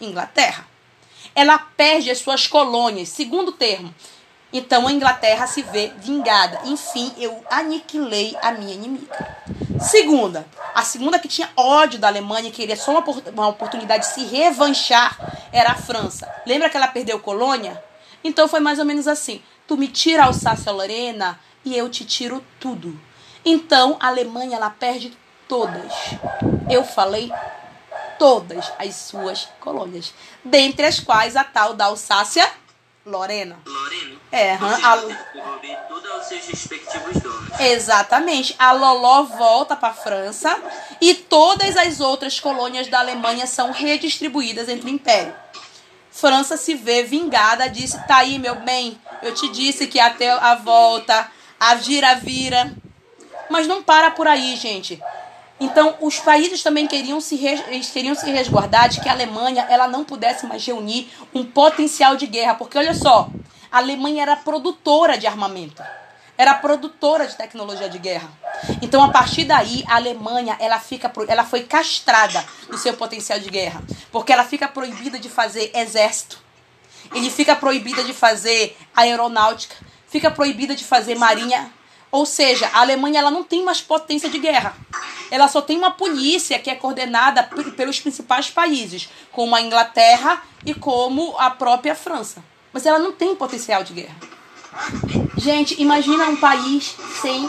Inglaterra. 0.00 0.66
Ela 1.34 1.58
perde 1.58 2.10
as 2.10 2.18
suas 2.18 2.46
colônias. 2.46 3.10
Segundo 3.10 3.52
termo, 3.52 3.94
então 4.52 4.86
a 4.86 4.92
Inglaterra 4.92 5.46
se 5.46 5.62
vê 5.62 5.92
vingada. 5.98 6.60
Enfim, 6.64 7.12
eu 7.18 7.44
aniquilei 7.50 8.36
a 8.40 8.52
minha 8.52 8.74
inimiga. 8.74 9.36
Segunda, 9.80 10.46
a 10.74 10.82
segunda 10.82 11.18
que 11.18 11.28
tinha 11.28 11.50
ódio 11.56 11.98
da 11.98 12.08
Alemanha, 12.08 12.50
que 12.50 12.56
queria 12.56 12.76
só 12.76 12.92
uma, 12.92 13.04
uma 13.32 13.48
oportunidade 13.48 14.06
de 14.06 14.14
se 14.14 14.24
revanchar, 14.24 15.18
era 15.52 15.72
a 15.72 15.74
França. 15.74 16.32
Lembra 16.46 16.70
que 16.70 16.76
ela 16.76 16.88
perdeu 16.88 17.18
colônia? 17.18 17.82
Então 18.22 18.48
foi 18.48 18.60
mais 18.60 18.78
ou 18.78 18.84
menos 18.84 19.06
assim: 19.06 19.42
tu 19.66 19.76
me 19.76 19.88
tira 19.88 20.22
a 20.22 20.26
Alsácia-Lorena 20.26 21.38
e 21.64 21.76
eu 21.76 21.88
te 21.88 22.04
tiro 22.04 22.42
tudo. 22.58 22.98
Então 23.44 23.96
a 24.00 24.08
Alemanha 24.08 24.56
ela 24.56 24.70
perde 24.70 25.16
todas. 25.48 25.92
Eu 26.70 26.84
falei 26.84 27.30
todas 28.18 28.72
as 28.78 28.94
suas 28.94 29.48
colônias, 29.60 30.14
dentre 30.44 30.86
as 30.86 30.98
quais 30.98 31.36
a 31.36 31.44
tal 31.44 31.74
da 31.74 31.86
Alsácia 31.86 32.50
Lorena. 33.06 33.58
Lorena? 33.64 34.16
É, 34.32 34.54
a- 34.54 34.96
tudo 35.88 36.12
aos 36.12 36.26
seus 36.26 36.44
respectivos 36.46 37.22
donos. 37.22 37.60
Exatamente. 37.60 38.54
A 38.58 38.72
Loló 38.72 39.22
volta 39.22 39.76
para 39.76 39.90
a 39.90 39.94
França 39.94 40.58
e 41.00 41.14
todas 41.14 41.76
as 41.76 42.00
outras 42.00 42.40
colônias 42.40 42.88
da 42.88 42.98
Alemanha 42.98 43.46
são 43.46 43.70
redistribuídas 43.70 44.68
entre 44.68 44.86
o 44.86 44.92
império. 44.92 45.32
França 46.10 46.56
se 46.56 46.74
vê 46.74 47.04
vingada, 47.04 47.68
disse: 47.68 47.96
"Tá 48.08 48.16
aí, 48.18 48.38
meu 48.40 48.56
bem, 48.56 49.00
eu 49.22 49.32
te 49.32 49.48
disse 49.50 49.86
que 49.86 50.00
até 50.00 50.30
a 50.32 50.56
volta, 50.56 51.30
a 51.60 51.74
vira-vira". 51.76 52.74
Mas 53.48 53.68
não 53.68 53.82
para 53.82 54.10
por 54.10 54.26
aí, 54.26 54.56
gente. 54.56 55.00
Então, 55.58 55.96
os 56.00 56.18
países 56.18 56.62
também 56.62 56.86
queriam 56.86 57.20
se, 57.20 57.38
queriam 57.92 58.14
se 58.14 58.30
resguardar 58.30 58.88
de 58.88 59.00
que 59.00 59.08
a 59.08 59.12
Alemanha 59.12 59.66
ela 59.70 59.88
não 59.88 60.04
pudesse 60.04 60.44
mais 60.46 60.64
reunir 60.66 61.10
um 61.34 61.44
potencial 61.44 62.14
de 62.14 62.26
guerra. 62.26 62.54
Porque, 62.54 62.76
olha 62.76 62.92
só, 62.92 63.30
a 63.72 63.78
Alemanha 63.78 64.22
era 64.22 64.36
produtora 64.36 65.16
de 65.16 65.26
armamento. 65.26 65.82
Era 66.36 66.52
produtora 66.52 67.26
de 67.26 67.34
tecnologia 67.34 67.88
de 67.88 67.98
guerra. 67.98 68.28
Então, 68.82 69.02
a 69.02 69.08
partir 69.08 69.44
daí, 69.44 69.82
a 69.88 69.96
Alemanha 69.96 70.56
ela, 70.60 70.78
fica, 70.78 71.10
ela 71.26 71.44
foi 71.44 71.62
castrada 71.62 72.44
do 72.68 72.76
seu 72.76 72.92
potencial 72.92 73.38
de 73.38 73.48
guerra. 73.48 73.82
Porque 74.12 74.32
ela 74.32 74.44
fica 74.44 74.68
proibida 74.68 75.18
de 75.18 75.30
fazer 75.30 75.70
exército. 75.74 76.38
Ele 77.14 77.30
fica 77.30 77.56
proibida 77.56 78.04
de 78.04 78.12
fazer 78.12 78.76
aeronáutica. 78.94 79.74
Fica 80.06 80.30
proibida 80.30 80.74
de 80.74 80.84
fazer 80.84 81.14
marinha. 81.16 81.72
Ou 82.10 82.24
seja, 82.24 82.68
a 82.72 82.80
Alemanha 82.80 83.20
ela 83.20 83.30
não 83.30 83.42
tem 83.42 83.64
mais 83.64 83.80
potência 83.80 84.28
de 84.28 84.38
guerra. 84.38 84.76
Ela 85.30 85.48
só 85.48 85.60
tem 85.60 85.76
uma 85.76 85.90
polícia 85.90 86.58
que 86.58 86.70
é 86.70 86.74
coordenada 86.74 87.42
pelos 87.76 88.00
principais 88.00 88.48
países, 88.48 89.08
como 89.32 89.56
a 89.56 89.60
Inglaterra 89.60 90.42
e 90.64 90.72
como 90.72 91.36
a 91.38 91.50
própria 91.50 91.94
França. 91.94 92.42
Mas 92.72 92.86
ela 92.86 92.98
não 92.98 93.12
tem 93.12 93.34
potencial 93.34 93.82
de 93.82 93.92
guerra. 93.92 94.16
Gente, 95.36 95.80
imagina 95.80 96.26
um 96.26 96.36
país 96.36 96.96
sem. 97.20 97.48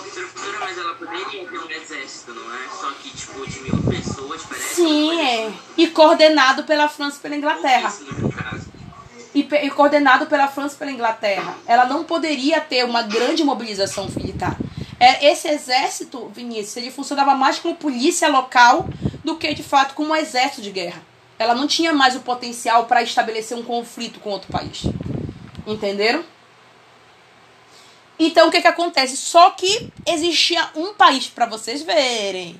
Mas 0.60 0.78
ela 0.78 0.94
poderia 0.96 1.26
ter 1.26 1.60
um 1.60 1.70
exército, 1.70 2.34
não 2.34 2.54
é? 2.54 2.68
Só 2.70 2.92
que, 2.92 3.10
tipo, 3.10 3.46
de 3.48 3.60
mil 3.62 3.78
pessoas, 3.84 4.44
parece 4.44 4.76
Sim, 4.76 5.20
é. 5.20 5.52
E 5.78 5.88
coordenado 5.88 6.64
pela 6.64 6.88
França 6.88 7.18
e 7.18 7.22
pela 7.22 7.36
Inglaterra. 7.36 7.90
pouquíssima, 7.90 8.20
no 8.20 8.32
caso. 8.32 8.77
E, 9.40 9.48
e 9.66 9.70
coordenado 9.70 10.26
pela 10.26 10.48
França 10.48 10.76
e 10.76 10.80
pela 10.80 10.92
Inglaterra. 10.92 11.56
Ela 11.68 11.86
não 11.86 12.04
poderia 12.04 12.60
ter 12.60 12.84
uma 12.84 13.04
grande 13.04 13.44
mobilização 13.44 14.08
militar. 14.16 14.58
É, 15.00 15.32
esse 15.32 15.48
exército, 15.48 16.28
Vinícius, 16.30 16.78
ele 16.78 16.90
funcionava 16.90 17.36
mais 17.36 17.60
como 17.60 17.76
polícia 17.76 18.28
local 18.28 18.90
do 19.24 19.36
que 19.36 19.54
de 19.54 19.62
fato 19.62 19.94
como 19.94 20.10
um 20.10 20.16
exército 20.16 20.62
de 20.62 20.72
guerra. 20.72 21.04
Ela 21.38 21.54
não 21.54 21.68
tinha 21.68 21.94
mais 21.94 22.16
o 22.16 22.22
potencial 22.22 22.86
para 22.86 23.04
estabelecer 23.04 23.56
um 23.56 23.62
conflito 23.62 24.20
com 24.20 24.32
outro 24.32 24.52
país. 24.52 24.84
Entenderam? 25.68 26.24
Então 28.18 28.48
o 28.48 28.52
que 28.52 28.60
que 28.60 28.68
acontece? 28.68 29.16
Só 29.16 29.52
que 29.52 29.92
existia 30.08 30.68
um 30.76 30.96
país 30.96 31.28
para 31.28 31.46
vocês 31.46 31.84
verem. 31.84 32.60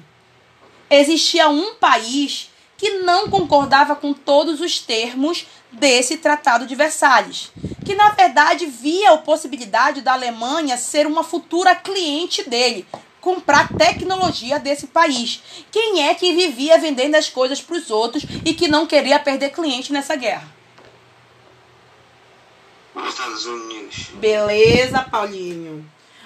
Existia 0.92 1.50
um 1.50 1.74
país 1.76 2.52
que 2.78 3.00
não 3.00 3.30
concordava 3.30 3.96
com 3.96 4.14
todos 4.14 4.62
os 4.62 4.80
termos 4.80 5.48
desse 5.72 6.18
Tratado 6.18 6.68
de 6.68 6.76
Versalhes, 6.76 7.52
que 7.84 7.96
na 7.96 8.10
verdade 8.10 8.68
via 8.68 9.12
a 9.12 9.18
possibilidade 9.18 10.02
da 10.02 10.14
Alemanha 10.14 10.78
ser 10.78 11.08
uma 11.08 11.24
futura 11.24 11.76
cliente 11.76 12.48
dele, 12.48 12.88
comprar 13.20 13.68
tecnologia 13.76 14.60
desse 14.60 14.88
país. 14.88 15.42
Quem 15.72 16.08
é 16.08 16.14
que 16.14 16.34
vivia 16.34 16.78
vendendo 16.78 17.16
as 17.16 17.28
coisas 17.28 17.60
para 17.60 17.78
os 17.78 17.90
outros 17.90 18.24
e 18.46 18.54
que 18.54 18.68
não 18.68 18.86
queria 18.86 19.20
perder 19.20 19.50
cliente 19.50 19.92
nessa 19.92 20.16
guerra? 20.16 20.56
Os 22.96 23.10
Estados 23.10 23.46
Unidos. 23.46 24.08
Beleza, 24.14 25.02
Paulinho. 25.04 25.86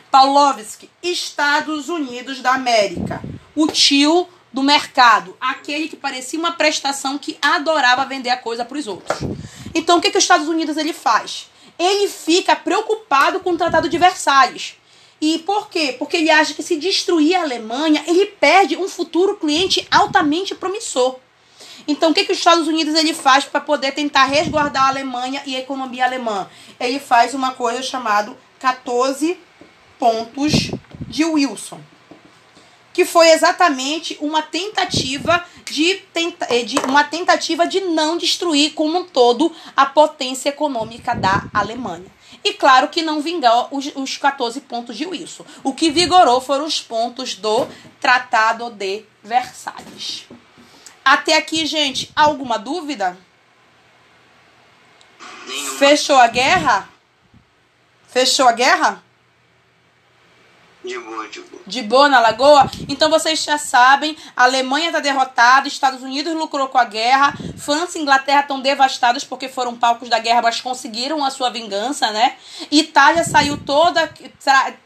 Paulovski, 0.09 0.89
Estados 1.01 1.89
Unidos 1.89 2.41
da 2.41 2.53
América. 2.53 3.21
O 3.55 3.67
tio 3.67 4.27
do 4.51 4.63
mercado. 4.63 5.35
Aquele 5.39 5.87
que 5.87 5.95
parecia 5.95 6.39
uma 6.39 6.51
prestação 6.51 7.17
que 7.17 7.37
adorava 7.41 8.05
vender 8.05 8.29
a 8.29 8.37
coisa 8.37 8.65
para 8.65 8.77
os 8.77 8.87
outros. 8.87 9.19
Então, 9.73 9.97
o 9.97 10.01
que, 10.01 10.11
que 10.11 10.17
os 10.17 10.23
Estados 10.23 10.47
Unidos 10.47 10.77
ele 10.77 10.93
faz? 10.93 11.49
Ele 11.77 12.07
fica 12.07 12.55
preocupado 12.55 13.39
com 13.39 13.51
o 13.51 13.57
Tratado 13.57 13.89
de 13.89 13.97
Versalhes. 13.97 14.75
E 15.21 15.39
por 15.39 15.69
quê? 15.69 15.95
Porque 15.97 16.17
ele 16.17 16.31
acha 16.31 16.53
que 16.53 16.63
se 16.63 16.75
destruir 16.77 17.35
a 17.35 17.43
Alemanha, 17.43 18.03
ele 18.07 18.25
perde 18.25 18.75
um 18.75 18.89
futuro 18.89 19.37
cliente 19.37 19.87
altamente 19.91 20.55
promissor. 20.55 21.17
Então, 21.87 22.11
o 22.11 22.13
que, 22.13 22.25
que 22.25 22.31
os 22.31 22.37
Estados 22.37 22.67
Unidos 22.67 22.95
ele 22.95 23.13
faz 23.13 23.45
para 23.45 23.61
poder 23.61 23.91
tentar 23.91 24.25
resguardar 24.25 24.85
a 24.85 24.89
Alemanha 24.89 25.41
e 25.45 25.55
a 25.55 25.59
economia 25.59 26.05
alemã? 26.05 26.47
Ele 26.79 26.99
faz 26.99 27.33
uma 27.33 27.53
coisa 27.53 27.81
chamada 27.81 28.35
14 28.59 29.37
pontos 29.97 30.71
de 31.07 31.25
Wilson, 31.25 31.79
que 32.93 33.05
foi 33.05 33.31
exatamente 33.31 34.17
uma 34.19 34.41
tentativa 34.41 35.43
de, 35.65 35.95
tenta, 36.13 36.47
eh, 36.49 36.63
de 36.63 36.77
uma 36.79 37.03
tentativa 37.03 37.65
de 37.65 37.81
não 37.81 38.17
destruir 38.17 38.73
como 38.73 38.99
um 38.99 39.03
todo 39.05 39.53
a 39.75 39.85
potência 39.85 40.49
econômica 40.49 41.15
da 41.15 41.45
Alemanha. 41.53 42.05
E 42.43 42.53
claro 42.53 42.87
que 42.87 43.01
não 43.01 43.21
vingou 43.21 43.67
os, 43.71 43.91
os 43.95 44.17
14 44.17 44.61
pontos 44.61 44.97
de 44.97 45.05
Wilson. 45.05 45.45
O 45.63 45.73
que 45.73 45.91
vigorou 45.91 46.41
foram 46.41 46.65
os 46.65 46.81
pontos 46.81 47.35
do 47.35 47.67
Tratado 47.99 48.69
de 48.71 49.05
Versalhes. 49.23 50.25
Até 51.05 51.37
aqui, 51.37 51.65
gente, 51.65 52.11
alguma 52.15 52.57
dúvida? 52.57 53.17
Fechou 55.77 56.15
a 56.15 56.27
guerra? 56.27 56.89
Fechou 58.07 58.47
a 58.47 58.51
guerra? 58.51 59.03
De 60.83 60.97
boa, 60.97 61.27
de 61.27 61.41
boa. 61.41 61.63
De 61.67 61.81
boa 61.83 62.09
na 62.09 62.19
lagoa? 62.19 62.69
Então 62.89 63.09
vocês 63.09 63.43
já 63.43 63.57
sabem, 63.57 64.17
a 64.35 64.43
Alemanha 64.43 64.87
está 64.87 64.99
derrotada, 64.99 65.67
Estados 65.67 66.01
Unidos 66.01 66.33
lucrou 66.33 66.67
com 66.69 66.77
a 66.77 66.85
guerra, 66.85 67.35
França 67.57 67.99
e 67.99 68.01
Inglaterra 68.01 68.41
estão 68.41 68.59
devastadas 68.59 69.23
porque 69.23 69.47
foram 69.47 69.75
palcos 69.75 70.09
da 70.09 70.17
guerra, 70.17 70.41
mas 70.41 70.59
conseguiram 70.59 71.23
a 71.23 71.29
sua 71.29 71.51
vingança, 71.51 72.09
né? 72.11 72.35
Itália 72.71 73.23
saiu 73.23 73.57
toda, 73.57 74.11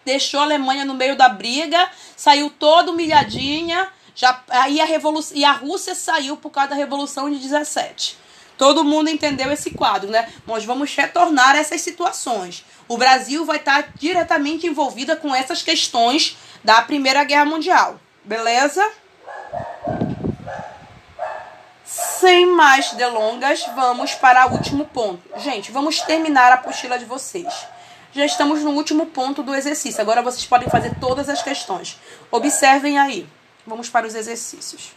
deixou 0.03 0.41
a 0.41 0.43
Alemanha 0.43 0.83
no 0.83 0.93
meio 0.93 1.15
da 1.15 1.29
briga, 1.29 1.89
saiu 2.17 2.49
toda 2.49 2.91
humilhadinha, 2.91 3.87
já, 4.13 4.41
aí 4.49 4.81
a 4.81 4.85
revolução, 4.85 5.37
e 5.37 5.45
a 5.45 5.51
Rússia 5.51 5.95
saiu 5.95 6.35
por 6.35 6.49
causa 6.49 6.71
da 6.71 6.75
Revolução 6.75 7.29
de 7.29 7.37
17. 7.37 8.24
Todo 8.57 8.83
mundo 8.83 9.09
entendeu 9.09 9.51
esse 9.51 9.71
quadro, 9.71 10.09
né? 10.09 10.31
Nós 10.47 10.63
vamos 10.65 10.93
retornar 10.95 11.55
a 11.55 11.59
essas 11.59 11.81
situações. 11.81 12.65
O 12.87 12.97
Brasil 12.97 13.45
vai 13.45 13.57
estar 13.57 13.89
diretamente 13.95 14.67
envolvida 14.67 15.15
com 15.15 15.33
essas 15.33 15.61
questões 15.61 16.37
da 16.63 16.81
Primeira 16.81 17.23
Guerra 17.23 17.45
Mundial. 17.45 17.99
Beleza? 18.23 18.83
Sem 21.85 22.45
mais 22.47 22.91
delongas, 22.93 23.65
vamos 23.75 24.15
para 24.15 24.47
o 24.47 24.53
último 24.53 24.85
ponto. 24.85 25.21
Gente, 25.37 25.71
vamos 25.71 26.01
terminar 26.01 26.51
a 26.51 26.55
apostila 26.55 26.97
de 26.97 27.05
vocês. 27.05 27.53
Já 28.11 28.25
estamos 28.25 28.61
no 28.63 28.71
último 28.71 29.07
ponto 29.07 29.43
do 29.43 29.53
exercício. 29.53 30.01
Agora 30.01 30.21
vocês 30.21 30.45
podem 30.45 30.69
fazer 30.69 30.95
todas 30.99 31.27
as 31.29 31.43
questões. 31.43 31.99
Observem 32.31 32.97
aí. 32.97 33.27
Vamos 33.67 33.89
para 33.89 34.07
os 34.07 34.15
exercícios. 34.15 34.93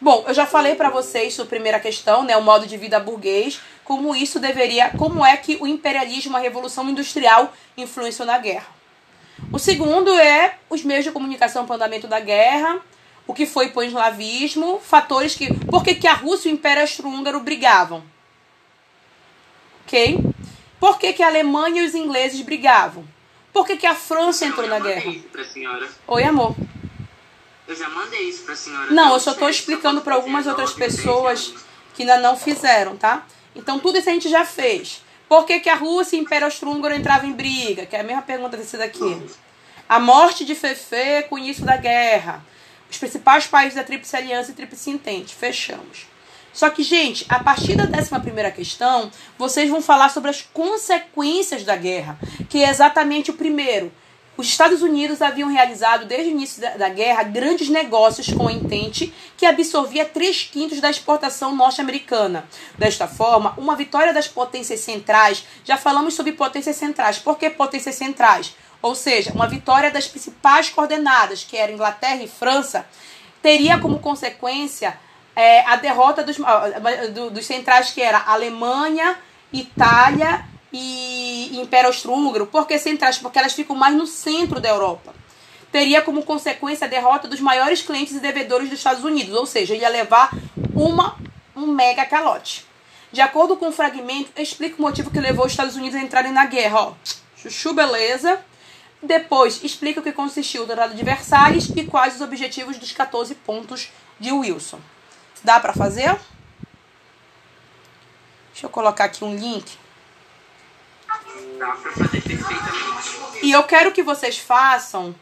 Bom, 0.00 0.24
eu 0.26 0.32
já 0.32 0.46
falei 0.46 0.74
para 0.74 0.88
vocês 0.88 1.34
sobre 1.34 1.48
a 1.48 1.56
primeira 1.56 1.80
questão, 1.80 2.24
né, 2.24 2.34
o 2.34 2.42
modo 2.42 2.66
de 2.66 2.76
vida 2.78 2.98
burguês, 2.98 3.60
como 3.84 4.14
isso 4.16 4.40
deveria, 4.40 4.90
como 4.96 5.24
é 5.24 5.36
que 5.36 5.58
o 5.60 5.66
imperialismo, 5.66 6.36
a 6.36 6.40
revolução 6.40 6.88
industrial 6.88 7.52
influenciou 7.76 8.26
na 8.26 8.38
guerra. 8.38 8.68
O 9.52 9.58
segundo 9.58 10.10
é 10.18 10.56
os 10.70 10.82
meios 10.82 11.04
de 11.04 11.12
comunicação 11.12 11.66
para 11.66 11.74
o 11.74 11.76
andamento 11.76 12.06
da 12.06 12.18
guerra, 12.18 12.80
o 13.26 13.34
que 13.34 13.44
foi 13.44 13.70
o 13.74 13.82
eslavismo, 13.82 14.80
fatores 14.80 15.34
que, 15.34 15.52
por 15.66 15.84
que, 15.84 15.94
que 15.94 16.06
a 16.06 16.14
Rússia 16.14 16.48
e 16.48 16.52
o 16.52 16.54
Império 16.54 16.82
Austro-Húngaro 16.82 17.40
brigavam? 17.40 18.02
OK? 19.84 20.18
Por 20.78 20.98
que, 20.98 21.12
que 21.12 21.22
a 21.22 21.26
Alemanha 21.26 21.82
e 21.82 21.86
os 21.86 21.94
ingleses 21.94 22.40
brigavam? 22.40 23.04
Por 23.52 23.66
que, 23.66 23.76
que 23.76 23.86
a 23.86 23.94
França 23.94 24.46
entrou 24.46 24.66
na 24.66 24.78
guerra? 24.78 25.12
Oi, 26.06 26.24
amor. 26.24 26.56
Eu 27.70 27.76
já 27.76 27.88
mandei 27.88 28.28
isso 28.28 28.42
pra 28.42 28.56
senhora. 28.56 28.90
Não, 28.90 29.12
eu 29.12 29.20
só 29.20 29.32
tô 29.32 29.44
certo, 29.44 29.54
explicando 29.54 30.00
para 30.00 30.16
algumas 30.16 30.44
outras 30.44 30.72
pessoas 30.72 31.54
que 31.94 32.02
ainda 32.02 32.18
não 32.18 32.36
fizeram, 32.36 32.96
tá? 32.96 33.24
Então 33.54 33.78
tudo 33.78 33.96
isso 33.96 34.10
a 34.10 34.12
gente 34.12 34.28
já 34.28 34.44
fez. 34.44 35.04
Por 35.28 35.46
que, 35.46 35.60
que 35.60 35.68
a 35.68 35.76
Rússia 35.76 36.16
e 36.16 36.18
o 36.18 36.22
Império 36.22 36.46
Austro-Húngaro 36.46 36.96
entravam 36.96 37.30
em 37.30 37.32
briga? 37.32 37.86
Que 37.86 37.94
é 37.94 38.00
a 38.00 38.02
mesma 38.02 38.22
pergunta 38.22 38.56
desse 38.56 38.76
daqui. 38.76 39.22
A 39.88 40.00
morte 40.00 40.44
de 40.44 40.56
Fefe 40.56 41.28
com 41.28 41.36
o 41.36 41.38
início 41.38 41.64
da 41.64 41.76
guerra. 41.76 42.44
Os 42.90 42.98
principais 42.98 43.46
países 43.46 43.76
da 43.76 43.84
Tríplice 43.84 44.16
Aliança 44.16 44.50
e 44.50 44.54
Tríplice 44.54 44.90
Entente. 44.90 45.36
Fechamos. 45.36 46.08
Só 46.52 46.70
que, 46.70 46.82
gente, 46.82 47.24
a 47.28 47.38
partir 47.38 47.76
da 47.76 47.84
11 47.84 48.52
questão, 48.52 49.12
vocês 49.38 49.70
vão 49.70 49.80
falar 49.80 50.08
sobre 50.08 50.30
as 50.30 50.42
consequências 50.42 51.62
da 51.62 51.76
guerra, 51.76 52.18
que 52.48 52.64
é 52.64 52.68
exatamente 52.68 53.30
o 53.30 53.34
primeiro. 53.34 53.92
Os 54.40 54.46
Estados 54.46 54.80
Unidos 54.80 55.20
haviam 55.20 55.50
realizado, 55.50 56.06
desde 56.06 56.28
o 56.28 56.30
início 56.30 56.62
da, 56.78 56.88
guerra, 56.88 57.22
grandes 57.24 57.68
negócios 57.68 58.32
com 58.32 58.48
a 58.48 58.52
Entente, 58.52 59.12
que 59.36 59.44
absorvia 59.44 60.06
3 60.06 60.44
quintos 60.50 60.80
da 60.80 60.88
exportação 60.88 61.54
norte-americana. 61.54 62.48
Desta 62.78 63.06
forma, 63.06 63.52
uma 63.58 63.76
vitória 63.76 64.14
das 64.14 64.26
potências 64.28 64.80
centrais, 64.80 65.44
já 65.62 65.76
falamos 65.76 66.14
sobre 66.14 66.32
potências 66.32 66.76
centrais. 66.76 67.18
Por 67.18 67.36
que 67.36 67.50
potências 67.50 67.96
centrais? 67.96 68.56
Ou 68.80 68.94
seja, 68.94 69.30
uma 69.34 69.46
vitória 69.46 69.90
das 69.90 70.06
principais 70.08 70.70
coordenadas, 70.70 71.44
que 71.44 71.58
eram 71.58 71.74
Inglaterra 71.74 72.22
e 72.22 72.26
França, 72.26 72.86
teria 73.42 73.78
como 73.78 73.98
consequência 73.98 74.98
é, 75.36 75.60
a 75.66 75.76
derrota 75.76 76.24
dos, 76.24 76.38
do- 77.12 77.30
dos 77.30 77.44
centrais, 77.44 77.90
que 77.90 78.00
era 78.00 78.22
Alemanha, 78.26 79.18
Itália 79.52 80.48
e 80.72 81.58
Império 81.60 81.88
Austro-Húngaro. 81.88 82.46
Por 82.46 82.66
que 82.66 82.78
centrais? 82.78 83.18
Porque 83.18 83.38
elas 83.38 83.52
ficam 83.52 83.76
mais 83.76 83.94
no 83.94 84.06
centro 84.06 84.60
da 84.60 84.68
Europa. 84.68 85.14
Teria 85.72 86.02
como 86.02 86.22
consequência 86.22 86.86
a 86.86 86.90
derrota 86.90 87.28
dos 87.28 87.40
maiores 87.40 87.82
clientes 87.82 88.14
e 88.14 88.20
devedores 88.20 88.68
dos 88.68 88.78
Estados 88.78 89.04
Unidos, 89.04 89.34
ou 89.34 89.46
seja, 89.46 89.74
ia 89.74 89.88
levar 89.88 90.30
uma, 90.74 91.16
um 91.54 91.66
mega 91.66 92.04
calote. 92.04 92.66
De 93.12 93.20
acordo 93.20 93.56
com 93.56 93.68
o 93.68 93.72
fragmento, 93.72 94.30
explica 94.36 94.76
o 94.78 94.82
motivo 94.82 95.10
que 95.10 95.20
levou 95.20 95.46
os 95.46 95.52
Estados 95.52 95.76
Unidos 95.76 95.98
a 95.98 96.02
entrarem 96.02 96.32
na 96.32 96.46
guerra. 96.46 96.80
Ó. 96.80 96.94
Chuchu, 97.36 97.72
beleza. 97.72 98.40
Depois, 99.02 99.64
explica 99.64 100.00
o 100.00 100.02
que 100.02 100.12
consistiu 100.12 100.62
o 100.62 100.66
Tratado 100.66 100.94
de 100.94 101.02
Versalhes 101.02 101.70
e 101.74 101.84
quais 101.84 102.16
os 102.16 102.20
objetivos 102.20 102.76
dos 102.78 102.92
14 102.92 103.34
pontos 103.34 103.90
de 104.18 104.30
Wilson. 104.30 104.78
Dá 105.42 105.58
pra 105.58 105.72
fazer? 105.72 106.18
Deixa 108.52 108.66
eu 108.66 108.70
colocar 108.70 109.04
aqui 109.04 109.24
um 109.24 109.34
link. 109.34 109.79
Dá 111.58 111.72
pra 111.72 111.92
fazer 111.92 112.22
perfeitamente. 112.22 113.40
E 113.42 113.52
eu 113.52 113.62
quero 113.64 113.92
que 113.92 114.02
vocês 114.02 114.38
façam 114.38 115.14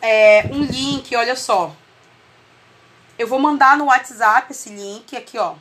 é, 0.00 0.46
um 0.52 0.62
link, 0.62 1.14
olha 1.14 1.36
só. 1.36 1.74
Eu 3.18 3.26
vou 3.26 3.38
mandar 3.38 3.76
no 3.76 3.86
WhatsApp 3.86 4.50
esse 4.50 4.70
link 4.70 5.16
aqui, 5.16 5.38
ó. 5.38 5.54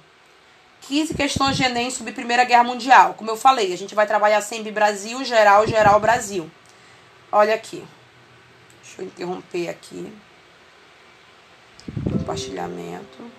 15 0.82 1.14
questões 1.14 1.58
de 1.58 1.64
Enem 1.64 1.92
sobre 1.92 2.14
Primeira 2.14 2.44
Guerra 2.44 2.64
Mundial. 2.64 3.14
Como 3.16 3.30
eu 3.30 3.36
falei, 3.36 3.74
a 3.74 3.78
gente 3.78 3.94
vai 3.94 4.08
trabalhar 4.08 4.42
sempre 4.42 4.72
Brasil, 4.72 5.24
geral, 5.24 5.68
geral, 5.68 6.00
Brasil. 6.00 6.50
Olha 7.32 7.54
aqui. 7.54 7.86
Deixa 8.82 9.02
eu 9.02 9.06
interromper 9.06 9.70
aqui. 9.70 10.12
Compartilhamento. 12.10 13.39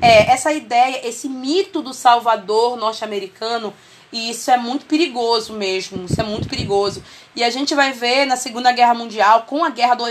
É, 0.00 0.30
essa 0.30 0.52
ideia, 0.52 1.06
esse 1.06 1.28
mito 1.28 1.82
do 1.82 1.92
Salvador 1.92 2.76
norte-americano, 2.76 3.74
e 4.12 4.30
isso 4.30 4.50
é 4.50 4.56
muito 4.56 4.86
perigoso 4.86 5.52
mesmo, 5.52 6.04
isso 6.06 6.20
é 6.20 6.24
muito 6.24 6.48
perigoso. 6.48 7.02
E 7.34 7.44
a 7.44 7.50
gente 7.50 7.74
vai 7.74 7.92
ver 7.92 8.24
na 8.24 8.36
Segunda 8.36 8.72
Guerra 8.72 8.94
Mundial, 8.94 9.42
com 9.42 9.64
a 9.64 9.70
guerra 9.70 9.94
do, 9.94 10.04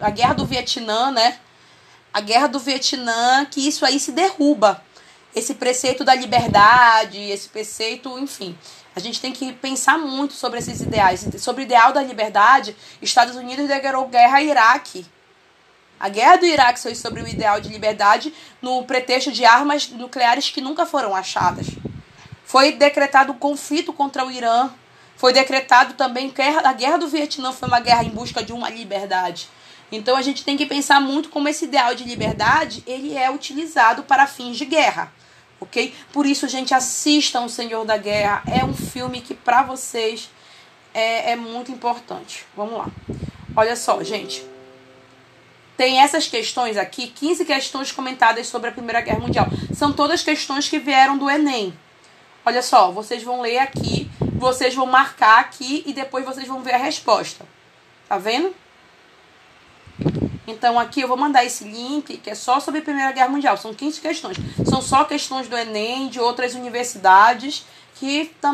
a 0.00 0.10
guerra 0.10 0.34
do 0.34 0.46
Vietnã, 0.46 1.10
né? 1.10 1.38
A 2.12 2.20
guerra 2.20 2.46
do 2.46 2.58
Vietnã, 2.58 3.44
que 3.44 3.66
isso 3.66 3.84
aí 3.84 3.98
se 3.98 4.12
derruba. 4.12 4.82
Esse 5.34 5.54
preceito 5.54 6.04
da 6.04 6.14
liberdade, 6.14 7.18
esse 7.18 7.48
preceito, 7.48 8.18
enfim. 8.18 8.56
A 8.94 9.00
gente 9.00 9.20
tem 9.20 9.32
que 9.32 9.52
pensar 9.52 9.96
muito 9.96 10.34
sobre 10.34 10.58
esses 10.58 10.80
ideais. 10.80 11.26
Sobre 11.38 11.62
o 11.62 11.64
ideal 11.64 11.92
da 11.92 12.02
liberdade, 12.02 12.76
Estados 13.00 13.36
Unidos 13.36 13.68
declarou 13.68 14.08
guerra 14.08 14.38
a 14.38 14.42
Iraque. 14.42 15.06
A 16.00 16.08
guerra 16.08 16.36
do 16.36 16.46
Iraque 16.46 16.80
foi 16.80 16.94
sobre 16.94 17.22
o 17.22 17.28
ideal 17.28 17.60
de 17.60 17.68
liberdade 17.68 18.32
no 18.62 18.82
pretexto 18.84 19.30
de 19.30 19.44
armas 19.44 19.90
nucleares 19.90 20.48
que 20.48 20.62
nunca 20.62 20.86
foram 20.86 21.14
achadas. 21.14 21.66
Foi 22.42 22.72
decretado 22.72 23.32
um 23.32 23.38
conflito 23.38 23.92
contra 23.92 24.24
o 24.24 24.30
Irã. 24.30 24.70
Foi 25.14 25.30
decretado 25.34 25.92
também 25.92 26.32
a 26.64 26.72
guerra 26.72 26.96
do 26.96 27.06
Vietnã 27.06 27.52
foi 27.52 27.68
uma 27.68 27.80
guerra 27.80 28.02
em 28.02 28.08
busca 28.08 28.42
de 28.42 28.50
uma 28.50 28.70
liberdade. 28.70 29.46
Então 29.92 30.16
a 30.16 30.22
gente 30.22 30.42
tem 30.42 30.56
que 30.56 30.64
pensar 30.64 31.02
muito 31.02 31.28
como 31.28 31.48
esse 31.48 31.66
ideal 31.66 31.94
de 31.94 32.04
liberdade 32.04 32.82
ele 32.86 33.14
é 33.14 33.30
utilizado 33.30 34.02
para 34.04 34.26
fins 34.26 34.56
de 34.56 34.64
guerra, 34.64 35.12
ok? 35.60 35.94
Por 36.14 36.24
isso, 36.24 36.48
gente, 36.48 36.72
assistam 36.72 37.42
O 37.42 37.48
Senhor 37.50 37.84
da 37.84 37.98
Guerra. 37.98 38.42
É 38.46 38.64
um 38.64 38.72
filme 38.72 39.20
que 39.20 39.34
para 39.34 39.62
vocês 39.62 40.30
é, 40.94 41.32
é 41.32 41.36
muito 41.36 41.70
importante. 41.70 42.46
Vamos 42.56 42.78
lá. 42.78 42.88
Olha 43.54 43.76
só, 43.76 44.02
gente 44.02 44.48
tem 45.80 45.98
essas 45.98 46.28
questões 46.28 46.76
aqui, 46.76 47.06
15 47.06 47.42
questões 47.46 47.90
comentadas 47.90 48.46
sobre 48.48 48.68
a 48.68 48.72
Primeira 48.72 49.00
Guerra 49.00 49.20
Mundial. 49.20 49.46
São 49.72 49.94
todas 49.94 50.22
questões 50.22 50.68
que 50.68 50.78
vieram 50.78 51.16
do 51.16 51.30
Enem. 51.30 51.72
Olha 52.44 52.60
só, 52.60 52.90
vocês 52.90 53.22
vão 53.22 53.40
ler 53.40 53.56
aqui, 53.56 54.10
vocês 54.34 54.74
vão 54.74 54.84
marcar 54.84 55.40
aqui 55.40 55.82
e 55.86 55.94
depois 55.94 56.22
vocês 56.22 56.46
vão 56.46 56.60
ver 56.62 56.74
a 56.74 56.76
resposta. 56.76 57.46
Tá 58.06 58.18
vendo? 58.18 58.54
Então 60.46 60.78
aqui 60.78 61.00
eu 61.00 61.08
vou 61.08 61.16
mandar 61.16 61.46
esse 61.46 61.64
link 61.64 62.18
que 62.18 62.28
é 62.28 62.34
só 62.34 62.60
sobre 62.60 62.80
a 62.80 62.82
Primeira 62.82 63.12
Guerra 63.12 63.30
Mundial. 63.30 63.56
São 63.56 63.72
15 63.72 64.02
questões. 64.02 64.36
São 64.68 64.82
só 64.82 65.04
questões 65.04 65.48
do 65.48 65.56
Enem, 65.56 66.10
de 66.10 66.20
outras 66.20 66.54
universidades 66.54 67.64
que 67.94 68.34
também 68.38 68.48